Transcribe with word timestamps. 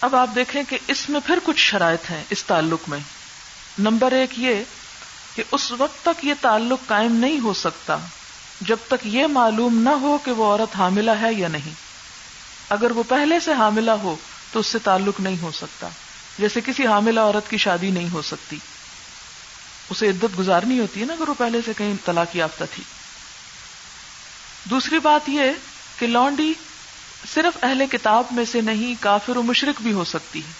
اب 0.00 0.16
آپ 0.16 0.28
دیکھیں 0.34 0.62
کہ 0.68 0.78
اس 0.86 1.10
میں 1.10 1.20
پھر 1.26 1.38
کچھ 1.44 1.56
شرائط 1.56 2.10
ہیں 2.10 2.24
اس 2.30 2.44
تعلق 2.44 2.88
میں۔ 2.88 2.98
نمبر 3.78 4.12
ایک 4.12 4.38
یہ 4.38 4.54
کہ 5.34 5.42
اس 5.52 5.72
وقت 5.72 6.04
تک 6.04 6.24
یہ 6.24 6.34
تعلق 6.40 6.88
قائم 6.88 7.12
نہیں 7.12 7.40
ہو 7.40 7.54
سکتا 7.54 7.96
جب 8.60 8.76
تک 8.88 9.06
یہ 9.06 9.26
معلوم 9.26 9.82
نہ 9.82 9.88
ہو 9.88 10.18
کہ 10.24 10.30
وہ 10.30 10.52
عورت 10.52 10.76
حاملہ 10.76 11.10
ہے 11.10 11.32
یا 11.32 11.48
نہیں۔ 11.48 11.74
اگر 12.68 12.90
وہ 12.90 13.02
پہلے 13.08 13.40
سے 13.40 13.52
حاملہ 13.52 13.90
ہو 13.90 14.16
تو 14.52 14.60
اس 14.60 14.66
سے 14.66 14.78
تعلق 14.78 15.20
نہیں 15.20 15.36
ہو 15.42 15.50
سکتا۔ 15.50 15.88
جیسے 16.38 16.60
کسی 16.60 16.86
حاملہ 16.86 17.20
عورت 17.20 17.50
کی 17.50 17.56
شادی 17.56 17.90
نہیں 17.90 18.08
ہو 18.12 18.22
سکتی۔ 18.22 18.58
اسے 19.90 20.08
عدت 20.08 20.38
گزارنی 20.38 20.78
ہوتی 20.78 21.00
ہے 21.00 21.04
نا 21.04 21.12
اگر 21.12 21.28
وہ 21.28 21.34
پہلے 21.38 21.60
سے 21.66 21.72
کہیں 21.76 21.94
طلاق 22.04 22.36
یافتہ 22.36 22.64
تھی۔ 22.74 22.84
دوسری 24.70 24.98
بات 24.98 25.28
یہ 25.28 25.42
کہ 25.98 26.06
لانڈی 26.06 26.52
صرف 27.34 27.64
اہل 27.64 27.86
کتاب 27.92 28.24
میں 28.30 28.44
سے 28.44 28.60
نہیں، 28.60 29.02
کافر 29.02 29.36
و 29.36 29.42
مشرق 29.42 29.82
بھی 29.82 29.92
ہو 29.92 30.04
سکتی 30.04 30.38
ہے۔ 30.38 30.52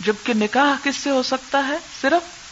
جبکہ 0.00 0.34
نکاح 0.34 0.84
کس 0.84 0.96
سے 0.96 1.10
ہو 1.10 1.22
سکتا 1.22 1.66
ہے؟ 1.68 1.76
صرف 2.00 2.46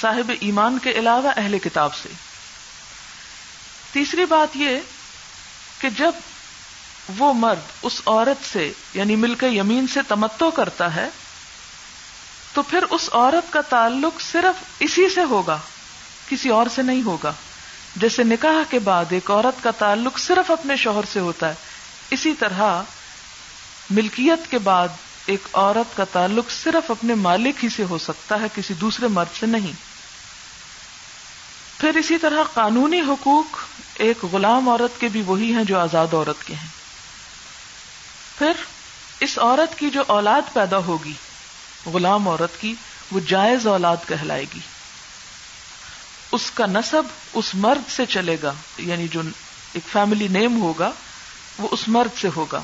صاحب 0.00 0.32
ایمان 0.40 0.78
کے 0.78 0.90
علاوہ 0.90 1.32
اہل 1.36 1.58
کتاب 1.58 1.94
سے۔ 1.94 2.08
تیسری 3.92 4.24
بات 4.24 4.56
یہ 4.56 4.78
کہ 5.78 5.88
جب 5.90 6.12
وہ 7.18 7.32
مرد 7.32 7.60
اس 7.82 8.00
عورت 8.06 8.52
سے 8.52 8.72
یعنی 8.94 9.16
مل 9.16 9.34
کے 9.34 9.48
یمین 9.48 9.86
سے 9.86 10.00
تمتو 10.08 10.50
کرتا 10.50 10.94
ہے، 10.94 11.08
تو 12.52 12.62
پھر 12.62 12.82
اس 12.90 13.08
عورت 13.12 13.52
کا 13.52 13.60
تعلق 13.60 14.20
صرف 14.20 14.64
اسی 14.78 15.08
سے 15.08 15.24
ہوگا، 15.24 15.58
کسی 16.28 16.48
اور 16.48 16.66
سے 16.74 16.82
نہیں 16.82 17.02
ہوگا۔ 17.02 17.32
جیسے 17.96 18.24
نکاح 18.24 18.70
کے 18.70 18.78
بعد 18.78 19.04
ایک 19.10 19.30
عورت 19.30 19.62
کا 19.62 19.70
تعلق 19.70 20.18
صرف 20.18 20.50
اپنے 20.50 20.76
شوہر 20.76 21.04
سے 21.12 21.20
ہوتا 21.20 21.48
ہے 21.48 21.54
اسی 22.10 22.34
طرح 22.34 22.82
ملکیت 23.90 24.50
کے 24.50 24.58
بعد 24.58 24.88
ایک 25.26 25.48
عورت 25.52 25.96
کا 25.96 26.04
تعلق 26.04 26.50
صرف 26.50 26.90
اپنے 26.90 27.14
مالک 27.14 27.64
ہی 27.64 27.68
سے 27.68 27.82
ہو 27.82 27.98
سکتا 27.98 28.40
ہے، 28.40 28.46
کسی 28.54 28.74
دوسرے 28.74 29.06
مرد 29.06 29.40
سے 29.40 29.46
نہیں۔ 29.46 29.72
پھر 31.80 31.96
اسی 31.96 32.18
طرح 32.18 32.42
قانونی 32.54 33.00
حقوق، 33.00 33.56
ایک 33.94 34.24
غلام 34.32 34.68
عورت 34.68 35.00
کے 35.00 35.08
بھی 35.08 35.22
وہی 35.22 35.52
ہیں 35.54 35.64
جو 35.64 35.78
آزاد 35.78 36.06
عورت 36.12 36.46
کے 36.46 36.54
ہیں۔ 36.54 36.68
پھر 38.38 38.52
اس 39.20 39.38
عورت 39.38 39.78
کی 39.78 39.90
جو 39.90 40.02
اولاد 40.06 40.42
پیدا 40.52 40.76
ہوگی، 40.76 41.12
غلام 41.86 42.28
عورت 42.28 42.60
کی، 42.60 42.74
وہ 43.12 43.20
جائز 43.20 43.66
اولاد 43.66 43.96
کہلائے 44.06 44.44
گی۔ 44.54 44.60
اس 46.32 46.50
کا 46.50 46.66
نصب 46.66 47.02
اس 47.32 47.54
مرد 47.54 47.90
سے 47.90 48.06
چلے 48.06 48.36
گا 48.42 48.52
یعنی 48.78 49.08
جو 49.08 49.20
ایک 49.72 49.92
فیملی 49.92 50.28
نیم 50.28 50.62
ہوگا 50.62 50.90
وہ 51.58 51.68
اس 51.70 51.88
مرد 51.88 52.20
سے 52.20 52.28
ہوگا۔ 52.36 52.62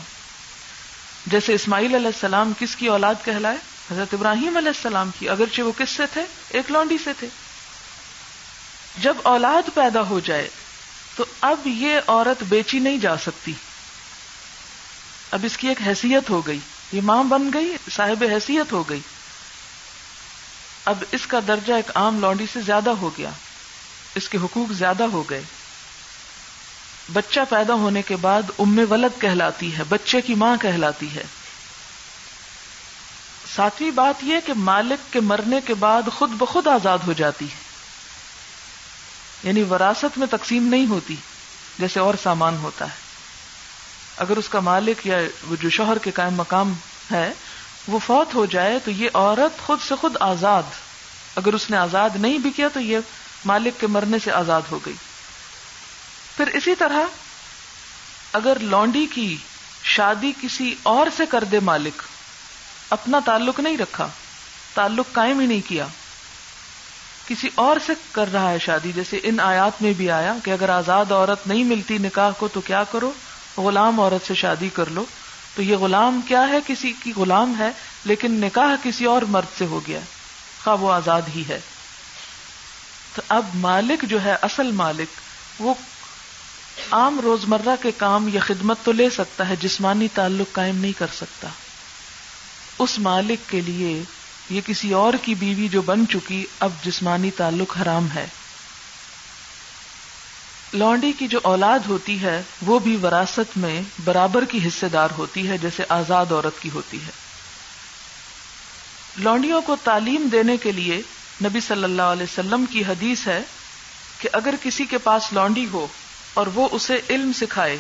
جیسے 1.26 1.54
اسماعیل 1.54 1.94
علیہ 1.94 2.06
السلام 2.06 2.52
کس 2.58 2.76
کی 2.76 2.86
اولاد 2.86 3.14
کہلائے؟ 3.24 3.56
حضرت 3.90 4.14
ابراہیم 4.14 4.56
علیہ 4.56 4.68
السلام 4.68 5.10
کی۔ 5.18 5.28
اگرچہ 5.28 5.62
وہ 5.62 5.72
کس 5.78 5.90
سے 5.90 6.02
تھے؟ 6.12 6.22
ایک 6.48 6.70
لونڈی 6.70 6.96
سے 7.04 7.10
تھے۔ 7.18 7.26
جب 9.02 9.16
اولاد 9.22 9.74
پیدا 9.74 10.00
ہو 10.00 10.20
جائے 10.20 10.48
تو 11.16 11.24
اب 11.40 11.60
یہ 11.64 12.00
عورت 12.06 12.42
بیچی 12.42 12.78
نہیں 12.78 12.96
جا 12.96 13.16
سکتی۔ 13.16 13.52
اب 15.30 15.40
اس 15.44 15.56
کی 15.56 15.68
ایک 15.68 15.78
حیثیت 15.86 16.30
ہو 16.30 16.46
گئی۔ 16.46 16.58
یہ 16.92 17.00
ماں 17.00 17.24
بن 17.24 17.50
گئی، 17.54 17.76
صاحب 17.90 18.24
حیثیت 18.30 18.72
ہو 18.72 18.88
گئی۔ 18.88 19.00
اب 20.84 21.04
اس 21.12 21.26
کا 21.26 21.40
درجہ 21.48 21.74
ایک 21.74 21.90
عام 21.94 22.20
لونڈی 22.20 22.46
سے 22.52 22.60
زیادہ 22.60 22.90
ہو 22.90 23.10
گیا۔ 23.18 23.30
اس 24.14 24.28
کے 24.28 24.38
حقوق 24.38 24.72
زیادہ 24.72 25.04
ہو 25.04 25.22
گئے۔ 25.30 25.42
بچہ 27.12 27.40
پیدا 27.48 27.74
ہونے 27.74 28.02
کے 28.02 28.16
بعد 28.16 28.42
ام 28.58 28.80
ولد 28.90 29.20
کہلاتی 29.20 29.78
ہے، 29.78 29.82
بچے 29.88 30.20
کی 30.20 30.34
ماں 30.34 30.56
کہلاتی 30.56 31.14
ہے۔ 31.16 31.24
ساتویں 33.56 33.90
بات 33.90 34.24
یہ 34.24 34.36
کہ 34.46 34.52
مالک 34.56 35.12
کے 35.12 35.20
مرنے 35.20 35.60
کے 35.64 35.74
بعد 35.74 36.02
خود 36.14 36.30
بخود 36.30 36.66
آزاد 36.66 36.98
ہو 37.06 37.12
جاتی 37.12 37.44
ہے۔ 37.44 37.64
یعنی 39.42 39.62
وراثت 39.62 40.18
میں 40.18 40.26
تقسیم 40.30 40.66
نہیں 40.66 40.86
ہوتی، 40.86 41.16
جیسے 41.78 42.00
اور 42.00 42.14
سامان 42.22 42.56
ہوتا 42.56 42.84
ہے۔ 42.84 42.96
اگر 44.16 44.36
اس 44.36 44.48
کا 44.48 44.60
مالک 44.60 45.06
یا 45.06 45.18
وہ 45.46 45.56
جو 45.60 45.70
شوہر 45.70 45.98
کے 45.98 46.10
قائم 46.10 46.34
مقام 46.34 46.72
ہے، 47.12 47.32
وہ 47.88 47.98
فوت 47.98 48.34
ہو 48.34 48.46
جائے 48.46 48.78
تو 48.84 48.90
یہ 48.90 49.08
عورت 49.14 49.66
خود 49.66 49.78
سے 49.88 49.94
خود 50.00 50.16
آزاد، 50.20 50.62
اگر 51.36 51.52
اس 51.52 51.70
نے 51.70 51.76
آزاد 51.76 52.10
نہیں 52.14 52.38
بھی 52.38 52.50
کیا 52.50 52.68
تو 52.72 52.80
یہ 52.80 52.98
مالک 53.44 53.80
کے 53.80 53.86
مرنے 53.86 54.18
سے 54.24 54.32
آزاد 54.32 54.62
ہو 54.70 54.78
گئی۔ 54.86 54.94
پھر 56.36 56.46
اسی 56.46 56.74
طرح 56.74 57.00
اگر 58.32 58.58
لونڈی 58.60 59.06
کی 59.10 59.36
شادی 59.82 60.32
کسی 60.40 60.74
اور 60.82 61.06
سے 61.16 61.26
کر 61.26 61.44
دے 61.44 61.60
مالک، 61.60 62.02
اپنا 62.90 63.18
تعلق 63.24 63.60
نہیں 63.60 63.78
رکھا، 63.78 64.08
تعلق 64.74 65.06
قائم 65.12 65.40
ہی 65.40 65.46
نہیں 65.46 65.68
کیا۔ 65.68 65.86
کسی 67.28 67.48
اور 67.54 67.76
سے 67.86 67.92
کر 68.12 68.32
رہا 68.32 68.50
ہے 68.50 68.58
شادی، 68.58 68.92
جیسے 68.92 69.20
ان 69.22 69.40
آیات 69.40 69.82
میں 69.82 69.92
بھی 69.92 70.10
آیا 70.10 70.34
کہ 70.44 70.50
اگر 70.50 70.68
آزاد 70.68 71.12
عورت 71.12 71.46
نہیں 71.46 71.64
ملتی 71.64 71.98
نکاح 71.98 72.30
کو 72.30 72.48
تو 72.48 72.60
کیا 72.60 72.84
کرو؟ 72.84 73.12
غلام 73.56 74.00
عورت 74.00 74.26
سے 74.26 74.34
شادی 74.34 74.68
کر 74.68 74.86
لو۔ 74.86 75.04
تو 75.54 75.62
یہ 75.62 75.76
غلام 75.76 76.20
کیا 76.28 76.48
ہے؟ 76.48 76.58
کسی 76.66 76.92
کی 77.02 77.12
غلام 77.16 77.54
ہے، 77.58 77.70
لیکن 78.04 78.32
نکاح 78.32 78.74
کسی 78.82 79.04
اور 79.04 79.22
مرد 79.22 79.58
سے 79.58 79.66
ہو 79.66 79.80
گیا۔ 79.86 79.98
خواہ 80.64 80.76
وہ 80.76 80.92
آزاد 80.92 81.22
ہی 81.36 81.42
ہے۔ 81.48 81.60
تو 83.14 83.22
اب 83.28 83.46
مالک 83.54 84.02
جو 84.02 84.24
ہے، 84.24 84.36
اصل 84.42 84.70
مالک، 84.70 85.08
وہ 85.60 85.74
عام 86.90 87.20
روزمرہ 87.20 87.76
کے 87.82 87.90
کام 87.96 88.28
یا 88.28 88.40
خدمت 88.40 88.78
تو 88.84 88.92
لے 88.92 89.10
سکتا 89.10 89.48
ہے، 89.48 89.56
جسمانی 89.56 90.08
تعلق 90.14 90.54
قائم 90.54 90.76
نہیں 90.76 90.98
کر 90.98 91.06
سکتا۔ 91.16 91.48
اس 92.78 92.98
مالک 92.98 93.50
کے 93.50 93.60
لیے 93.60 94.02
یہ 94.50 94.60
کسی 94.66 94.92
اور 94.92 95.14
کی 95.22 95.34
بیوی 95.34 95.68
جو 95.68 95.82
بن 95.82 96.06
چکی 96.08 96.46
اب 96.60 96.70
جسمانی 96.84 97.30
تعلق 97.30 97.76
حرام 97.82 98.06
ہے۔ 98.14 98.26
لونڈی 100.72 101.12
کی 101.18 101.28
جو 101.28 101.40
اولاد 101.42 101.78
ہوتی 101.88 102.22
ہے، 102.22 102.42
وہ 102.62 102.78
بھی 102.78 102.96
وراثت 102.96 103.56
میں 103.56 103.82
برابر 104.04 104.44
کی 104.44 104.68
حصے 104.68 104.88
دار 104.88 105.08
ہوتی 105.18 105.48
ہے، 105.48 105.58
جیسے 105.58 105.82
آزاد 105.88 106.26
عورت 106.30 106.62
کی 106.62 106.70
ہوتی 106.74 106.96
ہے۔ 106.96 107.10
لونڈیوں 109.16 109.62
کو 109.62 109.76
تعلیم 109.84 110.28
دینے 110.32 110.56
کے 110.56 110.72
لیے 110.72 111.02
نبی 111.44 111.60
صلی 111.60 111.84
اللہ 111.84 112.02
علیہ 112.02 112.22
وسلم 112.22 112.64
کی 112.70 112.84
حدیث 112.84 113.26
ہے 113.26 113.42
کہ 114.18 114.28
اگر 114.32 114.54
کسی 114.62 114.84
کے 114.84 114.98
پاس 114.98 115.32
لونڈی 115.32 115.66
ہو 115.72 115.86
اور 116.34 116.46
وہ 116.46 116.68
اسے 116.72 117.00
علم 117.10 117.32
سکھائے 117.32 117.78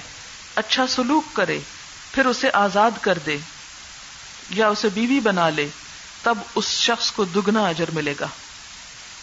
اچھا 0.54 0.86
سلوک 0.86 1.24
کرے، 1.32 1.58
پھر 2.12 2.26
اسے 2.26 2.50
آزاد 2.52 2.90
کر 3.00 3.18
دے، 3.26 3.38
یا 4.50 4.68
اسے 4.68 4.88
بیوی 4.88 5.20
بنا 5.20 5.48
لے، 5.48 5.68
تب 6.22 6.38
اس 6.54 6.68
شخص 6.68 7.12
کو 7.12 7.24
دگنا 7.24 7.66
اجر 7.66 7.90
ملے 7.90 8.14
گا۔ 8.20 8.26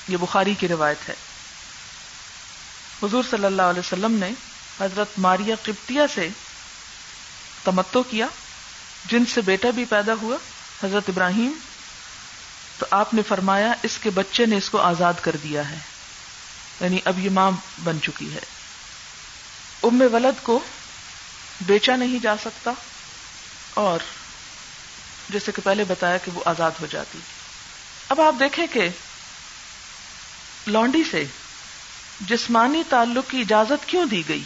یہ 0.07 0.17
بخاری 0.17 0.53
کی 0.53 0.67
روایت 0.67 1.09
ہے۔ 1.09 1.13
حضور 3.03 3.23
صلی 3.31 3.45
اللہ 3.45 3.61
علیہ 3.61 3.79
وسلم 3.79 4.11
نے 4.11 4.31
حضرت 4.79 5.07
ماریا 5.17 5.55
قبطیہ 5.63 6.01
سے 6.13 6.29
تمتو 7.63 8.03
کیا، 8.03 8.27
جن 9.05 9.25
سے 9.25 9.41
بیٹا 9.41 9.69
بھی 9.69 9.85
پیدا 9.85 10.13
ہوا، 10.21 10.37
حضرت 10.83 11.03
ابراہیم۔ 11.07 11.51
تو 12.77 12.85
آپ 12.91 13.13
نے 13.13 13.21
فرمایا، 13.27 13.73
اس 13.83 13.97
کے 13.97 14.09
بچے 14.09 14.45
نے 14.45 14.57
اس 14.57 14.69
کو 14.69 14.77
آزاد 14.77 15.13
کر 15.21 15.35
دیا 15.43 15.69
ہے 15.69 15.77
یعنی 16.81 16.99
اب 17.05 17.19
یہ 17.19 17.29
ماں 17.29 17.51
بن 17.83 18.01
چکی 18.01 18.33
ہے۔ 18.33 18.60
ام 19.83 20.03
ولد 20.13 20.43
کو 20.43 20.59
بیچا 21.61 21.95
نہیں 21.95 22.19
جا 22.19 22.35
سکتا 22.41 22.71
اور 23.73 23.99
جیسے 25.29 25.51
کہ 25.51 25.61
پہلے 25.65 25.83
بتایا 25.83 26.17
کہ 26.17 26.31
وہ 26.31 26.41
آزاد 26.45 26.71
ہو 26.81 26.85
جاتی۔ 26.85 27.19
اب 28.09 28.21
آپ 28.21 28.35
دیکھیں 28.39 28.67
کہ 28.73 28.89
لانڈی 30.67 31.03
سے 31.11 31.25
جسمانی 32.21 32.83
تعلق 32.89 33.31
کی 33.31 33.41
اجازت 33.41 33.89
کیوں 33.89 34.05
دی 34.05 34.23
گئی؟ 34.27 34.43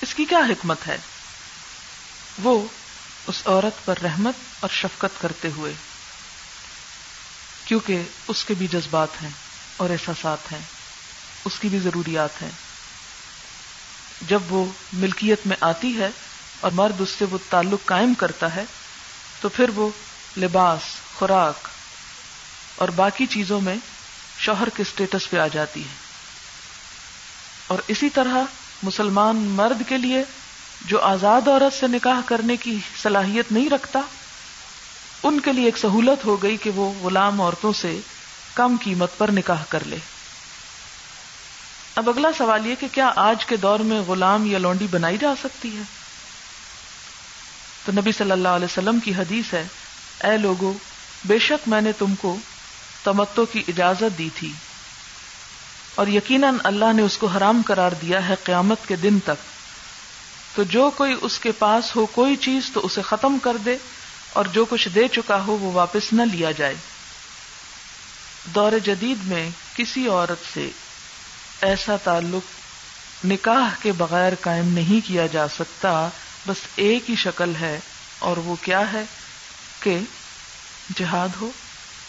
اس 0.00 0.14
کی 0.14 0.24
کیا 0.24 0.38
حکمت 0.38 0.86
ہے؟ 0.86 0.96
وہ 2.42 2.66
اس 3.26 3.42
عورت 3.46 3.84
پر 3.84 3.94
رحمت 4.02 4.34
اور 4.60 4.70
شفقت 4.72 5.22
کرتے 5.22 5.48
ہوئے، 5.56 5.72
کیونکہ 7.64 8.02
اس 8.28 8.44
کے 8.44 8.54
بھی 8.54 8.66
جذبات 8.66 9.22
ہیں 9.22 9.30
اور 9.76 9.90
احساسات 9.90 10.52
ہیں، 10.52 10.60
اس 11.44 11.52
کی 11.60 11.68
بھی 11.68 11.78
ضروریات 11.78 12.42
ہیں۔ 12.42 12.50
جب 14.28 14.40
وہ 14.48 14.64
ملکیت 14.92 15.46
میں 15.46 15.56
آتی 15.60 15.98
ہے 15.98 16.08
اور 16.60 16.70
مرد 16.70 17.00
اس 17.00 17.08
سے 17.10 17.24
وہ 17.30 17.38
تعلق 17.50 17.84
قائم 17.84 18.14
کرتا 18.14 18.54
ہے، 18.54 18.64
تو 19.40 19.48
پھر 19.48 19.70
وہ 19.74 19.88
لباس، 20.36 20.80
خوراک 21.18 21.68
اور 22.76 22.88
باقی 22.88 23.26
چیزوں 23.26 23.60
میں 23.60 23.74
شوہر 24.38 24.68
کے 24.68 24.82
اسٹیٹس 24.82 25.30
پہ 25.30 25.38
آ 25.38 25.46
جاتی 25.46 25.80
ہے۔ 25.80 25.94
اور 27.66 27.78
اسی 27.88 28.08
طرح 28.08 28.36
مسلمان 28.82 29.36
مرد 29.36 29.88
کے 29.88 29.98
لیے 29.98 30.24
جو 30.84 31.00
آزاد 31.00 31.48
عورت 31.48 31.80
سے 31.80 31.86
نکاح 31.86 32.20
کرنے 32.26 32.56
کی 32.56 32.78
صلاحیت 33.02 33.52
نہیں 33.52 33.70
رکھتا، 33.70 34.00
ان 35.22 35.40
کے 35.40 35.52
لیے 35.52 35.64
ایک 35.64 35.78
سہولت 35.78 36.24
ہو 36.24 36.42
گئی 36.42 36.56
کہ 36.56 36.70
وہ 36.70 36.92
غلام 37.02 37.40
عورتوں 37.40 37.72
سے 37.72 38.00
کم 38.54 38.76
قیمت 38.84 39.18
پر 39.18 39.30
نکاح 39.30 39.62
کر 39.68 39.84
لے۔ 39.84 39.96
اب 41.96 42.08
اگلا 42.08 42.28
سوال 42.38 42.66
یہ 42.66 42.74
کہ 42.80 42.86
کیا 42.92 43.12
آج 43.16 43.46
کے 43.46 43.56
دور 43.56 43.80
میں 43.80 44.00
غلام 44.00 44.46
یا 44.46 44.58
لونڈی 44.58 44.86
بنائی 44.90 45.18
جا 45.18 45.34
سکتی 45.42 45.76
ہے؟ 45.76 45.82
تو 47.84 47.92
نبی 47.92 48.12
صلی 48.12 48.30
اللہ 48.30 48.48
علیہ 48.48 48.64
وسلم 48.64 49.00
کی 49.00 49.14
حدیث 49.14 49.54
ہے، 49.54 49.66
اے 50.24 50.36
لوگو، 50.36 50.72
بے 51.24 51.38
شک 51.38 51.68
میں 51.68 51.80
نے 51.80 51.92
تم 51.92 52.14
کو 52.14 52.36
تمتو 53.04 53.46
کی 53.46 53.62
اجازت 53.68 54.18
دی 54.18 54.28
تھی۔ 54.34 54.52
اور 55.94 56.06
یقیناً 56.06 56.54
اللہ 56.64 56.92
نے 56.92 57.02
اس 57.02 57.18
کو 57.18 57.26
حرام 57.26 57.62
قرار 57.66 57.92
دیا 57.92 58.28
ہے 58.28 58.34
قیامت 58.44 58.78
کے 58.88 58.96
دن 58.96 59.18
تک۔ 59.20 59.44
تو 60.56 60.62
جو 60.62 60.90
کوئی 60.90 61.16
اس 61.20 61.38
کے 61.38 61.52
پاس 61.52 61.96
ہو 61.96 62.06
کوئی 62.06 62.36
چیز 62.36 62.70
تو 62.74 62.80
اسے 62.84 63.02
ختم 63.02 63.38
کر 63.38 63.56
دے 63.56 63.76
اور 64.32 64.44
جو 64.44 64.64
کچھ 64.64 64.88
دے 64.88 65.08
چکا 65.08 65.40
ہو 65.46 65.52
وہ 65.52 65.72
واپس 65.72 66.12
نہ 66.12 66.22
لیا 66.32 66.50
جائے۔ 66.50 66.74
دور 68.54 68.72
جدید 68.84 69.18
میں 69.24 69.50
کسی 69.76 70.08
عورت 70.08 70.54
سے 70.54 70.70
ایسا 71.62 71.96
تعلق 71.96 73.24
نکاح 73.24 73.74
کے 73.82 73.92
بغیر 73.92 74.32
قائم 74.40 74.68
نہیں 74.68 75.06
کیا 75.06 75.26
جا 75.26 75.48
سکتا، 75.48 76.08
بس 76.46 76.56
ایک 76.76 77.10
ہی 77.10 77.14
شکل 77.16 77.52
ہے، 77.60 77.80
اور 78.18 78.36
وہ 78.36 78.56
کیا 78.62 78.92
ہے؟ 78.92 79.04
کہ 79.80 79.98
جہاد 80.96 81.28
ہو، 81.40 81.50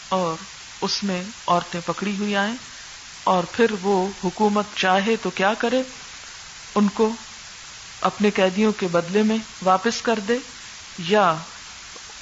اور 0.08 0.42
اس 0.80 1.02
میں 1.02 1.22
عورتیں 1.46 1.80
پکڑی 1.86 2.16
ہوئی 2.18 2.36
آئیں، 2.36 2.54
اور 3.24 3.44
پھر 3.52 3.66
وہ 3.82 4.08
حکومت 4.24 4.64
چاہے 4.76 5.16
تو 5.22 5.30
کیا 5.30 5.54
کرے؟ 5.58 5.82
ان 6.74 6.88
کو 6.88 7.12
اپنے 8.00 8.30
قیدیوں 8.30 8.72
کے 8.72 8.86
بدلے 8.86 9.22
میں 9.22 9.38
واپس 9.62 10.02
کر 10.02 10.18
دے، 10.28 10.38
یا 10.98 11.34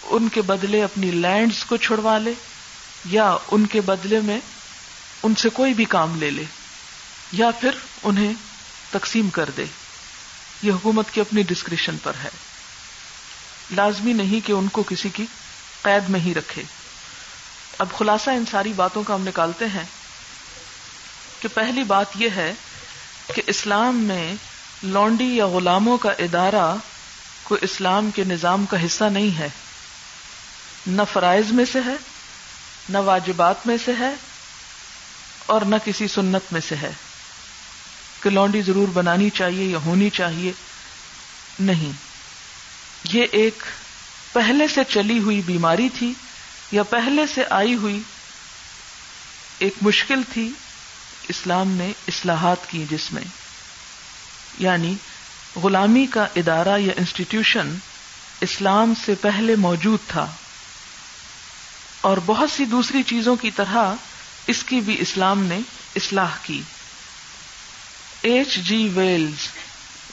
ان 0.03 0.29
کے 0.29 0.43
بدلے 0.43 0.85
اپنی 0.85 1.11
لینڈز 1.11 1.65
کو 1.65 1.77
چھڑوا 1.77 2.19
لے، 2.19 2.33
یا 3.05 3.37
ان 3.51 3.67
کے 3.67 3.81
بدلے 3.81 4.21
میں 4.21 4.39
ان 5.23 5.35
سے 5.35 5.49
کوئی 5.49 5.75
بھی 5.75 5.85
کام 5.85 6.17
لے 6.17 6.31
لے۔ 6.31 6.45
یا 7.33 7.51
پھر 7.61 7.71
انہیں 8.03 8.33
تقسیم 8.91 9.31
کر 9.31 9.51
دے۔ 9.57 9.65
یہ 10.63 10.73
حکومت 10.73 11.11
کی 11.11 11.21
اپنی 11.21 11.43
ڈسکرپشن 11.43 11.97
پر 12.03 12.13
ہے۔ 12.25 12.29
لازمی 13.71 14.13
نہیں 14.13 14.47
کہ 14.47 14.53
ان 14.53 14.69
کو 14.69 14.83
کسی 14.83 15.09
کی 15.09 15.27
قید 15.83 16.09
میں 16.09 16.21
ہی 16.21 16.35
رکھے۔ 16.35 16.63
اب 17.79 17.87
خلاصہ 17.99 18.31
ان 18.31 18.45
ساری 18.51 18.73
باتوں 18.73 19.03
کا 19.03 19.15
ہم 19.15 19.23
نکالتے 19.23 19.65
ہیں 19.65 19.85
کہ 21.41 21.49
پہلی 21.49 21.83
بات 21.83 22.07
یہ 22.15 22.29
ہے 22.37 22.53
کہ 23.35 23.43
اسلام 23.47 23.97
میں 23.97 24.35
لونڈی 24.83 25.37
یا 25.37 25.47
غلاموں 25.47 25.99
کا 25.99 26.11
ادارہ 26.11 26.77
کوئی 27.43 27.65
اسلام 27.65 28.11
کے 28.11 28.25
نظام 28.25 28.67
کا 28.67 28.87
حصہ 28.87 29.05
نہیں 29.05 29.39
ہے۔ 29.39 29.49
نہ 30.87 31.03
فرائض 31.13 31.45
میں 31.53 31.65
سے 31.73 31.79
ہے، 31.87 31.95
نہ 32.89 32.99
واجبات 32.99 33.67
میں 33.67 33.77
سے 33.85 33.93
ہے 33.99 34.15
اور 35.47 35.61
نہ 35.61 35.77
کسی 35.85 36.09
سنت 36.09 36.53
میں 36.53 36.61
سے 36.69 36.77
ہے۔ 36.77 36.93
کہ 38.23 38.31
لونڈی 38.31 38.63
ضرور 38.63 38.89
بنانی 38.89 39.31
چاہیے 39.31 39.65
یا 39.65 39.79
ہونی 39.79 40.11
چاہیے؟ 40.11 40.53
نہیں۔ 41.61 41.93
یہ 43.13 43.27
ایک 43.33 43.63
پہلے 44.33 44.69
سے 44.69 44.81
چلی 44.89 45.19
ہوئی 45.19 45.41
بیماری 45.47 45.89
تھی 45.99 46.13
یا 46.73 46.83
پہلے 46.83 47.23
سے 47.35 47.43
آئی 47.51 47.75
ہوئی 47.75 48.01
ایک 49.59 49.75
مشکل 49.83 50.21
تھی 50.33 50.51
اسلام 51.29 51.69
نے 51.69 51.93
اصلاحات 52.09 52.71
کی 52.71 52.85
جس 52.91 53.13
میں۔ 53.13 53.23
یعنی 54.59 54.95
غلامی 55.57 56.07
کا 56.07 56.27
ادارہ 56.37 56.79
یا 56.79 56.93
انسٹیٹیوشن 56.97 57.75
اسلام 58.41 58.95
سے 59.05 59.15
پہلے 59.15 59.57
موجود 59.57 59.99
تھا۔ 60.09 60.27
اور 62.01 62.17
بہت 62.27 62.51
سی 62.51 62.65
دوسری 62.65 63.03
چیزوں 63.03 63.37
کی 63.37 63.51
طرح 63.51 63.95
اس 64.47 64.63
کی 64.63 64.81
بھی 64.81 64.97
اسلام 64.99 65.45
نے 65.45 65.59
اصلاح 65.97 66.31
کی۔ 66.43 66.63
ایچ 68.23 68.55
جی 68.55 68.89
ویلز 68.95 69.49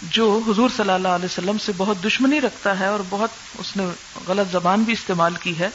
جو 0.02 0.42
حضور 0.48 0.70
صلی 0.78 0.92
اللہ 0.92 1.08
علیہ 1.08 1.26
وسلم 1.26 1.58
سے 1.58 1.72
بہت 1.78 1.98
دشمنی 2.06 2.42
رکھتا 2.42 2.80
ہے 2.80 2.86
اور 2.86 3.00
بہت 3.10 3.30
اس 3.60 3.78
نے 3.78 3.86
غلط 4.28 4.52
زبان 4.52 4.84
بھی 4.84 4.94
استعمال 4.94 5.36
کی 5.36 5.60
ہے، 5.60 5.70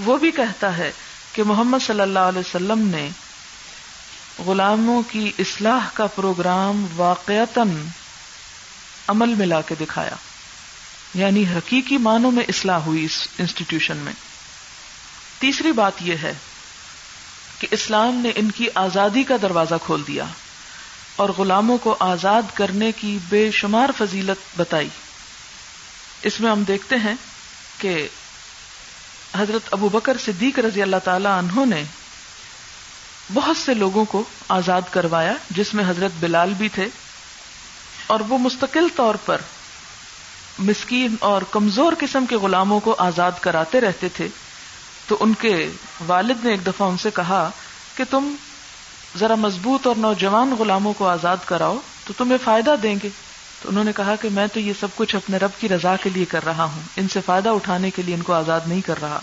وہ 0.00 0.16
بھی 0.16 0.30
کہتا 0.30 0.76
ہے 0.76 0.92
کہ 1.32 1.42
محمد 1.42 1.78
صلی 1.86 2.00
اللہ 2.00 2.18
علیہ 2.18 2.38
وسلم 2.38 2.88
نے 2.88 3.08
غلاموں 4.46 5.02
کی 5.10 5.32
اصلاح 5.38 5.88
کا 5.94 6.06
پروگرام 6.06 6.86
واقعتاً 6.96 7.82
عمل 9.06 9.34
میں 9.34 9.46
لا 9.46 9.60
کے 9.60 9.74
دکھایا۔ 9.80 10.16
یعنی 11.14 11.44
حقیقی 11.44 11.98
معنوں 11.98 12.30
میں 12.30 12.44
اصلاح 12.48 12.78
ہوئی 12.78 13.04
اس 13.04 13.28
انسٹیٹیوشن 13.38 13.96
میں۔ 13.96 14.12
تیسری 15.38 15.72
بات 15.72 15.92
یہ 16.00 16.14
ہے 16.22 16.34
کہ 17.58 17.66
اسلام 17.70 18.14
نے 18.14 18.30
ان 18.34 18.50
کی 18.50 18.66
آزادی 18.74 19.22
کا 19.22 19.36
دروازہ 19.42 19.74
کھول 19.84 20.02
دیا۔ 20.06 20.24
اور 21.20 21.28
غلاموں 21.28 21.78
کو 21.78 21.96
آزاد 22.00 22.42
کرنے 22.54 22.92
کی 22.92 23.18
بے 23.28 23.50
شمار 23.50 23.88
فضیلت 23.98 24.60
بتائی۔ 24.60 24.88
اس 26.22 26.40
میں 26.40 26.50
ہم 26.50 26.62
دیکھتے 26.62 26.96
ہیں 26.96 27.14
کہ 27.78 28.08
حضرت 29.36 29.68
ابو 29.70 29.88
بکر 29.88 30.16
صدیق 30.24 30.58
رضی 30.58 30.82
اللہ 30.82 30.96
تعالی 31.04 31.28
عنہ 31.28 31.64
نے 31.64 31.84
بہت 33.34 33.56
سے 33.56 33.74
لوگوں 33.74 34.04
کو 34.04 34.22
آزاد 34.48 34.80
کروایا، 34.90 35.32
جس 35.50 35.74
میں 35.74 35.84
حضرت 35.88 36.10
بلال 36.20 36.54
بھی 36.58 36.68
تھے۔ 36.68 36.88
اور 38.06 38.20
وہ 38.20 38.38
مستقل 38.38 38.86
طور 38.96 39.14
پر 39.14 39.40
مسکین 40.58 41.16
اور 41.20 41.42
کمزور 41.50 41.92
قسم 41.98 42.26
کے 42.26 42.36
غلاموں 42.36 42.80
کو 42.80 42.94
آزاد 42.98 43.32
کراتے 43.40 43.80
رہتے 43.80 44.08
تھے۔ 44.08 44.28
تو 45.08 45.16
ان 45.20 45.34
کے 45.34 45.70
والد 46.06 46.44
نے 46.44 46.50
ایک 46.50 46.66
دفعہ 46.66 46.88
ان 46.88 46.98
سے 46.98 47.10
کہا 47.14 47.50
کہ 47.94 48.04
تم 48.10 48.34
ذرا 49.18 49.34
مضبوط 49.34 49.86
اور 49.86 49.96
نوجوان 49.96 50.54
غلاموں 50.58 50.92
کو 50.92 51.08
آزاد 51.08 51.36
کراؤ، 51.44 51.78
تو 52.04 52.12
تمہیں 52.16 52.38
فائدہ 52.44 52.74
دیں 52.82 52.96
گے۔ 53.02 53.08
تو 53.62 53.68
انہوں 53.68 53.84
نے 53.84 53.92
کہا 53.96 54.16
کہ 54.16 54.28
میں 54.28 54.46
تو 54.46 54.60
یہ 54.60 54.72
سب 54.80 54.88
کچھ 54.96 55.16
اپنے 55.16 55.36
رب 55.36 55.50
کی 55.60 55.68
رضا 55.68 55.96
کے 55.96 56.10
لیے 56.10 56.24
کر 56.24 56.44
رہا 56.44 56.64
ہوں۔ 56.64 56.82
ان 56.96 57.08
سے 57.08 57.20
فائدہ 57.26 57.48
اٹھانے 57.48 57.90
کے 57.90 58.02
لیے 58.02 58.14
ان 58.14 58.22
کو 58.22 58.32
آزاد 58.32 58.60
نہیں 58.66 58.80
کر 58.80 59.00
رہا۔ 59.00 59.20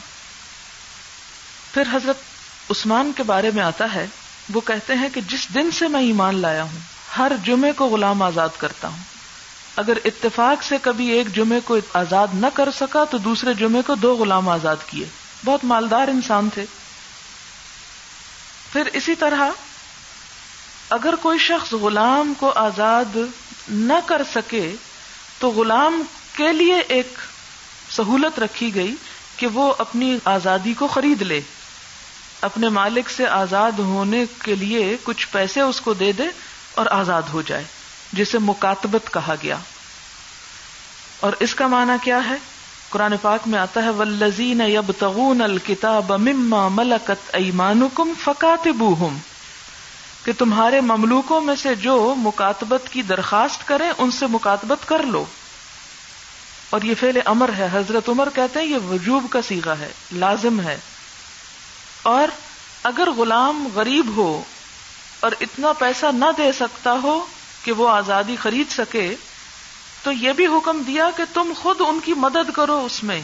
پھر 1.73 1.83
حضرت 1.91 2.17
عثمان 2.69 3.11
کے 3.15 3.23
بارے 3.23 3.51
میں 3.53 3.63
آتا 3.63 3.93
ہے، 3.93 4.07
وہ 4.53 4.61
کہتے 4.61 4.93
ہیں 4.93 5.09
کہ 5.13 5.21
جس 5.21 5.47
دن 5.53 5.71
سے 5.71 5.87
میں 5.87 6.01
ایمان 6.01 6.41
لایا 6.41 6.63
ہوں، 6.63 6.79
ہر 7.17 7.31
جمعے 7.43 7.71
کو 7.71 7.85
غلام 7.85 8.21
آزاد 8.21 8.49
کرتا 8.57 8.87
ہوں۔ 8.87 9.03
اگر 9.75 9.97
اتفاق 10.05 10.63
سے 10.63 10.77
کبھی 10.81 11.07
ایک 11.07 11.35
جمعے 11.35 11.59
کو 11.59 11.77
آزاد 11.93 12.27
نہ 12.33 12.47
کر 12.53 12.69
سکا، 12.79 13.03
تو 13.03 13.17
دوسرے 13.17 13.53
جمعے 13.53 13.81
کو 13.81 13.95
دو 13.95 14.15
غلام 14.15 14.49
آزاد 14.49 14.75
کیے۔ 14.87 15.05
بہت 15.45 15.63
مالدار 15.63 16.07
انسان 16.07 16.49
تھے۔ 16.53 16.65
پھر 18.73 18.85
اسی 18.93 19.15
طرح 19.15 19.49
اگر 20.89 21.15
کوئی 21.21 21.39
شخص 21.39 21.73
غلام 21.73 22.33
کو 22.39 22.51
آزاد 22.55 23.17
نہ 23.69 23.93
کر 24.05 24.21
سکے، 24.35 24.75
تو 25.39 25.49
غلام 25.49 26.01
کے 26.35 26.53
لیے 26.53 26.75
ایک 26.87 27.17
سہولت 27.89 28.39
رکھی 28.39 28.75
گئی 28.75 28.95
کہ 29.37 29.47
وہ 29.47 29.73
اپنی 29.77 30.17
آزادی 30.25 30.73
کو 30.73 30.87
خرید 30.87 31.21
لے۔ 31.21 31.41
اپنے 32.41 32.69
مالک 32.69 33.09
سے 33.09 33.27
آزاد 33.27 33.71
ہونے 33.79 34.25
کے 34.43 34.55
لیے 34.55 34.97
کچھ 35.03 35.27
پیسے 35.31 35.61
اس 35.61 35.81
کو 35.81 35.93
دے 35.93 36.11
دے 36.11 36.23
اور 36.75 36.85
آزاد 36.85 37.21
ہو 37.33 37.41
جائے، 37.41 37.63
جسے 38.13 38.37
مکاتبت 38.37 39.13
کہا 39.13 39.35
گیا۔ 39.43 39.57
اور 41.19 41.33
اس 41.39 41.55
کا 41.55 41.67
معنی 41.67 41.93
کیا 42.01 42.29
ہے؟ 42.29 42.35
قرآن 42.89 43.13
پاک 43.21 43.47
میں 43.47 43.59
آتا 43.59 43.83
ہے 43.83 43.89
ولزین 43.89 44.61
یب 44.61 44.91
تغون 44.99 45.41
الکتاب 45.41 46.11
مما 46.11 46.67
ملکت 46.67 47.29
ایمانکم 47.33 48.13
فکاتبوہم 48.23 49.17
کہ 50.27 50.33
تمہارے 50.37 50.81
مملوکوں 50.81 51.41
میں 51.41 51.55
سے 51.55 51.75
جو 51.75 52.15
مکاتبت 52.17 52.89
کی 52.91 53.01
درخواست 53.01 53.67
کریں، 53.67 53.91
ان 53.97 54.11
سے 54.11 54.27
مکاتبت 54.27 54.87
کر 54.87 55.03
لو۔ 55.03 55.25
اور 56.69 56.81
یہ 56.81 56.93
فعل 56.99 57.19
امر 57.25 57.49
ہے۔ 57.57 57.69
حضرت 57.71 58.09
عمر 58.09 58.29
کہتے 58.35 58.59
ہیں، 58.59 58.67
یہ 58.67 58.77
وجوب 58.77 59.25
کا 59.29 59.41
سیگا 59.41 59.75
ہے، 59.79 59.91
لازم 60.11 60.59
ہے۔ 60.59 60.79
اور 62.03 62.27
اگر 62.83 63.09
غلام 63.17 63.67
غریب 63.75 64.17
ہو 64.17 64.43
اور 65.19 65.31
اتنا 65.41 65.73
پیسہ 65.73 66.05
نہ 66.13 66.25
دے 66.37 66.51
سکتا 66.51 66.95
ہو 67.03 67.25
کہ 67.63 67.71
وہ 67.71 67.89
آزادی 67.89 68.35
خرید 68.35 68.71
سکے، 68.71 69.15
تو 70.03 70.11
یہ 70.11 70.33
بھی 70.33 70.47
حکم 70.47 70.81
دیا 70.87 71.09
کہ 71.17 71.23
تم 71.33 71.53
خود 71.61 71.75
ان 71.79 71.99
کی 72.05 72.13
مدد 72.13 72.51
کرو 72.53 72.85
اس 72.85 73.03
میں۔ 73.03 73.21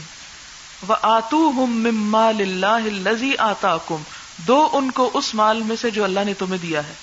وہ 0.88 0.96
آتو 1.02 1.50
ہم 1.50 1.88
مال 1.92 2.36
اللہ 2.40 3.10
لذی 3.10 3.38
آتا 3.38 3.78
کم 3.78 4.02
دو 4.38 4.70
ان 4.74 4.92
کو 4.92 5.12
اس 5.14 5.36
مال 5.36 5.62
میں 5.64 5.76
سے 5.76 5.90
جو 5.90 6.04
اللہ 6.04 6.20
نے 6.20 6.34
تمہیں 6.34 6.58
دیا 6.58 6.88
ہے۔ 6.88 6.94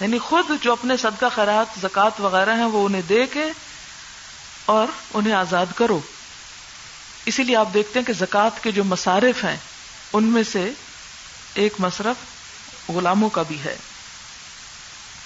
یعنی 0.00 0.18
خود 0.18 0.50
جو 0.60 0.72
اپنے 0.72 0.96
صدقہ، 0.96 1.26
خیرات 1.34 1.80
زکات 1.80 2.20
وغیرہ 2.20 2.56
ہیں، 2.56 2.64
وہ 2.64 2.86
انہیں 2.86 3.02
دے 3.02 3.26
کے 3.26 3.44
اور 4.66 4.86
انہیں 5.14 5.34
آزاد 5.34 5.66
کرو۔ 5.74 6.00
اسی 7.24 7.42
لیے 7.42 7.56
آپ 7.56 7.68
دیکھتے 7.74 7.98
ہیں 7.98 8.06
کہ 8.06 8.12
زکات 8.12 8.62
کے 8.62 8.72
جو 8.72 8.84
مصارف 8.84 9.44
ہیں، 9.44 9.56
ان 10.12 10.24
میں 10.24 10.42
سے 10.42 10.70
ایک 11.54 11.72
مصرف 11.78 12.16
غلاموں 12.90 13.30
کا 13.30 13.42
بھی 13.42 13.58
ہے۔ 13.64 13.76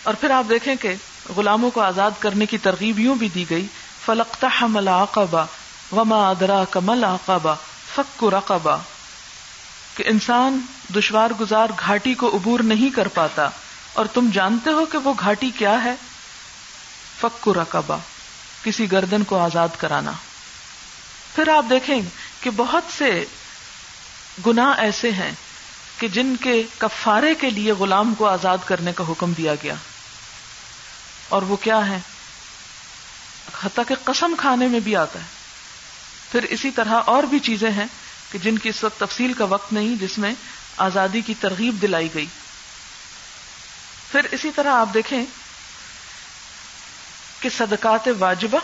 اور 0.02 0.14
پھر 0.14 0.30
آپ 0.30 0.44
دیکھیں 0.48 0.74
کہ 0.76 0.94
غلاموں 1.36 1.70
کو 1.70 1.80
آزاد 1.80 2.10
کرنے 2.18 2.46
کی 2.46 2.58
ترغیب 2.58 2.98
یوں 2.98 3.14
بھی 3.14 3.28
دی 3.28 3.44
گئی 3.50 3.66
فلکتا 4.06 4.48
حمل 4.62 4.88
آقبا 4.88 5.44
وما 5.92 6.30
ادرا 6.30 6.64
کمل 6.70 7.04
آقبا 7.04 7.54
فک 7.94 8.24
رقبا 8.24 8.76
کہ 9.94 10.04
انسان 10.06 10.60
دشوار 10.96 11.30
گزار 11.40 11.68
گھاٹی 11.80 12.14
کو 12.14 12.36
عبور 12.36 12.60
نہیں 12.60 12.96
کر 12.96 13.08
پاتا 13.08 13.48
اور 13.92 14.06
تم 14.06 14.28
جانتے 14.32 14.70
ہو 14.70 14.86
کہ 14.86 14.98
وہ 14.98 15.14
گھاٹی 15.20 15.50
کیا 15.50 15.84
ہے؟ 15.84 15.94
فک 17.20 17.48
رقبا 17.48 17.96
کسی 18.62 18.92
گردن 18.92 19.24
کو 19.24 19.38
آزاد 19.38 19.68
کرانا۔ 19.78 20.12
پھر 21.34 21.48
آپ 21.48 21.64
دیکھیں 21.70 22.00
کہ 22.40 22.50
بہت 22.56 22.82
سے 22.96 23.24
گناہ 24.46 24.78
ایسے 24.78 25.12
ہیں 25.12 25.32
کہ 25.98 26.08
جن 26.08 26.34
کے 26.40 26.62
کفارے 26.78 27.34
کے 27.34 27.50
لیے 27.50 27.72
غلام 27.72 28.14
کو 28.14 28.26
آزاد 28.26 28.58
کرنے 28.64 28.92
کا 28.92 29.04
حکم 29.08 29.32
دیا 29.32 29.54
گیا۔ 29.54 29.74
اور 31.28 31.42
وہ 31.42 31.56
کیا 31.56 31.86
ہے 31.86 31.98
حتیٰ 33.62 33.84
کہ 33.88 33.94
قسم 34.04 34.34
کھانے 34.38 34.66
میں 34.68 34.80
بھی 34.80 34.96
آتا 34.96 35.18
ہے۔ 35.18 35.24
پھر 36.32 36.42
اسی 36.42 36.70
طرح 36.70 37.00
اور 37.06 37.22
بھی 37.22 37.38
چیزیں 37.38 37.70
ہیں 37.70 37.86
کہ 38.32 38.38
جن 38.38 38.58
کی 38.58 38.68
اس 38.68 38.84
وقت 38.84 39.00
تفصیل 39.00 39.32
کا 39.32 39.44
وقت 39.44 39.72
نہیں 39.72 39.96
جس 39.96 40.18
میں 40.18 40.34
آزادی 40.76 41.20
کی 41.20 41.34
ترغیب 41.40 41.82
دلائی 41.82 42.08
گئی۔ 42.14 42.26
پھر 44.12 44.26
اسی 44.30 44.50
طرح 44.54 44.74
آپ 44.74 44.88
دیکھیں 44.94 45.24
کہ 47.40 47.48
صدقات 47.58 48.08
واجبہ 48.18 48.58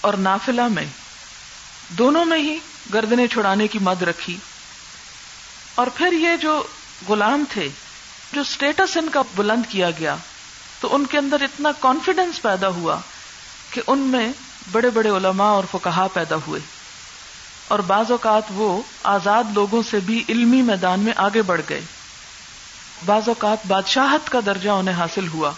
اور 0.00 0.14
نافلہ 0.14 0.68
میں 0.68 0.86
دونوں 1.88 2.24
میں 2.24 2.38
ہی 2.38 2.58
گردنے 2.94 3.26
چھڑانے 3.26 3.68
کی 3.68 3.78
مد 3.78 4.02
رکھی۔ 4.02 4.36
اور 5.74 5.86
پھر 5.94 6.12
یہ 6.12 6.36
جو 6.36 6.66
غلام 7.08 7.44
تھے، 7.50 7.68
جو 8.32 8.44
سٹیٹس 8.44 8.96
ان 8.96 9.08
کا 9.08 9.22
بلند 9.36 9.62
کیا 9.68 9.90
گیا، 9.90 10.16
تو 10.80 10.94
ان 10.94 11.06
کے 11.06 11.18
اندر 11.18 11.40
اتنا 11.40 11.68
کانفیڈینس 11.80 12.42
پیدا 12.42 12.68
ہوا 12.68 13.00
کہ 13.70 13.82
ان 13.86 13.98
میں 13.98 14.32
بڑے 14.72 14.90
بڑے 14.90 15.08
علماء 15.08 15.50
اور 15.50 15.64
فکہ 15.70 16.06
پیدا 16.12 16.36
ہوئے۔ 16.46 16.77
اور 17.68 17.78
بعض 17.78 18.10
اوقات 18.10 18.42
وہ 18.50 18.82
آزاد 19.02 19.44
لوگوں 19.54 19.82
سے 19.90 20.00
بھی 20.00 20.24
علمی 20.28 20.62
میدان 20.62 21.00
میں 21.00 21.12
آگے 21.16 21.42
بڑھ 21.42 21.60
گئے۔ 21.68 21.80
بعض 23.06 23.28
اوقات 23.28 23.66
بادشاہت 23.66 24.30
کا 24.30 24.38
درجہ 24.46 24.70
انہیں 24.70 24.94
حاصل 24.94 25.28
ہوا۔ 25.28 25.50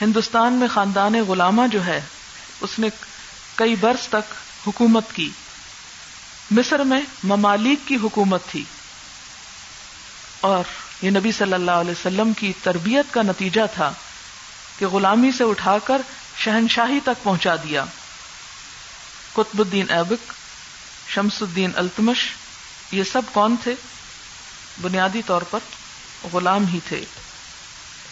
ہندوستان 0.00 0.52
میں 0.52 0.68
خاندان 0.68 1.12
غلامہ 1.28 1.62
جو 1.72 1.86
ہے، 1.86 2.00
اس 2.60 2.78
نے 2.78 2.88
کئی 3.54 3.74
برس 3.74 4.08
تک 4.08 4.34
حکومت 4.66 5.04
کی۔ 5.12 5.30
مصر 6.50 6.78
میں 6.78 7.00
ممالک 7.24 7.88
کی 7.88 7.96
حکومت 7.96 8.40
تھی۔ 8.46 8.64
اور 10.40 10.64
یہ 11.02 11.10
نبی 11.10 11.32
صلی 11.32 11.52
اللہ 11.52 11.70
علیہ 11.70 11.90
وسلم 11.90 12.32
کی 12.32 12.52
تربیت 12.62 13.14
کا 13.14 13.22
نتیجہ 13.22 13.60
تھا 13.74 13.92
کہ 14.78 14.86
غلامی 14.86 15.32
سے 15.32 15.44
اٹھا 15.44 15.78
کر 15.84 16.02
شہنشاہی 16.36 17.00
تک 17.02 17.22
پہنچا 17.22 17.56
دیا۔ 17.56 17.84
قطب 19.32 19.60
الدین 19.60 19.86
ایبک 19.88 20.32
شمس 21.08 21.42
الدین 21.42 21.70
التمش، 21.76 22.18
یہ 22.92 23.04
سب 23.04 23.22
کون 23.32 23.56
تھے؟ 23.62 23.74
بنیادی 24.80 25.22
طور 25.26 25.42
پر 25.42 25.58
غلام 26.32 26.66
ہی 26.66 26.80
تھے۔ 26.88 27.04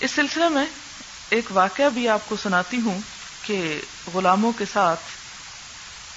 اس 0.00 0.10
سلسلے 0.10 0.48
میں 0.48 0.66
ایک 1.30 1.44
واقعہ 1.50 1.88
بھی 1.88 2.08
آپ 2.08 2.28
کو 2.28 2.36
سناتی 2.42 2.80
ہوں 2.80 3.00
کہ 3.42 3.80
غلاموں 4.14 4.52
کے 4.58 4.64
ساتھ 4.72 5.00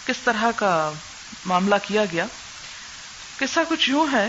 کس 0.08 0.16
طرح 0.24 0.52
کا 0.56 0.92
معاملہ 1.46 1.76
کیا 1.88 2.06
گیا۔ 2.12 2.26
قصہ 3.38 3.60
کچھ 3.70 3.90
یوں 3.90 4.06
ہے 4.12 4.28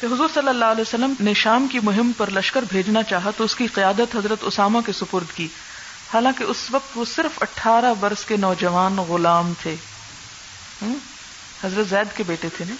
کہ 0.00 0.06
حضور 0.06 0.28
صلی 0.34 0.48
اللہ 0.48 0.64
علیہ 0.64 0.80
وسلم 0.80 1.14
نے 1.20 1.34
شام 1.34 1.66
کی 1.66 1.78
مہم 1.78 2.12
پر 2.16 2.30
لشکر 2.30 2.62
بھیجنا 2.68 3.02
چاہا 3.02 3.30
تو 3.36 3.44
اس 3.44 3.54
کی 3.54 3.66
قیادت 3.66 4.16
حضرت 4.16 4.38
اسامہ 4.42 4.78
کے 4.86 4.92
سپرد 4.92 5.36
کی۔ 5.36 5.48
حالانکہ 6.14 6.44
اس 6.44 6.56
وقت 6.70 6.98
وہ 6.98 7.04
صرف 7.04 7.42
اٹھارہ 7.42 7.94
برس 8.00 8.24
کے 8.24 8.36
نوجوان 8.36 8.96
غلام 8.96 9.52
تھے۔ 9.62 9.76
حضرت 11.64 11.88
زید 11.88 12.16
کے 12.16 12.22
بیٹے 12.22 12.48
تھے 12.56 12.64
نا؟ 12.64 12.74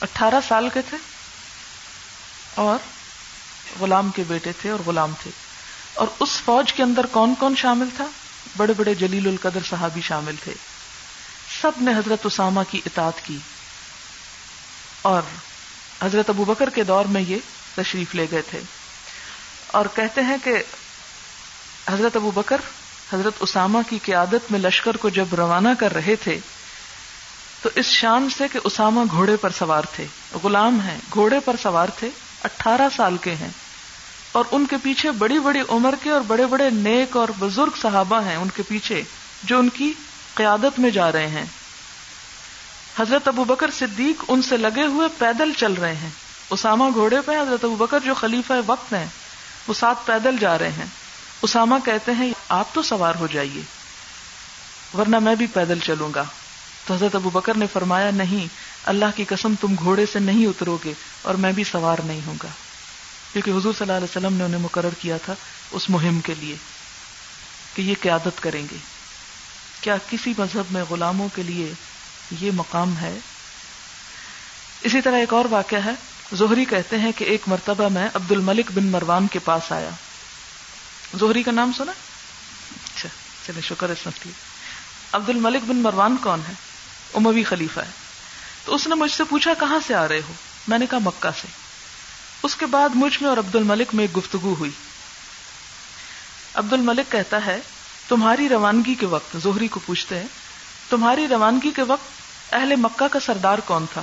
اٹھارہ 0.00 0.34
سال 0.48 0.68
کے 0.74 0.82
تھے 0.90 0.96
اور 2.54 2.78
غلام 3.80 4.10
کے 4.10 4.24
بیٹے 4.28 4.52
تھے 4.60 4.70
اور 4.70 4.78
غلام 4.86 5.12
تھے۔ 5.22 5.30
اور 5.94 6.06
اس 6.20 6.40
فوج 6.44 6.72
کے 6.72 6.82
اندر 6.82 7.06
کون 7.06 7.34
کون 7.34 7.54
شامل 7.56 7.88
تھا؟ 7.96 8.06
بڑے 8.56 8.72
بڑے 8.76 8.94
جلیل 8.94 9.28
القدر 9.28 9.60
صحابی 9.70 10.00
شامل 10.00 10.34
تھے۔ 10.44 10.54
سب 11.62 11.70
نے 11.76 11.92
حضرت 11.92 12.26
اسامہ 12.26 12.60
کی 12.70 12.80
اطاعت 12.86 13.26
کی۔ 13.26 13.38
اور 15.02 15.22
حضرت 16.02 16.30
ابو 16.30 16.44
بکر 16.44 16.70
کے 16.70 16.84
دور 16.84 17.04
میں 17.04 17.20
یہ 17.20 17.36
تشریف 17.74 18.14
لے 18.14 18.26
گئے 18.30 18.42
تھے۔ 18.42 18.60
اور 19.66 19.86
کہتے 19.94 20.20
ہیں 20.20 20.36
کہ 20.44 20.62
حضرت 21.90 22.16
ابو 22.16 22.30
بکر، 22.30 22.56
حضرت 23.12 23.32
اسامہ 23.40 23.78
کی 23.88 23.98
قیادت 24.04 24.52
میں 24.52 24.60
لشکر 24.60 24.96
کو 24.96 25.08
جب 25.08 25.34
روانہ 25.34 25.68
کر 25.78 25.94
رہے 25.94 26.16
تھے 26.16 26.38
تو 27.62 27.68
اس 27.74 27.86
شان 27.86 28.28
سے 28.30 28.48
کہ 28.52 28.58
اسامہ 28.64 29.00
گھوڑے 29.10 29.36
پر 29.36 29.50
سوار 29.50 29.82
تھے۔ 29.96 30.06
غلام 30.42 30.80
ہیں، 30.80 30.98
گھوڑے 31.14 31.40
پر 31.40 31.56
سوار 31.62 31.88
تھے، 31.98 32.10
اٹھارہ 32.44 32.88
سال 32.96 33.16
کے 33.16 33.34
ہیں۔ 33.34 33.48
اور 34.32 34.44
ان 34.50 34.66
کے 34.66 34.76
پیچھے 34.82 35.10
بڑی 35.10 35.38
بڑی 35.38 35.60
عمر 35.68 35.94
کے 36.02 36.10
اور 36.10 36.20
بڑے 36.20 36.46
بڑے 36.46 36.70
نیک 36.70 37.16
اور 37.16 37.28
بزرگ 37.38 37.70
صحابہ 37.82 38.24
ہیں 38.24 38.36
ان 38.36 38.48
کے 38.56 38.62
پیچھے، 38.68 39.02
جو 39.42 39.58
ان 39.58 39.68
کی 39.68 39.92
قیادت 40.34 40.78
میں 40.78 40.90
جا 40.90 41.12
رہے 41.12 41.26
ہیں۔ 41.26 41.44
حضرت 42.98 43.28
ابو 43.28 43.44
بکر 43.44 43.70
صدیق 43.70 44.24
ان 44.28 44.42
سے 44.42 44.56
لگے 44.56 44.86
ہوئے 44.86 45.08
پیدل 45.18 45.52
چل 45.56 45.72
رہے 45.72 45.94
ہیں۔ 45.94 46.10
اسامہ 46.50 46.84
گھوڑے 46.94 47.20
پہ 47.20 47.32
حضرت 47.32 47.64
ابو 47.64 47.76
بکر 47.76 48.00
جو 48.00 48.14
خلیفہ 48.14 48.52
وقت 48.66 48.92
ہیں، 48.92 49.06
وہ 49.68 49.74
ساتھ 49.74 49.98
پیدل 50.06 50.36
جا 50.40 50.58
رہے 50.58 50.70
ہیں۔ 50.70 50.86
اسامہ 51.42 51.74
کہتے 51.84 52.12
ہیں، 52.12 52.32
آپ 52.48 52.74
تو 52.74 52.82
سوار 52.82 53.14
ہو 53.14 53.26
جائیے، 53.26 53.62
ورنہ 54.98 55.18
میں 55.18 55.34
بھی 55.34 55.46
پیدل 55.46 55.78
چلوں 55.78 56.10
گا۔ 56.14 56.24
تو 56.86 56.94
حضرت 56.94 57.14
ابو 57.14 57.30
بکر 57.30 57.54
نے 57.54 57.66
فرمایا، 57.72 58.10
نہیں، 58.10 58.46
اللہ 58.84 59.04
کی 59.16 59.24
قسم 59.24 59.54
تم 59.60 59.74
گھوڑے 59.78 60.06
سے 60.12 60.18
نہیں 60.18 60.46
اترو 60.46 60.78
گے 60.84 60.92
اور 61.22 61.34
میں 61.34 61.52
بھی 61.52 61.64
سوار 61.64 61.98
نہیں 62.04 62.20
ہوں 62.26 62.34
گا. 62.42 62.48
کیونکہ 63.32 63.50
حضور 63.50 63.72
صلی 63.72 63.80
اللہ 63.80 63.92
علیہ 63.92 64.10
وسلم 64.10 64.32
نے 64.32 64.44
انہیں 64.44 64.60
مقرر 64.60 64.94
کیا 65.00 65.16
تھا 65.16 65.34
اس 65.70 65.90
مہم 65.90 66.20
کے 66.20 66.34
لیے 66.38 66.56
کہ 67.74 67.82
یہ 67.82 67.94
قیادت 68.00 68.42
کریں 68.42 68.66
گے۔ 68.70 68.76
کیا 69.80 69.96
کسی 70.10 70.34
مذہب 70.38 70.64
میں 70.70 70.84
غلاموں 70.90 71.28
کے 71.34 71.42
لیے 71.42 71.72
یہ 72.40 72.50
مقام 72.50 72.96
ہے؟ 72.96 73.18
اسی 74.82 75.00
طرح 75.00 75.16
ایک 75.16 75.32
اور 75.32 75.44
واقعہ 75.50 75.84
ہے۔ 75.84 75.92
زہری 76.32 76.64
کہتے 76.64 76.98
ہیں 76.98 77.12
کہ 77.16 77.24
ایک 77.24 77.42
مرتبہ 77.46 77.88
میں 77.88 78.08
عبد 78.14 78.32
الملک 78.32 78.70
بن 78.74 78.86
مروان 78.86 79.26
کے 79.26 79.38
پاس 79.38 79.72
آیا۔ 79.72 79.90
زہری 81.20 81.42
کا 81.42 81.52
نام 81.52 81.72
سنا؟ 81.76 81.92
اچھا 82.94 83.08
چلے 83.46 83.60
شکر 83.60 83.88
اس 83.88 84.28
عبد 85.12 85.28
الملک 85.28 85.62
بن 85.64 85.76
مروان 85.76 86.16
کون 86.22 86.40
ہے؟ 86.48 86.67
اموی 87.14 87.44
خلیفہ 87.44 87.80
ہے۔ 87.80 87.90
تو 88.64 88.74
اس 88.74 88.86
نے 88.86 88.94
مجھ 88.94 89.12
سے 89.12 89.24
پوچھا، 89.24 89.54
کہاں 89.54 89.78
سے 89.86 89.94
آ 89.94 90.08
رہے 90.08 90.20
ہو؟ 90.28 90.32
میں 90.68 90.78
نے 90.78 90.86
کہا، 90.86 90.98
مکہ 90.98 91.28
سے۔ 91.40 91.46
اس 92.42 92.56
کے 92.56 92.66
بعد 92.66 92.88
مجھ 92.94 93.22
میں 93.22 93.30
اور 93.30 93.38
عبد 93.38 93.54
الملک 93.54 93.94
میں 93.94 94.04
ایک 94.04 94.16
گفتگو 94.16 94.54
ہوئی۔ 94.58 94.70
عبد 96.54 96.72
الملک 96.72 97.12
کہتا 97.12 97.46
ہے، 97.46 97.60
تمہاری 98.08 98.48
روانگی 98.48 98.94
کے 98.94 99.06
وقت، 99.06 99.36
زہری 99.42 99.68
کو 99.68 99.80
پوچھتے 99.86 100.18
ہیں، 100.18 100.26
تمہاری 100.90 101.28
روانگی 101.28 101.70
کے 101.70 101.82
وقت 101.82 102.18
اہل 102.54 102.76
مکہ 102.76 103.08
کا 103.08 103.20
سردار 103.20 103.58
کون 103.58 103.86
تھا؟ 103.92 104.02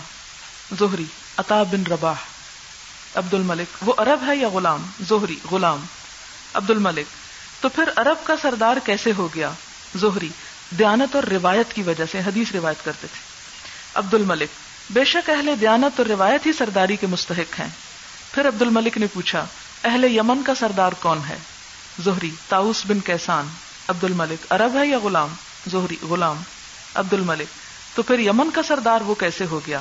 زہری، 0.80 1.06
عطا 1.38 1.64
بن 1.64 1.84
رباح۔ 1.92 2.16
عبد 3.16 3.34
الملک 3.34 3.90
وہ 3.90 3.94
عرب 3.98 4.20
ہے 4.28 4.36
یا 4.36 4.50
غلام؟ 4.50 4.92
زہری، 5.10 5.36
غلام۔ 5.52 5.86
عبد 6.54 6.70
الملک 6.70 7.06
تو 7.62 7.70
پھر 7.70 7.84
عرب 7.96 8.28
کا 8.28 8.34
سردار 8.42 8.78
کیسے 8.84 9.12
ہو 9.18 9.28
گیا؟ 9.36 9.52
زہری 9.96 10.30
دیانت 10.70 11.16
اور 11.16 11.24
روایت 11.24 11.74
کی 11.74 11.82
وجہ 11.82 12.04
سے 12.12 12.20
حدیث 12.20 12.52
روایت 12.52 12.86
کرتے 12.86 13.08
تھے۔ 13.08 13.20
عبد 13.94 14.14
الملک 14.14 14.50
بے 14.90 15.06
شک 15.06 15.30
اہل 15.30 15.54
دیانت 15.62 16.00
اور 16.00 16.08
روایت 16.08 16.46
ہی 16.46 16.54
سرداری 16.54 16.96
کے 16.96 17.08
مستحق 17.08 17.60
ہیں۔ 17.60 17.68
پھر 18.34 18.48
عبد 18.48 18.62
الملک 18.62 18.98
نے 18.98 19.08
پوچھا، 19.14 19.46
اہل 19.84 20.04
یمن 20.04 20.44
کا 20.44 20.56
سردار 20.56 20.92
کون 20.92 21.20
ہے؟ 21.30 21.38
زہری 22.04 22.32
تاؤس 22.48 22.84
بن 22.88 23.00
کیسان۔ 23.00 23.48
عبد 23.88 24.04
الملک 24.04 24.46
عرب 24.50 24.76
ہے 24.76 24.88
یا 24.88 25.00
غلام؟ 25.04 25.34
زہری، 25.72 25.96
غلام۔ 26.02 26.42
عبد 26.96 27.14
الملک 27.14 27.48
تو 27.96 28.04
پھر 28.04 28.20
یمن 28.20 28.52
کا 28.52 28.62
سردار 28.64 29.02
وہ 29.02 29.16
کیسے 29.16 29.46
ہو 29.46 29.60
گیا؟ 29.68 29.80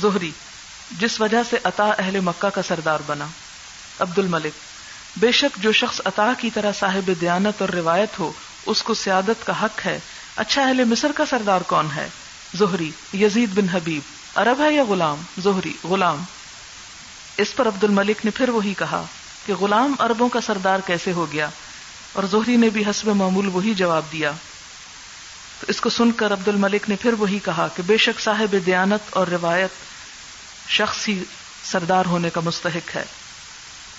زہری، 0.00 0.30
جس 0.98 1.20
وجہ 1.20 1.42
سے 1.50 1.56
عطا 1.64 1.90
اہل 1.98 2.20
مکہ 2.20 2.48
کا 2.48 2.62
سردار 2.62 2.98
بنا۔ 3.06 3.26
عبد 3.98 4.18
الملک 4.18 4.52
بے 5.16 5.32
شک 5.32 5.62
جو 5.62 5.72
شخص 5.72 6.00
عطا 6.04 6.32
کی 6.38 6.50
طرح 6.54 6.72
صاحب 6.78 7.10
دیانت 7.20 7.60
اور 7.60 7.68
روایت 7.68 8.18
ہو 8.18 8.32
اس 8.66 8.82
کو 8.82 8.94
سیادت 8.94 9.46
کا 9.46 9.62
حق 9.62 9.86
ہے۔ 9.86 10.00
اچھا 10.36 10.62
اہل 10.62 10.84
مصر 10.84 11.12
کا 11.16 11.24
سردار 11.30 11.60
کون 11.60 11.88
ہے؟ 11.96 12.08
زہری، 12.54 12.90
یزید 13.14 13.50
بن 13.54 13.68
حبیب۔ 13.68 14.02
عرب 14.34 14.60
ہے 14.60 14.74
یا 14.74 14.84
غلام؟ 14.88 15.22
زہری، 15.38 15.72
غلام۔ 15.84 16.24
اس 17.36 17.56
پر 17.56 17.68
عبد 17.68 17.84
الملک 17.84 18.24
نے 18.24 18.30
پھر 18.30 18.48
وہی 18.48 18.74
کہا 18.78 19.04
کہ 19.46 19.54
غلام 19.54 19.94
عربوں 19.98 20.28
کا 20.28 20.40
سردار 20.40 20.78
کیسے 20.86 21.12
ہو 21.12 21.32
گیا؟ 21.32 21.48
اور 22.12 22.24
زہری 22.24 22.56
نے 22.56 22.68
بھی 22.68 22.84
حسب 22.90 23.08
معمول 23.08 23.48
وہی 23.52 23.74
جواب 23.74 24.02
دیا۔ 24.12 24.32
تو 25.60 25.66
اس 25.68 25.80
کو 25.80 25.90
سن 25.90 26.12
کر 26.12 26.32
عبد 26.32 26.48
الملک 26.48 26.88
نے 26.88 26.96
پھر 27.00 27.12
وہی 27.12 27.38
کہا 27.38 27.68
کہ 27.76 27.82
بے 27.86 27.96
شک 27.96 28.20
صاحب 28.20 28.54
دیانت 28.66 29.00
اور 29.10 29.26
روایت 29.26 29.70
شخصی 30.68 31.24
سردار 31.64 32.04
ہونے 32.06 32.30
کا 32.30 32.40
مستحق 32.40 32.96
ہے۔ 32.96 33.04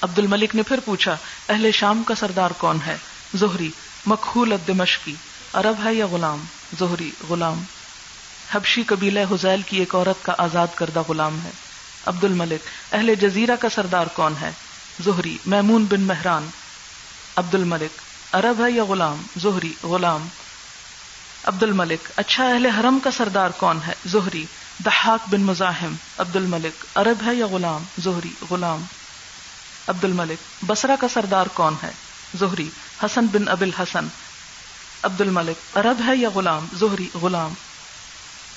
عبد 0.01 0.19
الملک 0.19 0.55
نے 0.55 0.61
پھر 0.63 0.79
پوچھا، 0.85 1.17
اہل 1.49 1.71
شام 1.71 2.03
کا 2.03 2.15
سردار 2.15 2.51
کون 2.51 2.77
ہے؟ 2.85 2.97
زہری 3.35 3.69
مکھول 4.09 4.53
دمشقی 4.67 5.15
عرب 5.53 5.85
ہے 5.85 5.93
یا 5.93 6.07
غلام؟ 6.07 6.45
زہری، 6.79 7.11
غلام۔ 7.29 7.63
حبشی 8.51 8.83
قبیلہ 8.83 9.19
حزیل 9.31 9.61
کی 9.61 9.77
ایک 9.77 9.95
عورت 9.95 10.25
کا 10.25 10.33
آزاد 10.37 10.67
کردہ 10.75 11.01
غلام 11.07 11.39
ہے۔ 11.43 11.49
عبد 12.05 12.23
الملک 12.23 12.93
اہل 12.93 13.15
جزیرہ 13.15 13.55
کا 13.55 13.69
سردار 13.69 14.07
کون 14.07 14.33
ہے؟ 14.41 14.51
زہری، 15.03 15.37
میمون 15.45 15.85
بن 15.85 16.01
مہران۔ 16.01 16.49
عبد 17.35 17.55
الملک 17.55 18.01
عرب 18.35 18.65
ہے 18.65 18.71
یا 18.71 18.83
غلام؟ 18.83 19.21
زہری، 19.37 19.73
غلام۔ 19.83 20.27
عبد 21.43 21.63
الملک 21.63 22.11
اچھا 22.15 22.43
اہل 22.43 22.65
حرم 22.65 22.99
کا 23.03 23.11
سردار 23.11 23.49
کون 23.49 23.79
ہے؟ 23.87 23.93
زہری۔ 24.05 24.45
دحاق 24.85 25.29
بن 25.29 25.41
مزاحم۔ 25.41 25.95
عبد 26.17 26.35
الملک 26.35 26.85
عرب 26.95 27.25
ہے 27.25 27.35
یا 27.35 27.47
غلام؟ 27.47 27.83
زہری، 27.99 28.31
غلام۔ 28.49 28.83
عبد 29.87 30.03
الملک 30.03 30.65
بسرا 30.65 30.95
کا 30.99 31.07
سردار 31.07 31.45
کون 31.53 31.75
ہے؟ 31.83 32.08
زہری، 32.35 32.69
حسن 33.05 33.25
بن 33.25 33.47
ابل 33.47 33.69
حسن 33.79 34.07
عبد 35.03 35.21
الملک 35.21 35.77
عرب 35.77 36.01
ہے 36.07 36.15
یا 36.15 36.29
غلام؟ 36.29 36.67
زہری، 36.73 37.09
غلام۔ 37.13 37.53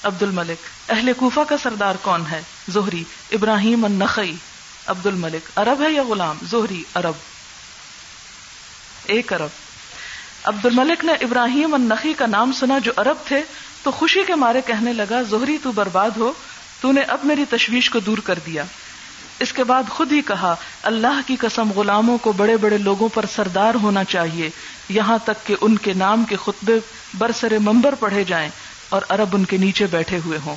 عبد 0.03 0.23
الملک 0.23 0.91
اہل 0.91 1.13
کوفہ 1.17 1.41
کا 1.49 1.57
سردار 1.63 1.95
کون 2.03 2.23
ہے؟ 2.31 2.43
زہری، 2.69 3.05
ابراہیم 3.33 3.85
النخی 3.85 4.35
عبد 4.87 5.07
الملک 5.07 5.51
عرب 5.57 5.83
ہے 5.83 5.91
یا 5.91 6.03
غلام؟ 6.03 6.39
زہری، 6.51 6.83
عرب۔ 6.95 7.15
ایک 9.05 9.33
عرب۔ 9.33 9.49
عبد 10.45 10.67
الملک 10.67 11.05
نے 11.05 11.13
ابراہیم 11.13 11.75
النخی 11.75 12.13
کا 12.13 12.27
نام 12.27 12.53
سنا 12.53 12.79
جو 12.79 12.93
عرب 12.97 13.17
تھے، 13.25 13.43
تو 13.83 13.91
خوشی 13.91 14.21
کے 14.27 14.35
مارے 14.35 14.61
کہنے 14.67 14.93
لگا، 14.93 15.23
زہری 15.23 15.59
تو 15.63 15.73
برباد 15.73 16.11
ہو، 16.17 16.33
تو 16.81 16.93
نے 16.93 17.01
اب 17.01 17.19
میری 17.25 17.45
تشویش 17.51 17.91
کو 17.91 18.01
دور 18.01 18.19
کر 18.19 18.39
دیا۔ 18.47 18.65
اس 19.39 19.53
کے 19.53 19.65
بعد 19.65 19.83
خود 19.89 20.13
ہی 20.13 20.23
کہا، 20.23 20.55
اللہ 20.83 21.21
کی 21.27 21.37
قسم 21.37 21.71
غلاموں 21.71 22.19
کو 22.19 22.33
بڑے 22.33 22.57
بڑے 22.57 22.79
لوگوں 22.79 23.09
پر 23.15 23.25
سردار 23.35 23.75
ہونا 23.75 24.05
چاہیے۔ 24.05 24.51
یہاں 24.89 25.19
تک 25.25 25.47
کہ 25.47 25.57
ان 25.61 25.79
کے 25.79 25.93
نام 25.93 26.25
کے 26.25 26.37
خطبے 26.45 26.79
برسر 27.19 27.59
ممبر 27.59 27.95
پڑھے 27.95 28.25
جائیں 28.25 28.49
اور 28.89 29.03
عرب 29.09 29.29
ان 29.33 29.45
کے 29.45 29.57
نیچے 29.57 29.87
بیٹھے 29.87 30.19
ہوئے 30.25 30.39
ہوں۔ 30.45 30.57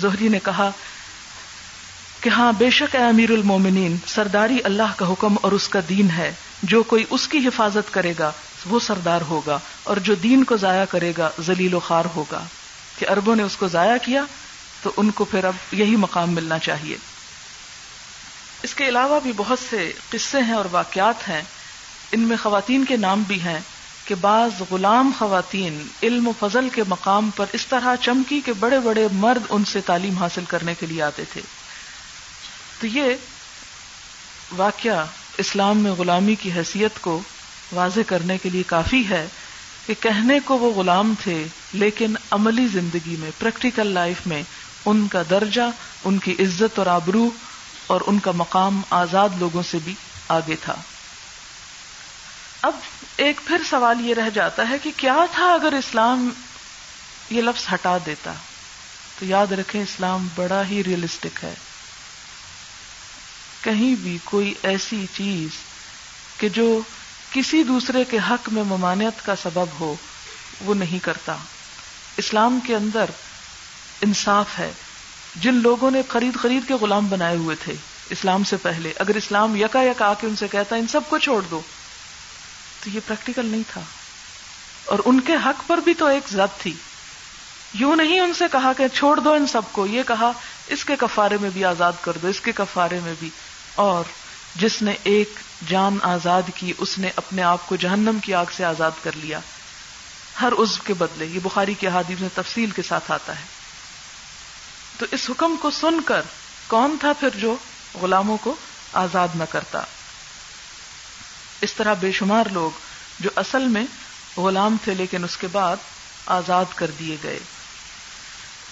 زہری 0.00 0.28
نے 0.28 0.38
کہا، 0.38 0.70
کہ 2.20 2.28
ہاں 2.28 2.52
بے 2.58 2.70
شک 2.70 2.96
اے 2.96 3.02
امیر 3.02 3.30
المومنین، 3.30 3.96
سرداری 4.06 4.58
اللہ 4.64 4.92
کا 4.96 5.12
حکم 5.12 5.36
اور 5.42 5.52
اس 5.52 5.68
کا 5.68 5.80
دین 5.88 6.10
ہے۔ 6.10 6.32
جو 6.62 6.82
کوئی 6.82 7.04
اس 7.10 7.28
کی 7.28 7.38
حفاظت 7.38 7.94
کرے 7.94 8.14
گا، 8.18 8.32
وہ 8.66 8.80
سردار 8.80 9.20
ہوگا 9.20 9.58
اور 9.82 9.96
جو 9.96 10.14
دین 10.14 10.44
کو 10.44 10.56
ضائع 10.56 10.84
کرے 10.84 11.12
گا، 11.18 11.30
ذلیل 11.40 11.74
و 11.74 11.80
خار 11.80 12.04
ہوگا۔ 12.16 12.44
کہ 12.98 13.06
اربوں 13.08 13.36
نے 13.36 13.42
اس 13.42 13.56
کو 13.56 13.68
ضائع 13.68 13.96
کیا، 14.02 14.24
تو 14.82 14.90
ان 14.96 15.10
کو 15.10 15.24
پھر 15.24 15.44
اب 15.44 15.54
یہی 15.72 15.96
مقام 15.96 16.30
ملنا 16.30 16.58
چاہیے۔ 16.58 16.96
اس 18.62 18.74
کے 18.74 18.88
علاوہ 18.88 19.20
بھی 19.20 19.32
بہت 19.36 19.58
سے 19.70 19.92
قصے 20.10 20.38
ہیں 20.38 20.52
اور 20.52 20.64
واقعات 20.70 21.28
ہیں۔ 21.28 21.42
ان 22.12 22.20
میں 22.20 22.36
خواتین 22.36 22.84
کے 22.84 22.96
نام 22.96 23.22
بھی 23.26 23.40
ہیں 23.40 23.60
کہ 24.04 24.14
بعض 24.14 24.50
غلام 24.70 25.10
خواتین 25.18 25.86
علم 26.02 26.28
و 26.28 26.32
فضل 26.40 26.68
کے 26.68 26.82
مقام 26.88 27.30
پر 27.36 27.46
اس 27.52 27.66
طرح 27.66 27.96
چمکی 28.00 28.40
کہ 28.40 28.52
بڑے 28.52 28.78
بڑے 28.78 29.08
مرد 29.12 29.42
ان 29.48 29.64
سے 29.64 29.80
تعلیم 29.80 30.14
حاصل 30.14 30.44
کرنے 30.48 30.74
کے 30.80 30.86
لیے 30.86 31.02
آتے 31.02 31.22
تھے۔ 31.32 31.40
تو 32.80 32.86
یہ 32.86 33.04
واقعہ 34.56 35.06
اسلام 35.38 35.78
میں 35.78 35.92
غلامی 35.92 36.34
کی 36.34 36.52
حیثیت 36.52 37.00
کو 37.00 37.20
واضح 37.72 38.00
کرنے 38.06 38.38
کے 38.38 38.50
لیے 38.50 38.62
کافی 38.62 39.08
ہے 39.08 39.26
کہ 39.86 39.94
کہنے 40.00 40.40
کو 40.44 40.58
وہ 40.58 40.70
غلام 40.70 41.14
تھے، 41.22 41.46
لیکن 41.72 42.14
عملی 42.30 42.66
زندگی 42.66 43.16
میں 43.16 43.30
پریکٹیکل 43.38 43.86
لائف 43.86 44.26
میں، 44.26 44.42
ان 44.86 45.08
کا 45.08 45.22
درجہ، 45.30 45.70
ان 46.04 46.18
کی 46.18 46.32
عزت 46.32 46.78
اور 46.78 46.86
آبرو 46.86 47.30
اور 47.90 48.00
ان 48.06 48.18
کا 48.18 48.30
مقام 48.30 48.82
آزاد 48.90 49.28
لوگوں 49.38 49.62
سے 49.62 49.78
بھی 49.84 49.94
آگے 50.28 50.56
تھا۔ 50.56 50.74
اب 52.62 52.76
ایک 53.16 53.40
پھر 53.46 53.60
سوال 53.70 54.06
یہ 54.06 54.14
رہ 54.14 54.30
جاتا 54.30 54.68
ہے 54.68 54.78
کہ 54.82 54.90
کیا 54.96 55.16
تھا 55.32 55.52
اگر 55.52 55.72
اسلام 55.72 56.30
یہ 57.30 57.42
لفظ 57.42 57.66
ہٹا 57.74 57.98
دیتا؟ 58.06 58.32
تو 59.18 59.24
یاد 59.24 59.52
رکھیں 59.52 59.82
اسلام 59.82 60.28
بڑا 60.34 60.62
ہی 60.66 60.84
ریئلسٹک 60.84 61.44
ہے۔ 61.44 61.54
کہیں 63.60 63.94
بھی 63.94 64.18
کوئی 64.24 64.54
ایسی 64.62 65.06
چیز 65.14 65.50
کہ 66.40 66.48
جو 66.48 66.80
کسی 67.30 67.62
دوسرے 67.62 68.04
کے 68.04 68.18
حق 68.30 68.48
میں 68.48 68.62
ممانعت 68.62 69.26
کا 69.26 69.34
سبب 69.42 69.66
ہو، 69.80 69.94
وہ 70.60 70.74
نہیں 70.74 70.98
کرتا۔ 70.98 71.36
اسلام 72.16 72.58
کے 72.66 72.76
اندر 72.76 73.04
انصاف 74.00 74.58
ہے۔ 74.58 74.72
جن 75.36 75.54
لوگوں 75.54 75.90
نے 75.90 76.02
خرید 76.08 76.38
خرید 76.42 76.68
کے 76.68 76.74
غلام 76.74 77.06
بنائے 77.08 77.36
ہوئے 77.36 77.56
تھے، 77.56 77.74
اسلام 78.10 78.44
سے 78.44 78.56
پہلے۔ 78.56 78.92
اگر 78.96 79.14
اسلام 79.14 79.56
یکا 79.56 79.82
یک 79.82 80.02
آ 80.02 80.14
کے 80.14 80.26
ان 80.26 80.36
سے 80.36 80.48
کہتا 80.48 80.76
ان 80.76 80.86
سب 80.86 81.00
کو 81.08 81.18
چھوڑ 81.18 81.42
دو۔ 81.50 81.60
تو 82.84 82.90
یہ 82.90 83.00
پریکٹیکل 83.06 83.46
نہیں 83.46 83.62
تھا۔ 83.72 83.80
اور 84.84 84.98
ان 85.04 85.20
کے 85.20 85.32
حق 85.46 85.68
پر 85.68 85.78
بھی 85.78 85.94
تو 85.94 86.06
ایک 86.06 86.28
ضد 86.32 86.60
تھی۔ 86.60 86.72
یوں 87.74 87.96
نہیں 87.96 88.20
ان 88.20 88.34
سے 88.34 88.44
کہا 88.52 88.72
کہ 88.72 88.88
چھوڑ 88.88 89.20
دو 89.20 89.32
ان 89.32 89.46
سب 89.46 89.62
کو، 89.72 89.86
یہ 89.86 90.02
کہا، 90.02 90.32
اس 90.68 90.84
کے 90.84 90.96
کفارے 90.98 91.36
میں 91.40 91.50
بھی 91.50 91.64
آزاد 91.64 91.92
کر 92.00 92.12
دو، 92.22 92.28
اس 92.28 92.40
کے 92.40 92.52
کفارے 92.52 93.00
میں 93.00 93.14
بھی۔ 93.18 93.28
اور 93.74 94.04
جس 94.54 94.82
نے 94.82 94.94
ایک 95.02 95.32
جان 95.68 95.98
آزاد 96.02 96.42
کی، 96.54 96.72
اس 96.78 96.98
نے 96.98 97.10
اپنے 97.16 97.42
آپ 97.42 97.68
کو 97.68 97.76
جہنم 97.76 98.18
کی 98.22 98.34
آگ 98.34 98.44
سے 98.56 98.64
آزاد 98.64 98.90
کر 99.02 99.10
لیا۔ 99.16 99.40
ہر 100.40 100.52
عزو 100.52 100.82
کے 100.84 100.94
بدلے، 100.94 101.26
یہ 101.26 101.40
بخاری 101.42 101.74
کی 101.74 101.86
حادیث 101.86 102.20
میں 102.20 102.28
تفصیل 102.34 102.70
کے 102.70 102.82
ساتھ 102.82 103.12
آتا 103.12 103.38
ہے۔ 103.38 103.59
تو 105.00 105.06
اس 105.10 105.30
حکم 105.30 105.56
کو 105.60 105.70
سن 105.70 106.00
کر 106.00 106.20
کون 106.66 106.96
تھا 107.00 107.12
پھر 107.12 107.28
جو 107.34 107.56
غلاموں 108.02 108.36
کو 108.36 108.54
آزاد 108.92 109.28
نہ 109.34 109.44
کرتا؟ 109.50 109.82
اس 111.60 111.74
طرح 111.74 111.94
بے 111.94 112.12
شمار 112.12 112.44
لوگ 112.52 112.70
جو 113.20 113.30
اصل 113.36 113.62
میں 113.62 113.84
غلام 114.36 114.76
تھے 114.84 114.94
لیکن 114.94 115.24
اس 115.24 115.36
کے 115.36 115.46
بعد 115.46 115.76
آزاد 116.26 116.64
کر 116.74 116.90
دیے 116.98 117.16
گئے۔ 117.22 117.38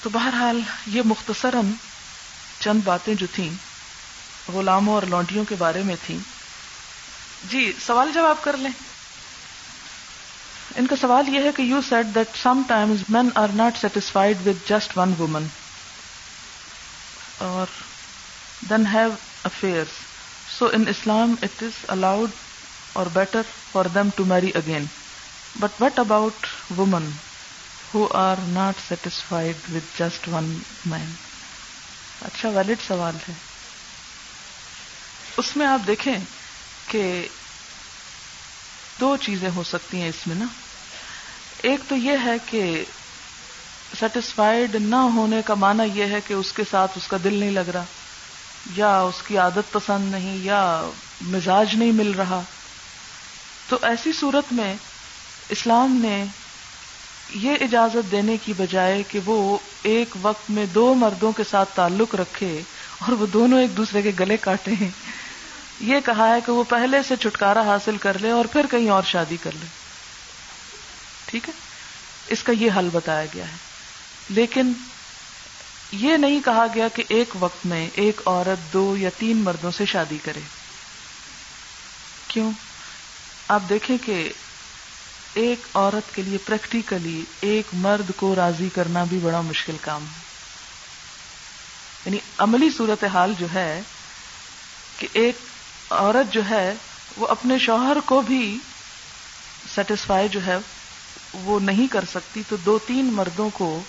تو 0.03 0.11
بہرحال 0.11 0.61
یہ 0.87 1.03
مختصراً 1.05 1.73
چند 2.61 2.81
باتیں 2.85 3.15
جو 3.15 3.27
تھیں، 3.33 3.51
غلاموں 4.53 4.95
اور 4.95 5.03
لونڈیوں 5.03 5.45
کے 5.45 5.55
بارے 5.59 5.83
میں 5.83 5.97
تھیں۔ 6.07 6.19
جی 7.51 7.73
سوال 7.87 8.11
جواب 8.15 8.37
کر 8.41 8.57
لیں۔ 8.57 8.73
ان 10.77 10.87
کا 10.87 10.97
سوال 11.01 11.29
یہ 11.29 11.41
ہے 11.41 11.51
کہ 11.57 11.63
you 11.63 11.81
said 11.89 12.15
that 12.15 12.29
some 12.43 12.63
times 12.69 12.99
men 13.09 13.29
are 13.35 13.49
not 13.55 13.79
satisfied 13.81 14.47
with 14.47 14.69
just 14.69 14.99
one 14.99 15.15
woman 15.19 15.47
اور 17.39 17.67
then 18.63 18.87
have 18.87 19.11
affair 19.45 19.85
so 20.49 20.67
in 20.73 20.89
Islam 20.89 21.35
it 21.43 21.63
is 21.63 21.85
allowed 21.89 22.31
اور 22.93 23.07
better 23.07 23.43
for 23.73 23.85
them 23.95 24.11
to 24.11 24.25
marry 24.25 24.51
again 24.55 24.87
but 25.55 25.81
what 25.83 25.99
about 25.99 26.47
women 26.71 27.11
who 27.95 28.07
are 28.15 28.37
not 28.49 28.81
satisfied 28.81 29.69
with 29.69 29.99
just 29.99 30.29
one 30.29 30.51
man 30.85 31.15
اچھا 32.21 32.49
valid 32.49 32.81
سوال 32.81 33.17
ہے 33.29 33.35
اس 35.39 35.57
میں 35.57 35.67
آپ 35.67 35.87
دیکھیں 35.87 36.17
کہ 36.87 37.29
دو 38.99 39.17
چیزیں 39.17 39.49
ہو 39.51 39.63
سکتی 39.63 40.01
ہیں 40.01 40.09
اس 40.09 40.27
میں 40.27 40.37
نا 40.37 40.47
ایک 41.63 41.89
تو 41.89 41.97
یہ 41.97 42.17
ہے 42.25 42.39
کہ 42.47 42.85
سیٹسفائڈ 44.01 44.75
نہ 44.75 44.97
ہونے 44.97 45.41
کا 45.45 45.55
معنی 45.55 46.01
یہ 46.01 46.05
ہے 46.05 46.21
کہ 46.27 46.35
اس 46.35 46.53
کے 46.53 46.63
ساتھ 46.71 46.91
اس 46.97 47.09
کا 47.09 47.17
دل 47.25 47.35
نہیں 47.35 47.51
لگ 47.51 47.71
رہا، 47.75 47.85
یا 48.77 49.01
اس 49.01 49.23
کی 49.27 49.39
عادت 49.39 49.73
پسند 49.73 50.11
نہیں، 50.11 50.45
یا 50.45 50.91
مزاج 51.21 51.75
نہیں 51.75 51.93
مل 51.93 52.11
رہا۔ 52.11 52.41
تو 53.69 53.77
ایسی 53.83 54.13
صورت 54.13 54.53
میں 54.53 54.75
اسلام 55.49 55.93
نے 55.93 56.25
یہ 57.35 57.53
اجازت 57.61 58.13
دینے 58.13 58.37
کی 58.37 58.53
بجائے 58.59 59.03
کہ 59.09 59.21
وہ 59.25 59.59
ایک 59.83 60.15
وقت 60.23 60.51
میں 60.51 60.67
دو 60.67 60.95
مردوں 60.95 61.33
کے 61.33 61.43
ساتھ 61.51 61.69
تعلق 61.75 62.15
رکھے 62.15 62.61
اور 62.99 63.13
وہ 63.13 63.27
دونوں 63.27 63.61
ایک 63.61 63.77
دوسرے 63.77 64.03
کے 64.03 64.13
گلے 64.21 64.37
کاٹے۔ 64.37 64.71
ہیں 64.81 64.91
یہ 65.81 65.97
کہا 66.05 66.29
ہے 66.29 66.39
کہ 66.47 66.53
وہ 66.53 66.65
پہلے 66.69 66.99
سے 67.09 67.17
چھٹکارا 67.17 67.63
حاصل 67.63 67.97
کر 67.97 68.19
لے 68.19 68.31
اور 68.31 68.45
پھر 68.45 68.67
کہیں 68.71 68.91
اور 68.91 69.03
شادی 69.03 69.37
کر 69.43 69.51
لے۔ 69.61 69.67
ٹھیک 71.25 71.49
ہے؟ 71.49 71.55
اس 72.29 72.43
کا 72.43 72.53
یہ 72.53 72.71
حل 72.77 72.89
بتایا 72.93 73.27
گیا 73.35 73.45
ہے۔ 73.45 73.68
لیکن 74.29 74.73
یہ 75.93 76.17
نہیں 76.17 76.41
کہا 76.45 76.67
گیا 76.75 76.89
کہ 76.89 77.03
ایک 77.09 77.29
وقت 77.41 77.67
میں 77.67 77.89
ایک 77.95 78.21
عورت 78.27 78.73
دو 78.73 78.97
یا 78.97 79.11
تین 79.19 79.37
مردوں 79.37 79.71
سے 79.71 79.87
شادی 79.87 80.19
کرے۔ 80.25 80.41
کیوں؟ 82.29 82.51
آپ 83.49 83.63
دیکھیں 83.69 83.97
کہ 84.07 84.33
ایک 85.35 85.59
عورت 85.75 86.15
کے 86.15 86.23
لیے 86.23 86.39
پریکٹیکلی 86.39 87.23
ایک 87.41 87.67
مرد 87.73 88.11
کو 88.17 88.37
راضی 88.37 88.69
کرنا 88.75 89.05
بھی 89.05 89.19
بڑا 89.23 89.41
مشکل 89.41 89.77
کام 89.81 90.03
ہے۔ 90.03 90.21
یعنی 92.07 92.19
عملی 92.39 92.69
صورت 92.79 93.05
حال 93.05 93.35
جو 93.39 93.47
ہے 93.55 93.81
کہ 94.99 95.09
ایک 95.13 95.39
عورت 95.91 96.33
جو 96.35 96.41
ہے 96.51 96.75
وہ 97.17 97.27
اپنے 97.27 97.59
شوہر 97.59 97.97
کو 98.07 98.21
بھی 98.21 98.59
سیٹسفائی 99.75 100.29
جو 100.29 100.47
ہے 100.47 100.57
وہ 101.35 101.61
نہیں 101.61 101.87
کر 101.87 102.05
سکتی 102.15 102.43
تو 102.49 102.57
دو 102.57 102.79
تین 102.79 103.05
مردوں 103.05 103.51
کو 103.53 103.83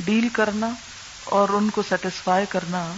ڈیل 0.00 0.28
کرنا 0.28 0.70
اور 1.24 1.48
ان 1.48 1.70
کو 1.70 1.82
سیٹسفائی 1.88 2.46
کرنا، 2.48 2.94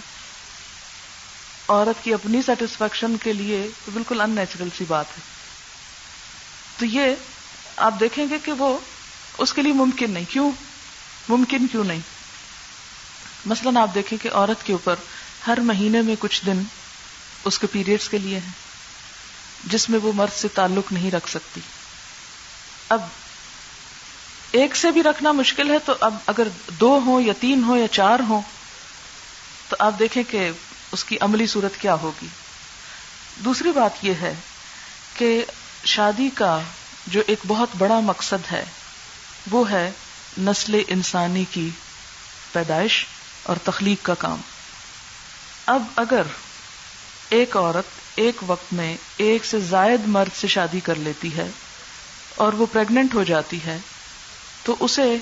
عورت 1.69 2.05
کی 2.05 2.15
اپنی 2.15 2.43
سیٹسفیکشن 2.43 3.17
کے 3.17 3.33
لیے 3.33 3.71
بالکل 3.93 4.21
ان 4.21 4.31
نیچرل 4.31 4.69
سی 4.79 4.85
بات 4.89 5.05
ہے۔ 5.09 5.23
تو 6.79 6.85
یہ 6.87 7.15
آپ 7.77 7.95
دیکھیں 8.01 8.27
گے 8.31 8.39
کہ 8.45 8.53
وہ 8.53 8.79
اس 9.39 9.53
کے 9.53 9.63
لیے 9.63 9.73
ممکن 9.73 10.11
نہیں۔ 10.11 10.25
کیوں؟ 10.29 10.51
ممکن 11.29 11.67
کیوں 11.67 11.85
نہیں؟ 11.85 12.01
مثلا 13.47 13.81
آپ 13.81 13.95
دیکھیں 13.95 14.19
کہ 14.23 14.31
عورت 14.33 14.67
کے 14.67 14.73
اوپر 14.73 14.95
ہر 15.47 15.61
مہینے 15.61 16.03
میں 16.03 16.17
کچھ 16.19 16.47
دن 16.47 16.63
اس 17.45 17.59
کے 17.59 17.67
پیریڈز 17.67 18.09
کے 18.09 18.19
لیے 18.19 18.37
ہے 18.37 18.49
جس 19.65 19.91
میں 19.91 19.99
وہ 20.03 20.13
مرد 20.15 20.37
سے 20.37 20.49
تعلق 20.49 20.93
نہیں 20.93 21.11
رکھ 21.11 21.31
سکتی۔ 21.31 21.61
اب 22.89 23.03
ایک 24.53 24.77
سے 24.77 24.91
بھی 24.91 25.03
رکھنا 25.03 25.33
مشکل 25.33 25.71
ہے 25.71 25.79
تو 25.79 25.93
اب 26.01 26.15
اگر 26.27 26.49
دو 26.81 27.01
ہوں 27.07 27.21
یا 27.21 27.33
تین 27.41 27.65
ہوں 27.65 27.79
یا 27.79 27.89
چار 27.89 28.21
ہوں، 28.29 28.41
تو 29.69 29.77
آپ 29.79 29.99
دیکھیں 29.99 30.23
کہ 30.31 30.51
اس 30.93 31.05
کی 31.05 31.17
عملی 31.21 31.47
صورت 31.47 31.81
کیا 31.81 31.95
ہوگی۔ 31.95 32.27
دوسری 33.45 33.73
بات 33.73 34.05
یہ 34.05 34.13
ہے 34.21 34.35
کہ 35.19 35.45
شادی 35.85 36.29
کا 36.35 36.61
جو 37.07 37.23
ایک 37.27 37.39
بہت 37.47 37.69
بڑا 37.79 38.01
مقصد 38.01 38.53
ہے، 38.53 38.65
وہ 39.51 39.71
ہے 39.71 39.91
نسل 40.39 40.83
انسانی 40.89 41.45
کی 41.51 41.71
پیدائش 42.53 43.07
اور 43.43 43.57
تخلیق 43.65 44.05
کا 44.05 44.15
کام۔ 44.15 44.41
اب 45.67 45.83
اگر 45.97 46.23
ایک 47.29 47.57
عورت 47.57 47.85
ایک 48.15 48.37
وقت 48.47 48.73
میں 48.73 48.97
ایک 49.17 49.45
سے 49.45 49.61
زائد 49.61 50.01
مرد 50.07 50.41
سے 50.41 50.47
شادی 50.47 50.81
کر 50.81 50.95
لیتی 50.95 51.37
ہے 51.37 51.47
اور 52.35 52.53
وہ 52.53 52.67
پریگنٹ 52.73 53.15
ہو 53.15 53.25
جاتی 53.25 53.59
ہے 53.65 53.79
تو 54.63 54.77
اسے 54.81 55.17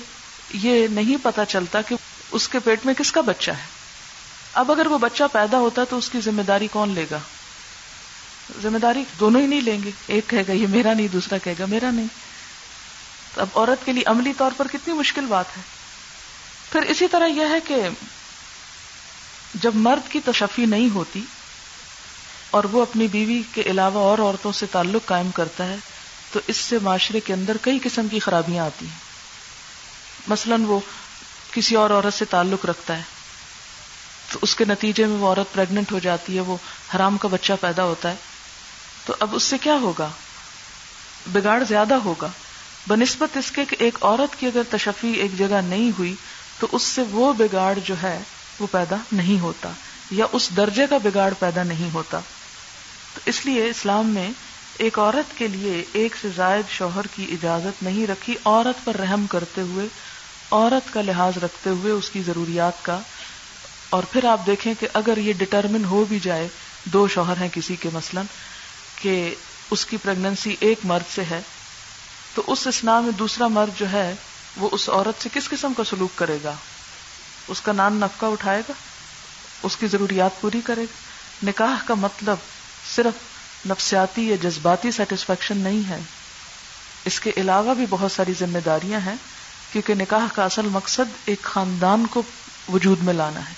یہ 0.53 0.87
نہیں 0.87 1.17
پتا 1.23 1.45
چلتا 1.45 1.81
کہ 1.81 1.95
اس 2.31 2.49
کے 2.49 2.59
پیٹ 2.59 2.85
میں 2.85 2.93
کس 2.93 3.11
کا 3.11 3.21
بچہ 3.21 3.51
ہے۔ 3.51 3.79
اب 4.53 4.71
اگر 4.71 4.87
وہ 4.87 4.97
بچہ 4.97 5.23
پیدا 5.31 5.57
ہوتا 5.57 5.83
تو 5.83 5.97
اس 5.97 6.09
کی 6.09 6.21
ذمہ 6.21 6.41
داری 6.41 6.67
کون 6.67 6.89
لے 6.89 7.05
گا؟ 7.11 7.19
ذمہ 8.61 8.77
داری 8.77 9.03
دونوں 9.19 9.41
ہی 9.41 9.47
نہیں 9.47 9.61
لیں 9.61 9.83
گے۔ 9.83 9.91
ایک 10.07 10.29
کہے 10.29 10.43
گا، 10.47 10.51
یہ 10.51 10.67
میرا 10.67 10.93
نہیں، 10.93 11.07
دوسرا 11.07 11.37
کہے 11.37 11.53
گا، 11.59 11.65
میرا 11.65 11.91
نہیں۔ 11.91 12.07
تو 13.35 13.41
اب 13.41 13.47
عورت 13.55 13.85
کے 13.85 13.93
لیے 13.93 14.03
عملی 14.05 14.33
طور 14.37 14.51
پر 14.57 14.67
کتنی 14.67 14.93
مشکل 14.93 15.25
بات 15.25 15.57
ہے۔ 15.57 15.61
پھر 16.71 16.81
اسی 16.81 17.07
طرح 17.07 17.27
یہ 17.27 17.45
ہے 17.49 17.59
کہ 17.67 17.75
جب 19.53 19.75
مرد 19.75 20.11
کی 20.11 20.19
تشفی 20.25 20.65
نہیں 20.65 20.89
ہوتی 20.89 21.21
اور 22.51 22.63
وہ 22.63 22.81
اپنی 22.81 23.07
بیوی 23.07 23.41
کے 23.53 23.61
علاوہ 23.61 23.99
اور 23.99 24.19
عورتوں 24.19 24.51
سے 24.51 24.65
تعلق 24.65 25.07
قائم 25.07 25.31
کرتا 25.31 25.65
ہے 25.65 25.75
تو 26.31 26.39
اس 26.47 26.57
سے 26.57 26.79
معاشرے 26.81 27.19
کے 27.19 27.33
اندر 27.33 27.57
کئی 27.61 27.79
قسم 27.83 28.07
کی 28.07 28.19
خرابیاں 28.19 28.65
آتی 28.65 28.85
ہیں۔ 28.85 29.08
مثلا 30.27 30.55
وہ 30.67 30.79
کسی 31.51 31.75
اور 31.75 31.89
عورت 31.89 32.13
سے 32.13 32.25
تعلق 32.25 32.65
رکھتا 32.65 32.97
ہے، 32.97 33.01
تو 34.31 34.39
اس 34.41 34.55
کے 34.55 34.65
نتیجے 34.65 35.05
میں 35.05 35.17
وہ 35.17 35.27
عورت 35.27 35.53
پریگنٹ 35.53 35.91
ہو 35.91 35.99
جاتی 35.99 36.35
ہے، 36.35 36.41
وہ 36.41 36.57
حرام 36.95 37.17
کا 37.17 37.27
بچہ 37.27 37.53
پیدا 37.61 37.83
ہوتا 37.83 38.09
ہے۔ 38.09 38.15
تو 39.05 39.15
اب 39.19 39.35
اس 39.35 39.43
سے 39.43 39.57
کیا 39.57 39.73
ہوگا؟ 39.73 40.09
بگاڑ 41.33 41.63
زیادہ 41.63 41.93
ہوگا۔ 41.93 42.27
بنسبت 42.87 43.37
اس 43.37 43.51
کے 43.51 43.65
کہ 43.65 43.75
ایک 43.79 43.97
عورت 44.01 44.39
کی 44.39 44.47
اگر 44.47 44.61
تشفی 44.69 45.07
ایک 45.07 45.37
جگہ 45.37 45.61
نہیں 45.65 45.91
ہوئی، 45.97 46.15
تو 46.59 46.67
اس 46.71 46.83
سے 46.83 47.03
وہ 47.09 47.33
بگاڑ 47.33 47.79
جو 47.85 47.95
ہے، 48.03 48.19
وہ 48.59 48.67
پیدا 48.71 48.95
نہیں 49.11 49.39
ہوتا، 49.39 49.71
یا 50.11 50.25
اس 50.31 50.49
درجے 50.57 50.87
کا 50.89 50.97
بگاڑ 50.97 51.33
پیدا 51.39 51.63
نہیں 51.63 51.93
ہوتا۔ 51.93 52.19
تو 53.13 53.21
اس 53.25 53.45
لیے 53.45 53.65
اسلام 53.65 54.07
میں 54.07 54.29
ایک 54.79 54.99
عورت 54.99 55.37
کے 55.37 55.47
لیے 55.47 55.83
ایک 55.93 56.15
سے 56.21 56.27
زائد 56.35 56.69
شوہر 56.69 57.07
کی 57.15 57.23
اجازت 57.23 57.83
نہیں 57.83 58.07
رکھی، 58.07 58.35
عورت 58.45 58.85
پر 58.85 58.95
رحم 58.95 59.27
کرتے 59.27 59.61
ہوئے، 59.61 59.87
عورت 60.51 60.93
کا 60.93 61.01
لحاظ 61.01 61.37
رکھتے 61.43 61.69
ہوئے 61.69 61.91
اس 61.91 62.09
کی 62.09 62.21
ضروریات 62.21 62.85
کا۔ 62.85 62.99
اور 63.89 64.03
پھر 64.03 64.25
آپ 64.25 64.45
دیکھیں 64.45 64.73
کہ 64.79 64.87
اگر 64.93 65.17
یہ 65.17 65.33
ڈٹرمن 65.33 65.85
ہو 65.85 66.05
بھی 66.09 66.19
جائے، 66.19 66.47
دو 66.85 67.07
شوہر 67.07 67.37
ہیں 67.37 67.47
کسی 67.53 67.75
کے 67.75 67.89
مثلاً، 67.93 68.25
کہ 69.01 69.35
اس 69.71 69.85
کی 69.85 69.97
پریگننسی 69.97 70.55
ایک 70.59 70.79
مرد 70.83 71.15
سے 71.15 71.23
ہے، 71.23 71.41
تو 72.35 72.41
اس 72.47 72.67
اسنا 72.67 72.99
میں 72.99 73.11
دوسرا 73.11 73.47
مرد 73.47 73.79
جو 73.79 73.91
ہے، 73.91 74.15
وہ 74.57 74.69
اس 74.71 74.89
عورت 74.89 75.23
سے 75.23 75.29
کس 75.33 75.49
قسم 75.49 75.73
کا 75.73 75.83
سلوک 75.83 76.11
کرے 76.15 76.37
گا؟ 76.43 76.53
اس 77.47 77.61
کا 77.61 77.71
نان 77.71 77.93
نفقہ 77.93 78.25
اٹھائے 78.25 78.61
گا؟ 78.69 78.73
اس 79.63 79.75
کی 79.75 79.87
ضروریات 79.87 80.41
پوری 80.41 80.61
کرے 80.63 80.81
گا؟ 80.81 80.93
نکاح 81.43 81.85
کا 81.85 81.93
مطلب 81.93 82.37
صرف 82.95 83.38
نفسیاتی 83.65 84.29
یا 84.29 84.35
جذباتی 84.41 84.91
سیٹسفیکشن 84.91 85.57
نہیں 85.57 85.89
ہے۔ 85.89 85.99
اس 87.05 87.19
کے 87.19 87.31
علاوہ 87.37 87.73
بھی 87.73 87.85
بہت 87.89 88.11
ساری 88.11 88.33
ذمہ 88.39 88.59
داریاں 88.65 88.99
ہیں، 88.99 89.15
کیونکہ 89.71 89.93
نکاح 89.95 90.25
کا 90.35 90.45
اصل 90.45 90.61
مقصد 90.61 91.11
ایک 91.25 91.41
خاندان 91.41 92.07
کو 92.07 92.21
وجود 92.73 93.03
میں 93.03 93.13
لانا 93.13 93.39
ہے۔ 93.39 93.53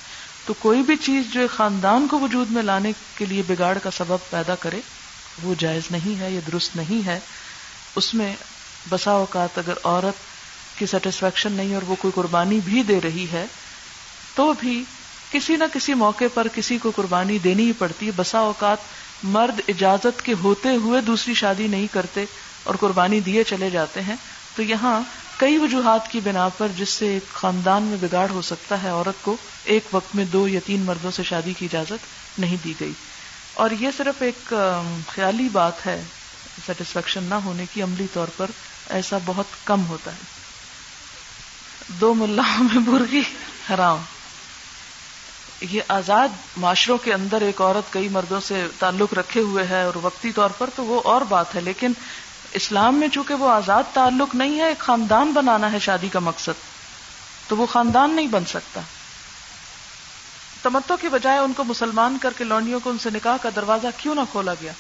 تو 0.46 0.54
کوئی 0.54 0.82
بھی 0.82 0.96
چیز 0.96 1.34
جو 1.34 1.48
خاندان 1.56 2.08
کو 2.08 2.20
وجود 2.20 2.52
میں 2.52 2.64
لانے 2.64 2.92
کے 3.18 3.26
لیے 3.26 3.42
بگاڑ 3.48 3.78
کا 3.78 3.92
سبب 3.92 4.18
پیدا 4.30 4.56
کرے، 4.56 4.80
وہ 5.44 5.56
جائز 5.60 5.84
نہیں 5.92 6.20
ہے 6.20 6.32
یا 6.32 6.40
درست 6.48 6.76
نہیں 6.76 7.06
ہے۔ 7.06 7.20
اس 7.96 8.14
میں 8.14 8.36
بسا 8.90 9.12
اوقات 9.12 9.58
اگر 9.58 9.74
عورت 9.84 10.16
کی 10.80 10.86
سیٹسفیکشن 10.86 11.52
نہیں 11.52 11.74
اور 11.74 11.84
وہ 11.84 11.96
کوئی 12.00 12.12
قربانی 12.16 12.60
بھی 12.66 12.84
دے 12.84 13.00
رہی 13.04 13.26
ہے، 13.32 13.46
تو 14.36 14.54
بھی 14.60 14.84
کسی 15.32 15.56
نہ 15.56 15.64
کسی 15.74 15.94
موقع 15.94 16.26
پر 16.34 16.48
کسی 16.56 16.78
کو 16.78 16.92
قربانی 16.96 17.38
دینی 17.38 17.66
ہی 17.66 17.72
پڑتی۔ 17.72 18.06
ہے 18.06 18.12
بسا 18.16 18.40
اوقات 18.40 18.78
مرد 19.24 19.62
اجازت 19.68 20.26
کے 20.26 20.34
ہوتے 20.44 20.70
ہوئے 20.70 21.02
دوسری 21.02 21.34
شادی 21.34 21.68
نہیں 21.68 21.88
کرتے 21.92 22.26
اور 22.64 22.76
قربانی 22.76 23.20
دیے 23.20 23.44
چلے 23.44 23.70
جاتے 23.70 24.02
ہیں، 24.02 24.16
تو 24.56 24.64
یہاں 24.64 25.02
کئی 25.38 25.58
وجوہات 25.58 26.12
کی 26.12 26.20
بنا 26.20 26.50
پر 26.50 26.68
جس 26.78 26.90
سے 26.90 27.08
ایک 27.08 27.34
خاندان 27.34 27.84
میں 27.84 27.98
بگاڑ 28.02 28.30
ہو 28.30 28.42
سکتا 28.42 28.84
ہے، 28.84 28.90
عورت 28.90 29.24
کو 29.24 29.38
ایک 29.64 29.84
وقت 29.92 30.16
میں 30.16 30.26
دو 30.26 30.48
یا 30.48 30.60
تین 30.66 30.82
مردوں 30.82 31.12
سے 31.12 31.24
شادی 31.24 31.54
کی 31.54 31.66
اجازت 31.66 32.06
نہیں 32.40 32.58
دی 32.64 32.74
گئی۔ 32.80 32.92
اور 33.54 33.70
یہ 33.80 33.90
صرف 33.98 34.22
ایک 34.22 34.54
خیالی 35.08 35.50
بات 35.50 35.86
ہے 35.86 36.04
سیٹسفیکشن 36.66 37.24
نہ 37.24 37.36
ہونے 37.36 37.66
کی 37.74 37.82
عملی 37.82 38.06
طور 38.14 38.28
پر 38.38 38.46
ایسا 38.90 39.18
بہت 39.26 39.46
کم 39.64 39.86
ہوتا 39.86 40.12
ہے۔ 40.12 40.20
دو 41.88 42.14
ملاحوں 42.14 42.64
میں 42.64 42.92
برگی 42.92 43.22
حرام۔ 43.70 43.98
یہ 45.62 45.82
آزاد 45.88 46.28
معاشروں 46.58 46.98
کے 46.98 47.14
اندر 47.14 47.42
ایک 47.42 47.62
عورت 47.62 47.94
کئی 47.94 48.10
مردوں 48.10 48.40
سے 48.40 48.68
تعلق 48.80 49.14
رکھے 49.14 49.42
ہوئے 49.42 49.68
ہے 49.68 49.84
اور 49.84 49.94
وقتی 50.02 50.32
طور 50.32 50.50
پر 50.50 50.70
تو 50.76 50.86
وہ 50.86 51.02
اور 51.06 51.22
بات 51.22 51.56
ہے، 51.56 51.62
لیکن 51.62 51.92
اسلام 52.54 52.96
میں 52.96 53.08
چونکہ 53.08 53.34
وہ 53.34 53.50
آزاد 53.50 53.84
تعلق 53.94 54.36
نہیں 54.36 54.60
ہے، 54.60 54.68
ایک 54.68 54.80
خاندان 54.80 55.32
بنانا 55.32 55.72
ہے 55.72 55.80
شادی 55.80 56.10
کا 56.10 56.20
مقصد، 56.20 56.62
تو 57.48 57.58
وہ 57.58 57.66
خاندان 57.66 58.16
نہیں 58.16 58.28
بن 58.28 58.46
سکتا۔ 58.46 58.82
تمتوں 60.62 60.98
کی 61.02 61.10
بجائے 61.10 61.40
ان 61.40 61.54
کو 61.54 61.64
مسلمان 61.64 62.18
کر 62.22 62.34
کے 62.38 62.44
لونڈیوں 62.44 62.80
کو 62.80 62.90
ان 62.90 62.98
سے 62.98 63.10
نکاح 63.10 63.38
کا 63.42 63.50
دروازہ 63.56 63.88
کیوں 63.98 64.16
نہ 64.16 64.22
کھولا 64.32 64.54
گیا؟ 64.54 64.72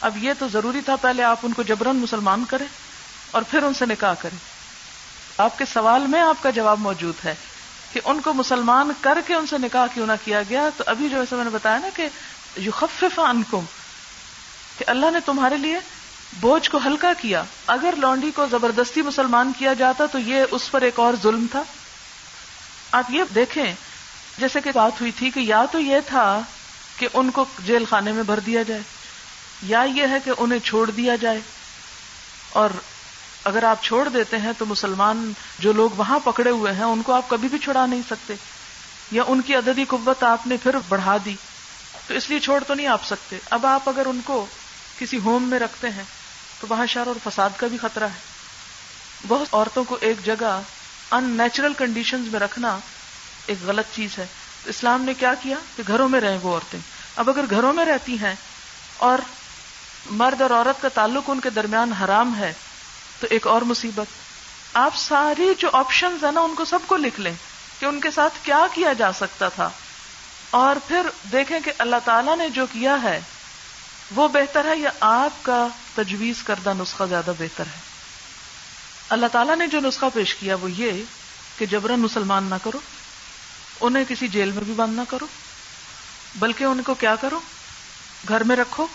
اب 0.00 0.24
یہ 0.24 0.32
تو 0.38 0.48
ضروری 0.48 0.80
تھا، 0.80 0.96
پہلے 0.96 1.22
آپ 1.22 1.38
ان 1.42 1.52
کو 1.52 1.62
جبرن 1.62 1.96
مسلمان 1.96 2.44
کریں 2.44 2.66
اور 3.30 3.42
پھر 3.50 3.62
ان 3.62 3.74
سے 3.74 3.86
نکاح 3.86 4.14
کریں۔ 4.18 4.38
آپ 5.38 5.58
کے 5.58 5.64
سوال 5.72 6.06
میں 6.06 6.20
آپ 6.20 6.42
کا 6.42 6.50
جواب 6.50 6.78
موجود 6.78 7.24
ہے۔ 7.24 7.34
کہ 7.96 8.00
ان 8.04 8.20
کو 8.20 8.32
مسلمان 8.32 8.90
کر 9.00 9.18
کے 9.26 9.34
ان 9.34 9.46
سے 9.46 9.58
نکاح 9.58 9.86
کیوں 9.94 10.06
نہ 10.06 10.12
کیا 10.24 10.42
گیا؟ 10.42 10.68
تو 10.76 10.84
ابھی 10.86 11.08
جو 11.08 11.20
ایسا 11.20 11.36
میں 11.36 11.44
نے 11.44 11.50
بتایا 11.50 11.78
نا 11.78 11.88
کہ 11.94 12.08
یو 12.56 12.70
انکم 13.16 13.60
کہ 14.78 14.84
اللہ 14.86 15.10
نے 15.10 15.18
تمہارے 15.24 15.56
لیے 15.56 15.78
بوجھ 16.40 16.70
کو 16.70 16.78
ہلکا 16.84 17.12
کیا۔ 17.18 17.42
اگر 17.66 17.94
لونڈی 17.96 18.30
کو 18.30 18.46
زبردستی 18.50 19.02
مسلمان 19.02 19.52
کیا 19.58 19.72
جاتا 19.72 20.06
تو 20.06 20.18
یہ 20.18 20.42
اس 20.50 20.70
پر 20.70 20.82
ایک 20.82 20.98
اور 20.98 21.14
ظلم 21.22 21.46
تھا۔ 21.50 21.62
آپ 22.92 23.04
یہ 23.08 23.22
دیکھیں، 23.34 23.74
جیسے 24.38 24.60
کہ 24.60 24.70
بات 24.74 25.00
ہوئی 25.00 25.12
تھی 25.12 25.30
کہ 25.30 25.40
یا 25.40 25.64
تو 25.72 25.78
یہ 25.78 25.96
تھا 26.06 26.40
کہ 26.96 27.08
ان 27.14 27.30
کو 27.30 27.44
جیل 27.66 27.84
خانے 27.90 28.12
میں 28.12 28.22
بھر 28.22 28.40
دیا 28.40 28.62
جائے، 28.62 28.80
یا 29.62 29.82
یہ 29.82 30.06
ہے 30.10 30.18
کہ 30.24 30.30
انہیں 30.38 30.58
چھوڑ 30.58 30.90
دیا 30.90 31.16
جائے۔ 31.16 31.40
اور 32.50 32.70
اگر 33.46 33.62
آپ 33.62 33.82
چھوڑ 33.82 34.08
دیتے 34.08 34.38
ہیں 34.38 34.52
تو 34.58 34.66
مسلمان 34.66 35.32
جو 35.58 35.72
لوگ 35.72 35.90
وہاں 35.90 36.18
پکڑے 36.24 36.50
ہوئے 36.50 36.72
ہیں، 36.72 36.84
ان 36.84 37.02
کو 37.02 37.12
آپ 37.12 37.28
کبھی 37.28 37.48
بھی 37.48 37.58
چھڑا 37.58 37.86
نہیں 37.86 38.02
سکتے۔ 38.10 38.34
یا 39.10 39.22
ان 39.26 39.42
کی 39.42 39.54
عددی 39.54 39.84
قوت 39.84 40.22
آپ 40.22 40.46
نے 40.46 40.56
پھر 40.62 40.76
بڑھا 40.88 41.16
دی۔ 41.24 41.34
تو 42.06 42.14
اس 42.14 42.30
لیے 42.30 42.38
چھوڑ 42.38 42.64
تو 42.64 42.74
نہیں 42.74 42.86
آپ 42.86 43.04
سکتے۔ 43.04 43.38
اب 43.50 43.66
آپ 43.66 43.88
اگر 43.88 44.06
ان 44.06 44.20
کو 44.24 44.46
کسی 44.98 45.18
ہوم 45.18 45.42
میں 45.42 45.58
رکھتے 45.58 45.90
ہیں، 45.90 46.02
تو 46.60 46.66
وہاں 46.70 46.86
شر 46.86 47.06
اور 47.06 47.14
فساد 47.24 47.50
کا 47.56 47.66
بھی 47.66 47.78
خطرہ 47.78 48.04
ہے۔ 48.04 48.18
بہت 49.28 49.54
عورتوں 49.54 49.84
کو 49.84 49.98
ایک 50.00 50.26
جگہ 50.26 50.60
ان 51.10 51.24
نیچرل 51.24 51.72
کنڈیشن 51.72 52.20
میں 52.20 52.40
رکھنا 52.40 52.78
ایک 53.46 53.58
غلط 53.66 53.96
چیز 53.96 54.18
ہے۔ 54.18 54.26
اسلام 54.64 55.02
نے 55.02 55.14
کیا 55.14 55.34
کیا 55.34 55.56
کہ 55.76 55.82
گھروں 55.86 56.08
میں 56.08 56.20
رہیں 56.20 56.38
وہ 56.42 56.52
عورتیں۔ 56.52 56.80
اب 57.16 57.30
اگر 57.30 57.44
گھروں 57.50 57.72
میں 57.72 57.84
رہتی 57.84 58.18
ہیں 58.18 58.34
اور 58.96 59.18
مرد 60.10 60.40
اور 60.40 60.50
عورت 60.50 60.82
کا 60.82 60.88
تعلق 60.88 61.30
ان 61.30 61.40
کے 61.40 61.50
درمیان 61.50 61.92
حرام 61.92 62.38
ہے 62.38 62.52
تو 63.20 63.26
ایک 63.30 63.46
اور 63.46 63.62
مصیبت۔ 63.62 64.06
آپ 64.74 64.96
ساری 64.96 65.52
جو 65.58 65.68
آپشن 65.72 66.16
ہے 66.22 66.32
نا، 66.32 66.40
ان 66.40 66.54
کو 66.54 66.64
سب 66.64 66.78
کو 66.86 66.96
لکھ 66.96 67.20
لیں 67.20 67.34
کہ 67.78 67.86
ان 67.86 68.00
کے 68.00 68.10
ساتھ 68.10 68.34
کیا 68.42 68.66
کیا 68.74 68.92
جا 68.92 69.12
سکتا 69.12 69.48
تھا۔ 69.48 69.70
اور 70.50 70.76
پھر 70.88 71.06
دیکھیں 71.32 71.60
کہ 71.60 71.72
اللہ 71.78 71.96
تعالیٰ 72.04 72.36
نے 72.36 72.48
جو 72.48 72.66
کیا 72.72 72.96
ہے، 73.02 73.20
وہ 74.14 74.28
بہتر 74.28 74.64
ہے 74.64 74.76
یا 74.76 74.90
آپ 75.00 75.44
کا 75.44 75.68
تجویز 75.94 76.42
کردہ 76.42 76.72
نسخہ 76.76 77.04
زیادہ 77.04 77.32
بہتر 77.38 77.64
ہے؟ 77.66 77.80
اللہ 79.08 79.26
تعالیٰ 79.32 79.56
نے 79.56 79.66
جو 79.66 79.80
نسخہ 79.80 80.06
پیش 80.14 80.34
کیا 80.34 80.56
وہ 80.60 80.70
یہ 80.70 81.02
کہ 81.58 81.66
جبرن 81.66 82.00
مسلمان 82.00 82.44
نہ 82.44 82.54
کرو، 82.64 82.78
انہیں 83.80 84.04
کسی 84.08 84.28
جیل 84.28 84.50
میں 84.50 84.62
بھی 84.62 84.74
بند 84.74 84.96
نہ 84.96 85.00
کرو، 85.08 85.26
بلکہ 86.36 86.64
ان 86.64 86.82
کو 86.82 86.94
کیا 86.94 87.16
کرو، 87.16 87.40
گھر 88.28 88.44
میں 88.44 88.56
رکھو۔ 88.56 88.86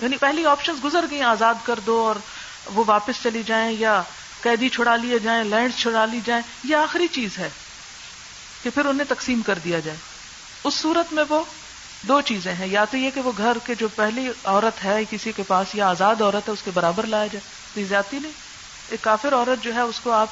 یعنی 0.00 0.16
پہلی 0.16 0.46
آپشن 0.46 0.72
گزر 0.84 1.04
گئی 1.10 1.22
آزاد 1.22 1.54
کر 1.64 1.80
دو 1.86 2.06
اور 2.06 2.16
وہ 2.66 2.84
واپس 2.86 3.14
چلی 3.22 3.42
جائیں 3.46 3.76
یا 3.78 4.02
قیدی 4.40 4.68
چھڑا 4.68 4.96
لیے 4.96 5.18
جائیں، 5.18 5.44
لینڈ 5.44 5.72
چھڑا 5.76 6.04
لی 6.04 6.20
جائیں، 6.24 6.42
یہ 6.64 6.76
آخری 6.76 7.06
چیز 7.08 7.38
ہے 7.38 7.48
کہ 8.62 8.70
پھر 8.70 8.84
انہیں 8.84 9.14
تقسیم 9.14 9.42
کر 9.42 9.58
دیا 9.64 9.80
جائے۔ 9.80 9.98
اس 10.64 10.74
صورت 10.74 11.12
میں 11.12 11.24
وہ 11.28 11.42
دو 12.02 12.20
چیزیں 12.20 12.54
ہیں، 12.54 12.66
یا 12.66 12.84
تو 12.84 12.96
یہ 12.96 13.10
کہ 13.14 13.20
وہ 13.20 13.32
گھر 13.38 13.56
کے 13.66 13.74
جو 13.74 13.88
پہلی 13.88 14.28
عورت 14.44 14.84
ہے، 14.84 15.04
کسی 15.10 15.32
کے 15.36 15.42
پاس 15.42 15.74
یا 15.74 15.88
آزاد 15.88 16.20
عورت 16.20 16.48
ہے، 16.48 16.52
اس 16.52 16.62
کے 16.64 16.70
برابر 16.74 17.06
لایا 17.06 17.26
جائے 17.26 17.40
تو 17.74 17.88
زیادتی 17.88 18.18
نہیں۔ 18.18 18.32
ایک 18.88 19.02
کافر 19.02 19.34
عورت 19.34 19.64
جو 19.64 19.74
ہے، 19.74 19.80
اس 19.80 20.00
کو 20.00 20.12
آپ 20.12 20.28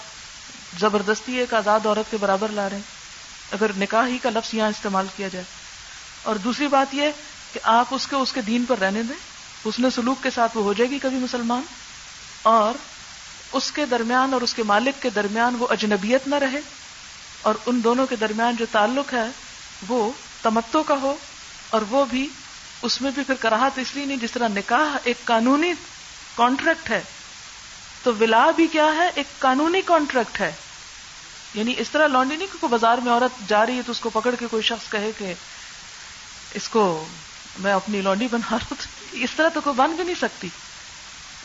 زبردستی 0.80 1.36
ایک 1.36 1.54
آزاد 1.54 1.86
عورت 1.86 2.10
کے 2.10 2.16
برابر 2.16 2.48
لا 2.48 2.68
رہے 2.68 2.76
ہیں۔ 2.76 2.82
اگر 3.52 3.70
نکاح 3.76 4.06
ہی 4.06 4.18
کا 4.18 4.30
لفظ 4.30 4.54
یہاں 4.54 4.68
استعمال 4.68 5.06
کیا 5.16 5.28
جائے۔ 5.28 5.44
اور 6.22 6.36
دوسری 6.36 6.66
بات 6.66 6.94
یہ 6.94 7.08
کہ 7.52 7.60
آپ 7.62 7.86
اس 7.90 8.06
کے 8.06 8.16
اس 8.16 8.32
کے 8.32 8.40
دین 8.40 8.64
پر 8.64 8.78
رہنے 8.78 9.02
دیں۔ 9.02 9.16
اس 9.64 9.78
نے 9.78 9.90
سلوک 9.90 10.22
کے 10.22 10.30
ساتھ 10.30 10.56
وہ 10.56 10.62
ہو 10.62 10.72
جائے 10.72 10.90
گی 10.90 10.98
کبھی 11.02 11.16
مسلمان۔ 11.16 11.62
اور 12.46 12.78
اس 13.52 13.72
کے 13.72 13.87
درمیان 13.87 14.32
اور 14.32 14.40
اس 14.40 14.54
کے 14.54 14.62
مالک 14.62 15.02
کے 15.02 15.11
درمیان 15.11 15.56
وہ 15.59 15.66
اجنبیت 15.70 16.28
نہ 16.28 16.35
رہے 16.35 16.61
اور 17.42 17.54
ان 17.66 17.80
دونوں 17.85 18.06
کے 18.06 18.16
درمیان 18.16 18.56
جو 18.56 18.66
تعلق 18.72 19.12
ہے 19.12 19.26
وہ 19.88 20.11
تمتو 20.42 20.82
کا 20.82 20.94
ہو 21.02 21.16
اور 21.70 21.82
وہ 21.90 22.04
بھی 22.04 22.28
اس 22.82 23.02
میں 23.02 23.11
بھی 23.11 23.22
پھر 23.22 23.35
کراہت 23.35 23.78
اس 23.78 23.94
لیے 23.94 24.04
نہیں 24.04 24.16
جس 24.16 24.30
طرح 24.30 24.48
نکاح 24.48 24.96
ایک 25.04 25.24
قانونی 25.24 25.72
کانٹریکٹ 26.35 26.90
ہے، 26.90 27.00
تو 28.02 28.14
ولا 28.20 28.50
بھی 28.50 28.66
کیا 28.66 28.87
ہے؟ 28.96 29.11
ایک 29.14 29.38
قانونی 29.38 29.80
کانٹریکٹ 29.82 30.40
ہے۔ 30.40 30.52
یعنی 31.54 31.74
اس 31.78 31.90
طرح 31.90 32.09
لانڈی 32.09 32.37
نہیں 32.37 32.48
کہ 32.61 32.66
بازار 32.66 32.98
میں 32.98 33.12
عورت 33.12 33.48
جا 33.48 33.66
رہی 33.66 33.76
ہے 33.76 33.82
تو 33.87 33.92
اس 33.92 34.00
کو 34.00 34.11
پکڑ 34.11 34.35
کے 34.38 34.46
کوئی 34.50 34.62
شخص 34.62 34.90
کہے 34.90 35.11
کہ 35.18 35.35
اس 36.54 36.68
کو 36.68 37.06
میں 37.59 37.72
اپنی 37.72 38.00
لانڈی 38.00 38.28
بنا 38.30 38.50
رہا 38.50 38.64
ہوں۔ 38.70 38.87
اس 39.12 39.30
طرح 39.37 39.48
تو 39.48 39.61
کوئی 39.61 39.76
بن 39.76 39.92
بھی 39.92 40.04
نہیں 40.04 40.20
سکتی۔ 40.20 40.48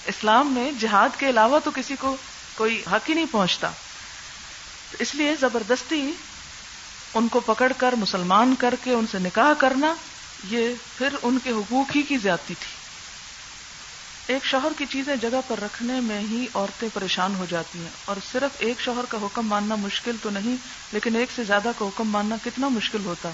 اسلام 0.05 0.53
میں 0.53 0.71
جہاد 0.79 1.19
کے 1.19 1.29
علاوہ 1.29 1.59
تو 1.59 1.71
کسی 1.75 1.95
کو 1.99 2.15
کوئی 2.55 2.83
حق 2.91 3.09
ہی 3.09 3.13
نہیں 3.13 3.25
پہنچتا۔ 3.31 3.71
اس 4.99 5.15
لیے 5.15 5.35
زبردستی 5.41 6.11
ان 7.13 7.27
کو 7.27 7.39
پکڑ 7.39 7.71
کر، 7.77 7.93
مسلمان 7.93 8.55
کر 8.55 8.75
کے 8.83 8.93
ان 8.93 9.05
سے 9.11 9.19
نکاح 9.19 9.53
کرنا، 9.57 9.93
یہ 10.49 10.73
پھر 10.97 11.07
ان 11.21 11.37
کے 11.43 11.51
حقوق 11.51 11.95
ہی 11.95 12.01
کی 12.01 12.17
زیادتی 12.17 12.53
تھی۔ 12.53 12.81
ایک 14.33 14.45
شوہر 14.45 14.71
کی 14.77 14.85
چیزیں 14.85 15.15
جگہ 15.15 15.39
پر 15.47 15.59
رکھنے 15.59 15.99
میں 15.99 16.19
ہی 16.19 16.45
عورتیں 16.53 16.89
پریشان 16.93 17.35
ہو 17.35 17.45
جاتی 17.49 17.79
ہیں۔ 17.79 17.89
اور 18.05 18.15
صرف 18.31 18.51
ایک 18.57 18.81
شوہر 18.81 19.05
کا 19.09 19.17
حکم 19.21 19.47
ماننا 19.47 19.75
مشکل 19.75 20.15
تو 20.21 20.29
نہیں، 20.29 20.55
لیکن 20.91 21.15
ایک 21.15 21.29
سے 21.35 21.43
زیادہ 21.43 21.71
کا 21.79 21.85
حکم 21.85 22.09
ماننا 22.09 22.35
کتنا 22.43 22.67
مشکل 22.67 23.05
ہوتا۔ 23.05 23.29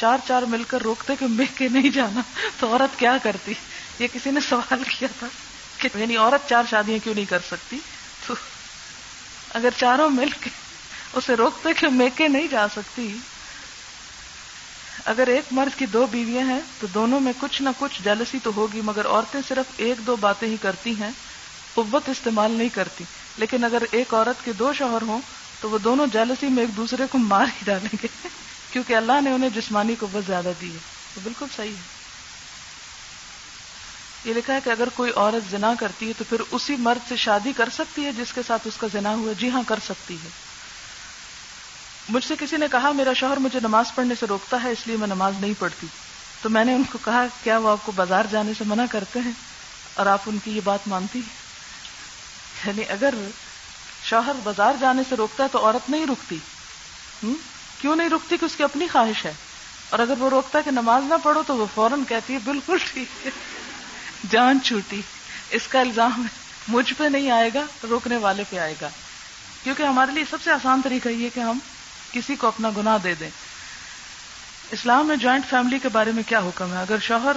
چار 0.00 0.18
چار 0.28 0.42
مل 0.42 0.62
کر 0.62 0.82
روکتے 0.82 1.12
کہ 1.18 1.26
مل 1.26 1.44
کے 1.54 1.68
نہیں 1.68 1.90
جانا، 1.90 2.20
تو 2.60 2.72
عورت 2.72 2.98
کیا 2.98 3.16
کرتی؟ 3.22 3.52
یہ 3.98 4.08
کسی 4.12 4.30
نے 4.30 4.40
سوال 4.40 4.82
کیا 4.98 5.08
تھا؟ 5.18 5.26
کہ 5.80 5.88
یعنی 5.94 6.16
عورت 6.16 6.48
چار 6.48 6.62
شادیاں 6.70 6.98
کیوں 7.04 7.14
نہیں 7.14 7.24
کر 7.24 7.38
سکتی؟ 7.50 7.78
تو 8.26 8.34
اگر 9.54 9.68
چاروں 9.76 10.10
مل 10.10 10.28
کے 10.40 10.50
اسے 11.12 11.34
روکتے 11.34 11.68
کہ 11.74 11.88
میکے 11.88 12.28
نہیں 12.28 12.48
جا 12.48 12.66
سکتی، 12.68 13.16
اگر 15.04 15.26
ایک 15.26 15.44
مرد 15.50 15.78
کی 15.78 15.86
دو 15.86 16.06
بیویاں 16.06 16.46
ہیں 16.46 16.60
تو 16.80 16.86
دونوں 16.86 17.20
میں 17.20 17.32
کچھ 17.40 17.62
نہ 17.62 17.68
کچھ 17.78 18.02
جلسی 18.02 18.38
تو 18.42 18.50
ہوگی، 18.56 18.80
مگر 18.84 19.06
عورتیں 19.06 19.40
صرف 19.48 19.72
ایک 19.76 20.06
دو 20.06 20.16
باتیں 20.16 20.48
ہی 20.48 20.56
کرتی 20.56 20.94
ہیں، 21.00 21.10
قوت 21.74 22.08
استعمال 22.08 22.50
نہیں 22.50 22.68
کرتی۔ 22.68 23.04
لیکن 23.36 23.64
اگر 23.64 23.82
ایک 23.90 24.14
عورت 24.14 24.44
کے 24.44 24.52
دو 24.52 24.72
شوہر 24.72 25.02
ہوں 25.02 25.20
تو 25.60 25.70
وہ 25.70 25.78
دونوں 25.78 26.06
جالسی 26.12 26.48
میں 26.48 26.62
ایک 26.62 26.76
دوسرے 26.76 27.06
کو 27.10 27.18
مار 27.18 27.44
ہی 27.44 27.62
ڈالیں 27.64 27.96
گے، 28.02 28.28
کیونکہ 28.70 28.96
اللہ 28.96 29.20
نے 29.24 29.30
انہیں 29.30 29.50
جسمانی 29.50 29.94
قوت 30.00 30.26
زیادہ 30.26 30.52
دی 30.60 30.72
ہے۔ 30.72 30.78
تو 31.14 31.20
بالکل 31.24 31.46
صحیح 31.56 31.76
ہے۔ 31.76 31.99
یہ 34.24 34.34
لکھا 34.34 34.54
ہے 34.54 34.58
کہ 34.64 34.70
اگر 34.70 34.88
کوئی 34.88 35.12
عورت 35.16 35.50
زنا 35.50 35.74
کرتی 35.80 36.08
ہے 36.08 36.12
تو 36.18 36.24
پھر 36.28 36.40
اسی 36.50 36.76
مرد 36.76 37.08
سے 37.08 37.16
شادی 37.16 37.52
کر 37.52 37.68
سکتی 37.74 38.04
ہے 38.04 38.12
جس 38.12 38.32
کے 38.32 38.40
ساتھ 38.46 38.68
اس 38.68 38.76
کا 38.76 38.86
زنا 38.92 39.14
ہوا 39.14 39.32
جی 39.32 39.50
ہاں 39.50 39.62
کر 39.66 39.78
سکتی 39.84 40.16
ہے۔ 40.24 40.28
مجھ 42.08 42.24
سے 42.24 42.34
کسی 42.38 42.56
نے 42.56 42.66
کہا، 42.72 42.92
میرا 42.92 43.12
شوہر 43.12 43.36
مجھے 43.36 43.60
نماز 43.60 43.94
پڑھنے 43.94 44.14
سے 44.20 44.26
روکتا 44.26 44.62
ہے، 44.64 44.70
اس 44.70 44.86
لیے 44.86 44.96
میں 44.96 45.06
نماز 45.06 45.34
نہیں 45.40 45.52
پڑھتی۔ 45.58 45.86
تو 46.42 46.50
میں 46.50 46.64
نے 46.64 46.74
ان 46.74 46.82
کو 46.92 46.98
کہا، 47.04 47.26
کیا 47.44 47.58
وہ 47.58 47.68
آپ 47.68 47.78
کو 47.84 47.92
بازار 47.92 48.24
جانے 48.30 48.52
سے 48.58 48.64
منع 48.66 48.84
کرتے 48.90 49.20
ہیں؟ 49.20 49.32
اور 49.94 50.06
آپ 50.06 50.20
ان 50.26 50.38
کی 50.44 50.56
یہ 50.56 50.60
بات 50.64 50.88
مانتی 50.88 51.20
یعنی 52.66 52.82
اگر 52.88 53.14
شوہر 54.04 54.32
بازار 54.42 54.72
جانے 54.80 55.02
سے 55.08 55.16
روکتا 55.16 55.44
ہے 55.44 55.48
تو 55.52 55.66
عورت 55.66 55.90
نہیں 55.90 56.06
رکتی۔ 56.06 56.38
کیوں 57.80 57.96
نہیں 57.96 58.08
رکتی 58.08 58.36
کہ 58.36 58.44
اس 58.44 58.56
کی 58.56 58.62
اپنی 58.62 58.86
خواہش 58.92 59.24
ہے؟ 59.24 59.32
اور 59.90 59.98
اگر 59.98 60.14
وہ 60.18 60.30
روکتا 60.30 60.58
ہے 60.58 60.62
کہ 60.64 60.70
نماز 60.70 61.02
نہ 61.04 61.14
پڑھو 61.22 61.42
تو 61.46 61.56
وہ 61.56 61.66
فوراً 61.74 62.04
کہتی 62.08 62.34
ہے، 62.34 62.38
بالکل 62.44 62.76
ٹھیک 62.92 63.26
ہے۔ 63.26 63.30
جان 64.28 64.58
چھوٹی، 64.64 65.00
اس 65.50 65.68
کا 65.68 65.80
الزام 65.80 66.26
مجھ 66.68 66.94
پہ 66.94 67.04
نہیں 67.04 67.30
آئے 67.30 67.50
گا، 67.54 67.64
روکنے 67.82 68.16
والے 68.16 68.44
پہ 68.50 68.58
آئے 68.58 68.74
گا۔ 68.80 68.88
کیونکہ 69.62 69.82
ہمارے 69.82 70.12
لیے 70.12 70.24
سب 70.30 70.36
سے 70.44 70.50
آسان 70.50 70.80
طریقہ 70.84 71.08
یہ 71.08 71.28
کہ 71.34 71.40
ہم 71.40 71.58
کسی 72.12 72.36
کو 72.36 72.46
اپنا 72.46 72.70
گناہ 72.76 72.98
دے 72.98 73.14
دیں۔ 73.14 73.30
اسلام 74.70 75.06
میں 75.06 75.16
جوائنٹ 75.16 75.46
فیملی 75.50 75.78
کے 75.78 75.88
بارے 75.88 76.12
میں 76.12 76.22
کیا 76.26 76.38
حکم 76.38 76.72
ہے؟ 76.72 76.78
اگر 76.78 76.96
شوہر 77.02 77.36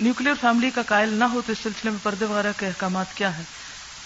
نیوکلیر 0.00 0.32
فیملی 0.40 0.70
کا 0.70 0.82
قائل 0.82 1.08
نہ 1.08 1.24
ہو 1.24 1.40
تو 1.46 1.52
اس 1.52 1.58
سلسلے 1.62 1.90
میں 1.90 1.98
پردے 2.02 2.24
وغیرہ 2.24 2.52
کے 2.56 2.66
احکامات 2.66 3.06
کیا 3.14 3.36
ہیں؟ 3.36 3.44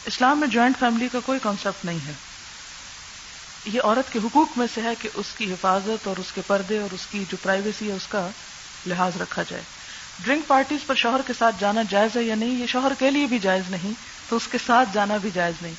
اسلام 0.05 0.41
میں 0.41 0.49
جوائنٹ 0.49 0.79
فیملی 0.79 1.09
کا 1.13 1.21
کوئی 1.21 1.39
کانسیپٹ 1.43 1.85
نہیں 1.85 1.99
ہے۔ 2.07 2.13
یہ 3.65 3.81
عورت 3.85 4.13
کے 4.13 4.19
حقوق 4.25 4.59
میں 4.59 4.67
سے 4.75 4.83
ہے 4.83 4.95
کہ 4.99 5.09
اس 5.15 5.27
کی 5.39 5.53
حفاظت 5.53 6.07
اور 6.07 6.17
اس 6.17 6.33
کے 6.33 6.41
پردے 6.47 6.79
اور 6.79 6.95
اس 6.95 7.07
کی 7.11 7.25
جو 7.31 7.37
پرائیویسی 7.43 7.89
ہے، 7.89 7.93
اس 7.93 8.07
کا 8.09 8.29
لحاظ 8.87 9.17
رکھا 9.21 9.43
جائے۔ 9.43 9.63
ڈرنک 10.19 10.47
پارٹیز 10.47 10.87
پر 10.87 10.95
شوہر 10.95 11.21
کے 11.27 11.33
ساتھ 11.39 11.57
جانا 11.59 11.81
جائز 11.91 12.17
ہے 12.17 12.23
یا 12.23 12.35
نہیں؟ 12.35 12.51
یہ 12.51 12.67
شوہر 12.67 12.93
کے 12.99 13.11
لیے 13.11 13.27
بھی 13.27 13.39
جائز 13.39 13.63
نہیں، 13.71 13.93
تو 14.29 14.37
اس 14.37 14.49
کے 14.51 14.59
ساتھ 14.67 14.89
جانا 14.93 15.17
بھی 15.17 15.31
جائز 15.35 15.55
نہیں۔ 15.63 15.75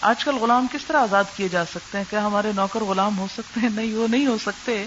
آج 0.00 0.24
کل 0.24 0.34
غلام 0.34 0.66
کس 0.72 0.84
طرح 0.86 0.98
آزاد 0.98 1.24
کیے 1.36 1.48
جا 1.48 1.64
سکتے 1.64 1.98
ہیں؟ 1.98 2.04
کیا 2.10 2.26
ہمارے 2.26 2.52
نوکر 2.56 2.80
غلام 2.80 3.18
ہو 3.18 3.26
سکتے 3.32 3.60
ہیں؟ 3.60 3.68
نہیں، 3.68 3.94
وہ 3.94 4.08
نہیں 4.08 4.26
ہو 4.26 4.36
سکتے۔ 4.46 4.86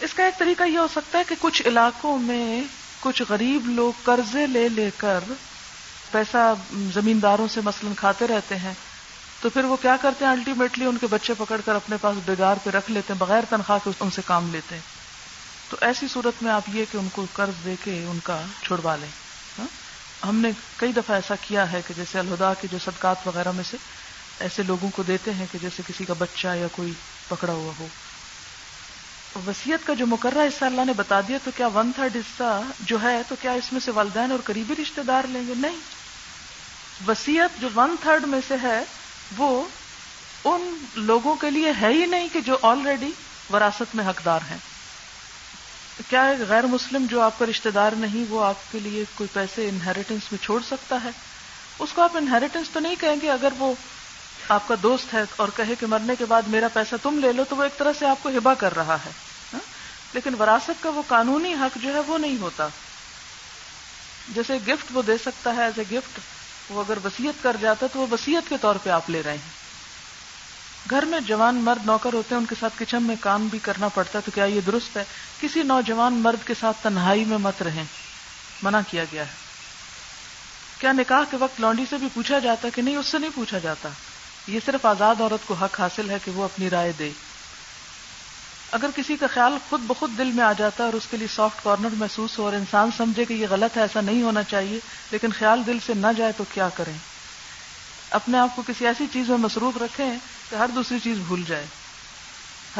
اس 0.00 0.14
کا 0.14 0.24
ایک 0.24 0.38
طریقہ 0.38 0.62
یہ 0.62 0.78
ہو 0.78 0.86
سکتا 0.94 1.18
ہے 1.18 1.24
کہ 1.28 1.34
کچھ 1.40 1.62
علاقوں 1.66 2.18
میں 2.18 2.62
کچھ 3.00 3.22
غریب 3.28 3.68
لوگ 3.68 3.92
قرضے 4.04 4.46
لے 4.46 4.68
لے 4.68 4.90
کر 4.96 5.20
پیسہ 6.10 6.54
زمینداروں 6.72 7.48
سے 7.48 7.60
مثلاً 7.64 7.94
کھاتے 7.94 8.26
رہتے 8.26 8.56
ہیں، 8.56 8.74
تو 9.40 9.50
پھر 9.50 9.64
وہ 9.64 9.76
کیا 9.76 9.96
کرتے 9.96 10.24
ہیں؟ 10.24 10.32
الٹیمیٹلی 10.32 10.84
ان 10.84 10.96
کے 10.96 11.06
بچے 11.06 11.34
پکڑ 11.38 11.60
کر 11.64 11.74
اپنے 11.74 11.96
پاس 12.00 12.16
بگار 12.26 12.56
پہ 12.64 12.70
رکھ 12.70 12.90
لیتے 12.90 13.12
ہیں، 13.12 13.20
بغیر 13.20 13.40
تنخواہ 13.50 13.78
کے 13.84 13.90
ان 14.00 14.10
سے 14.10 14.22
کام 14.24 14.52
لیتے 14.52 14.74
ہیں۔ 14.74 14.95
تو 15.68 15.76
ایسی 15.80 16.08
صورت 16.08 16.42
میں 16.42 16.52
آپ 16.52 16.62
یہ 16.68 16.84
کہ 16.92 16.96
ان 16.96 17.08
کو 17.12 17.26
قرض 17.32 17.64
دے 17.64 17.74
کے 17.84 18.04
ان 18.04 18.18
کا 18.24 18.42
چھڑوا 18.62 18.96
لیں 18.96 19.08
ہاں؟ 19.58 19.66
ہم 20.26 20.36
نے 20.36 20.50
کئی 20.76 20.92
دفعہ 20.92 21.16
ایسا 21.16 21.34
کیا 21.40 21.72
ہے 21.72 21.80
کہ 21.86 21.94
جیسے 21.96 22.18
الہدا 22.18 22.54
کے 22.54 22.68
جو 22.72 22.78
صدقات 22.78 23.26
وغیرہ 23.26 23.52
میں 23.52 23.64
سے 23.64 23.76
ایسے 24.40 24.62
لوگوں 24.62 24.90
کو 24.90 25.02
دیتے 25.02 25.32
ہیں 25.32 25.46
کہ 25.52 25.58
جیسے 25.58 25.82
کسی 25.86 26.04
کا 26.04 26.14
بچہ 26.18 26.48
یا 26.48 26.66
کوئی 26.72 26.92
پکڑا 27.28 27.52
ہوا 27.52 27.72
ہو۔ 27.78 27.86
وسیعت 29.46 29.86
کا 29.86 29.94
جو 29.94 30.06
مقررہ 30.06 30.46
حصہ 30.46 30.64
اللہ 30.64 30.84
نے 30.84 30.92
بتا 30.92 31.20
دیا، 31.20 31.38
تو 31.44 31.50
کیا 31.56 31.66
ون 31.66 31.90
تھرڈ 31.94 32.16
حصہ 32.16 32.62
جو 32.80 32.98
ہے، 33.02 33.22
تو 33.28 33.34
کیا 33.40 33.52
اس 33.52 33.72
میں 33.72 33.80
سے 33.80 33.90
والدین 33.90 34.30
اور 34.30 34.38
قریبی 34.44 34.74
رشتے 34.82 35.02
دار 35.02 35.24
لیں 35.28 35.46
گے؟ 35.46 35.52
نہیں۔ 35.56 35.76
وسیعت 37.06 37.60
جو 37.60 37.68
ون 37.74 37.96
تھرڈ 38.02 38.24
میں 38.24 38.40
سے 38.48 38.54
ہے، 38.62 38.84
وہ 39.36 39.64
ان 40.44 40.84
لوگوں 40.94 41.34
کے 41.34 41.50
لیے 41.50 41.72
ہے 41.80 41.88
ہی 41.88 42.06
نہیں 42.06 42.28
کہ 42.32 42.40
جو 42.40 42.56
آلریڈی 42.62 43.10
وراثت 43.52 43.94
میں 43.94 44.08
حقدار 44.08 44.40
ہیں۔ 44.50 44.58
کیا 46.08 46.32
غیر 46.48 46.66
مسلم 46.66 47.06
جو 47.10 47.20
آپ 47.20 47.38
کا 47.38 47.46
رشتے 47.46 47.70
دار 47.70 47.92
نہیں، 47.92 48.32
وہ 48.32 48.44
آپ 48.44 48.72
کے 48.72 48.78
لیے 48.78 49.04
کوئی 49.14 49.28
پیسے 49.32 49.68
انہیریٹنس 49.68 50.32
میں 50.32 50.44
چھوڑ 50.44 50.62
سکتا 50.62 51.04
ہے؟ 51.04 51.08
اس 51.78 51.92
کو 51.92 52.02
آپ 52.02 52.16
انہیریٹنس 52.16 52.70
تو 52.70 52.80
نہیں 52.80 52.94
کہیں 53.00 53.16
گے 53.22 53.30
اگر 53.30 53.48
وہ 53.58 53.74
آپ 54.48 54.68
کا 54.68 54.74
دوست 54.82 55.14
ہے 55.14 55.22
اور 55.36 55.48
کہے 55.56 55.74
کہ 55.80 55.86
مرنے 55.86 56.16
کے 56.16 56.24
بعد 56.24 56.42
میرا 56.42 56.68
پیسہ 56.68 56.94
تم 57.02 57.18
لے 57.18 57.32
لو، 57.32 57.44
تو 57.44 57.56
وہ 57.56 57.62
ایک 57.62 57.78
طرح 57.78 57.92
سے 57.98 58.06
آپ 58.06 58.22
کو 58.22 58.28
ہبا 58.28 58.54
کر 58.54 58.76
رہا 58.76 58.96
ہے 59.06 59.10
ہاں؟ 59.52 59.60
لیکن 60.12 60.34
وراثت 60.34 60.82
کا 60.82 60.88
وہ 60.88 61.02
قانونی 61.06 61.54
حق 61.54 61.78
جو 61.82 61.94
ہے 61.94 62.00
وہ 62.00 62.18
نہیں 62.18 62.40
ہوتا۔ 62.40 62.68
جیسے 64.34 64.54
گفٹ 64.68 64.86
وہ 64.92 65.02
دے 65.02 65.18
سکتا 65.18 65.56
ہے 65.56 65.62
ایز 65.62 65.78
اے 65.78 65.96
گفٹ 65.96 66.20
وہ 66.70 66.80
اگر 66.80 66.98
وسیعت 67.04 67.42
کر 67.42 67.56
جاتا 67.60 67.86
تو 67.92 67.98
وہ 67.98 68.06
وسیعت 68.10 68.48
کے 68.48 68.56
طور 68.60 68.74
پہ 68.82 68.90
آپ 68.90 69.10
لے 69.10 69.22
رہے 69.22 69.32
ہیں۔ 69.32 69.65
گھر 70.90 71.04
میں 71.04 71.20
جوان 71.20 71.54
مرد 71.54 71.86
نوکر 71.86 72.12
ہوتے 72.12 72.34
ہیں، 72.34 72.40
ان 72.40 72.46
کے 72.46 72.54
ساتھ 72.60 72.74
کچن 72.78 73.02
میں 73.02 73.16
کام 73.20 73.46
بھی 73.46 73.58
کرنا 73.58 73.88
پڑتا 73.88 74.18
ہے، 74.18 74.24
تو 74.24 74.30
کیا 74.34 74.44
یہ 74.44 74.60
درست 74.60 74.96
ہے؟ 74.96 75.04
کسی 75.40 75.62
نوجوان 75.62 76.14
مرد 76.14 76.46
کے 76.46 76.54
ساتھ 76.60 76.76
تنہائی 76.82 77.24
میں 77.24 77.38
مت 77.38 77.62
رہیں۔ 77.62 77.84
منع 78.62 78.80
کیا 78.90 79.04
گیا 79.12 79.22
ہے۔ 79.22 79.32
کیا 80.78 80.92
نکاح 80.92 81.22
کے 81.30 81.36
وقت 81.36 81.60
لانڈی 81.60 81.84
سے 81.90 81.96
بھی 81.96 82.08
پوچھا 82.14 82.38
جاتا 82.38 82.68
کہ 82.74 82.82
نہیں، 82.82 82.96
اس 82.96 83.06
سے 83.06 83.18
نہیں 83.18 83.30
پوچھا 83.34 83.58
جاتا؟ 83.58 83.88
یہ 84.46 84.60
صرف 84.66 84.86
آزاد 84.86 85.20
عورت 85.20 85.46
کو 85.46 85.54
حق 85.54 85.80
حاصل 85.80 86.10
ہے 86.10 86.16
کہ 86.24 86.30
وہ 86.30 86.44
اپنی 86.44 86.70
رائے 86.70 86.92
دے۔ 86.98 87.10
اگر 88.72 88.86
کسی 88.96 89.16
کا 89.16 89.26
خیال 89.26 89.52
خود 89.70 89.80
بخود 89.80 90.18
دل 90.18 90.32
میں 90.32 90.44
آ 90.44 90.52
جاتا 90.52 90.84
ہے 90.84 90.88
اور 90.88 90.96
اس 90.96 91.06
کے 91.10 91.16
لیے 91.16 91.28
سافٹ 91.34 91.64
کارنر 91.64 91.88
محسوس 91.92 92.38
ہو 92.38 92.44
اور 92.44 92.52
انسان 92.52 92.90
سمجھے 92.96 93.24
کہ 93.24 93.32
یہ 93.32 93.46
غلط 93.50 93.76
ہے، 93.76 93.82
ایسا 93.82 94.00
نہیں 94.00 94.22
ہونا 94.22 94.42
چاہیے، 94.42 94.78
لیکن 95.10 95.28
خیال 95.38 95.62
دل 95.66 95.78
سے 95.86 95.94
نہ 95.94 96.06
جائے 96.16 96.32
تو 96.36 96.44
کیا 96.54 96.68
کریں؟ 96.68 97.15
اپنے 98.10 98.38
آپ 98.38 98.56
کو 98.56 98.62
کسی 98.66 98.86
ایسی 98.86 99.04
چیز 99.12 99.28
میں 99.28 99.38
مصروف 99.38 99.82
رکھیں 99.82 100.14
کہ 100.50 100.56
ہر 100.56 100.68
دوسری 100.74 100.98
چیز 100.98 101.18
بھول 101.18 101.42
جائے۔ 101.46 101.66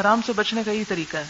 حرام 0.01 0.21
سے 0.27 0.33
بچنے 0.33 0.63
کا 0.65 0.71
یہ 0.71 0.85
طریقہ 0.89 1.17
ہے۔ 1.17 1.27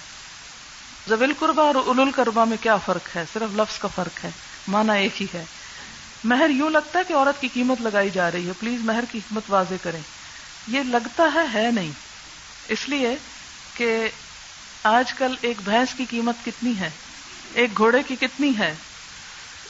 زویل 1.09 1.33
قربا 1.39 1.63
اور 1.63 1.75
اول 1.75 2.01
القربا 2.01 2.45
میں 2.45 2.57
کیا 2.61 2.77
فرق 2.77 3.17
ہے؟ 3.17 3.25
صرف 3.33 3.57
لفظ 3.57 3.79
کا 3.79 3.89
فرق 3.89 4.25
ہے 4.25 4.31
مانا 4.69 4.93
ایک 4.93 5.23
ہی 5.23 5.27
ہے۔ 5.35 5.45
مہر 6.25 6.51
یوں 6.51 6.71
لگتا 6.71 6.99
ہے 6.99 7.05
کہ 7.05 7.15
عورت 7.15 7.41
کی 7.41 7.49
قیمت 7.55 7.81
لگائی 7.81 8.11
جا 8.11 8.31
رہی 8.33 8.47
ہے۔ 8.47 8.53
پلیز 8.61 8.81
مہر 8.81 9.05
کی 9.13 9.19
قیمت 9.29 9.43
واضح 9.49 9.75
کریں۔ 9.83 10.01
یہ 10.69 10.83
لگتا 10.83 11.25
ہے 11.35 11.47
ہے 11.55 11.71
نہیں۔ 11.71 11.91
اس 12.69 12.89
لیے 12.89 13.17
کہ 13.75 14.09
آج 14.83 15.13
کل 15.13 15.35
ایک 15.41 15.57
بھینس 15.65 15.95
کی 15.97 16.05
قیمت 16.11 16.35
کتنی 16.45 16.73
ہے؟ 16.81 16.91
ایک 17.55 17.77
گھوڑے 17.77 18.03
کی 18.03 18.17
کتنی 18.17 18.53
ہے؟ 18.59 18.75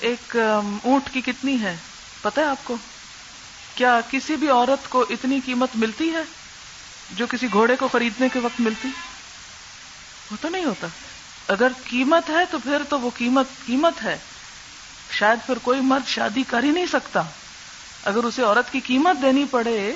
ایک 0.01 0.37
اونٹ 0.85 1.11
کی 1.12 1.21
کتنی 1.21 1.57
ہے؟ 1.62 1.77
پتہ 2.23 2.41
ہے 2.41 2.45
آپ 2.45 2.59
کو؟ 2.65 2.77
کیا 3.77 4.01
کسی 4.11 4.37
بھی 4.37 4.49
عورت 4.49 4.91
کو 4.91 5.01
اتنی 5.11 5.41
قیمت 5.47 5.69
ملتی 5.75 6.12
ہے 6.12 6.23
جو 7.11 7.27
کسی 7.27 7.47
گھوڑے 7.53 7.77
کو 7.77 7.89
خریدنے 7.89 8.29
کے 8.33 8.39
وقت 8.39 8.61
ملتی؟ 8.61 8.89
وہ 10.31 10.37
تو 10.41 10.49
نہیں 10.49 10.65
ہوتا۔ 10.65 10.87
اگر 11.49 11.73
قیمت 11.85 12.31
ہے 12.31 12.45
تو 12.51 12.59
پھر 12.59 12.83
تو 12.89 13.01
وہ 13.01 13.11
قیمت 13.17 13.47
قیمت 13.67 14.03
ہے۔ 14.03 14.19
شاید 15.11 15.39
پھر 15.47 15.59
کوئی 15.59 15.81
مرد 15.81 16.09
شادی 16.09 16.43
کر 16.43 16.62
ہی 16.62 16.71
نہیں 16.71 16.87
سکتا۔ 16.87 17.23
اگر 18.05 18.25
اسے 18.25 18.43
عورت 18.43 18.73
کی 18.73 18.81
قیمت 18.81 19.23
دینی 19.23 19.45
پڑے 19.45 19.93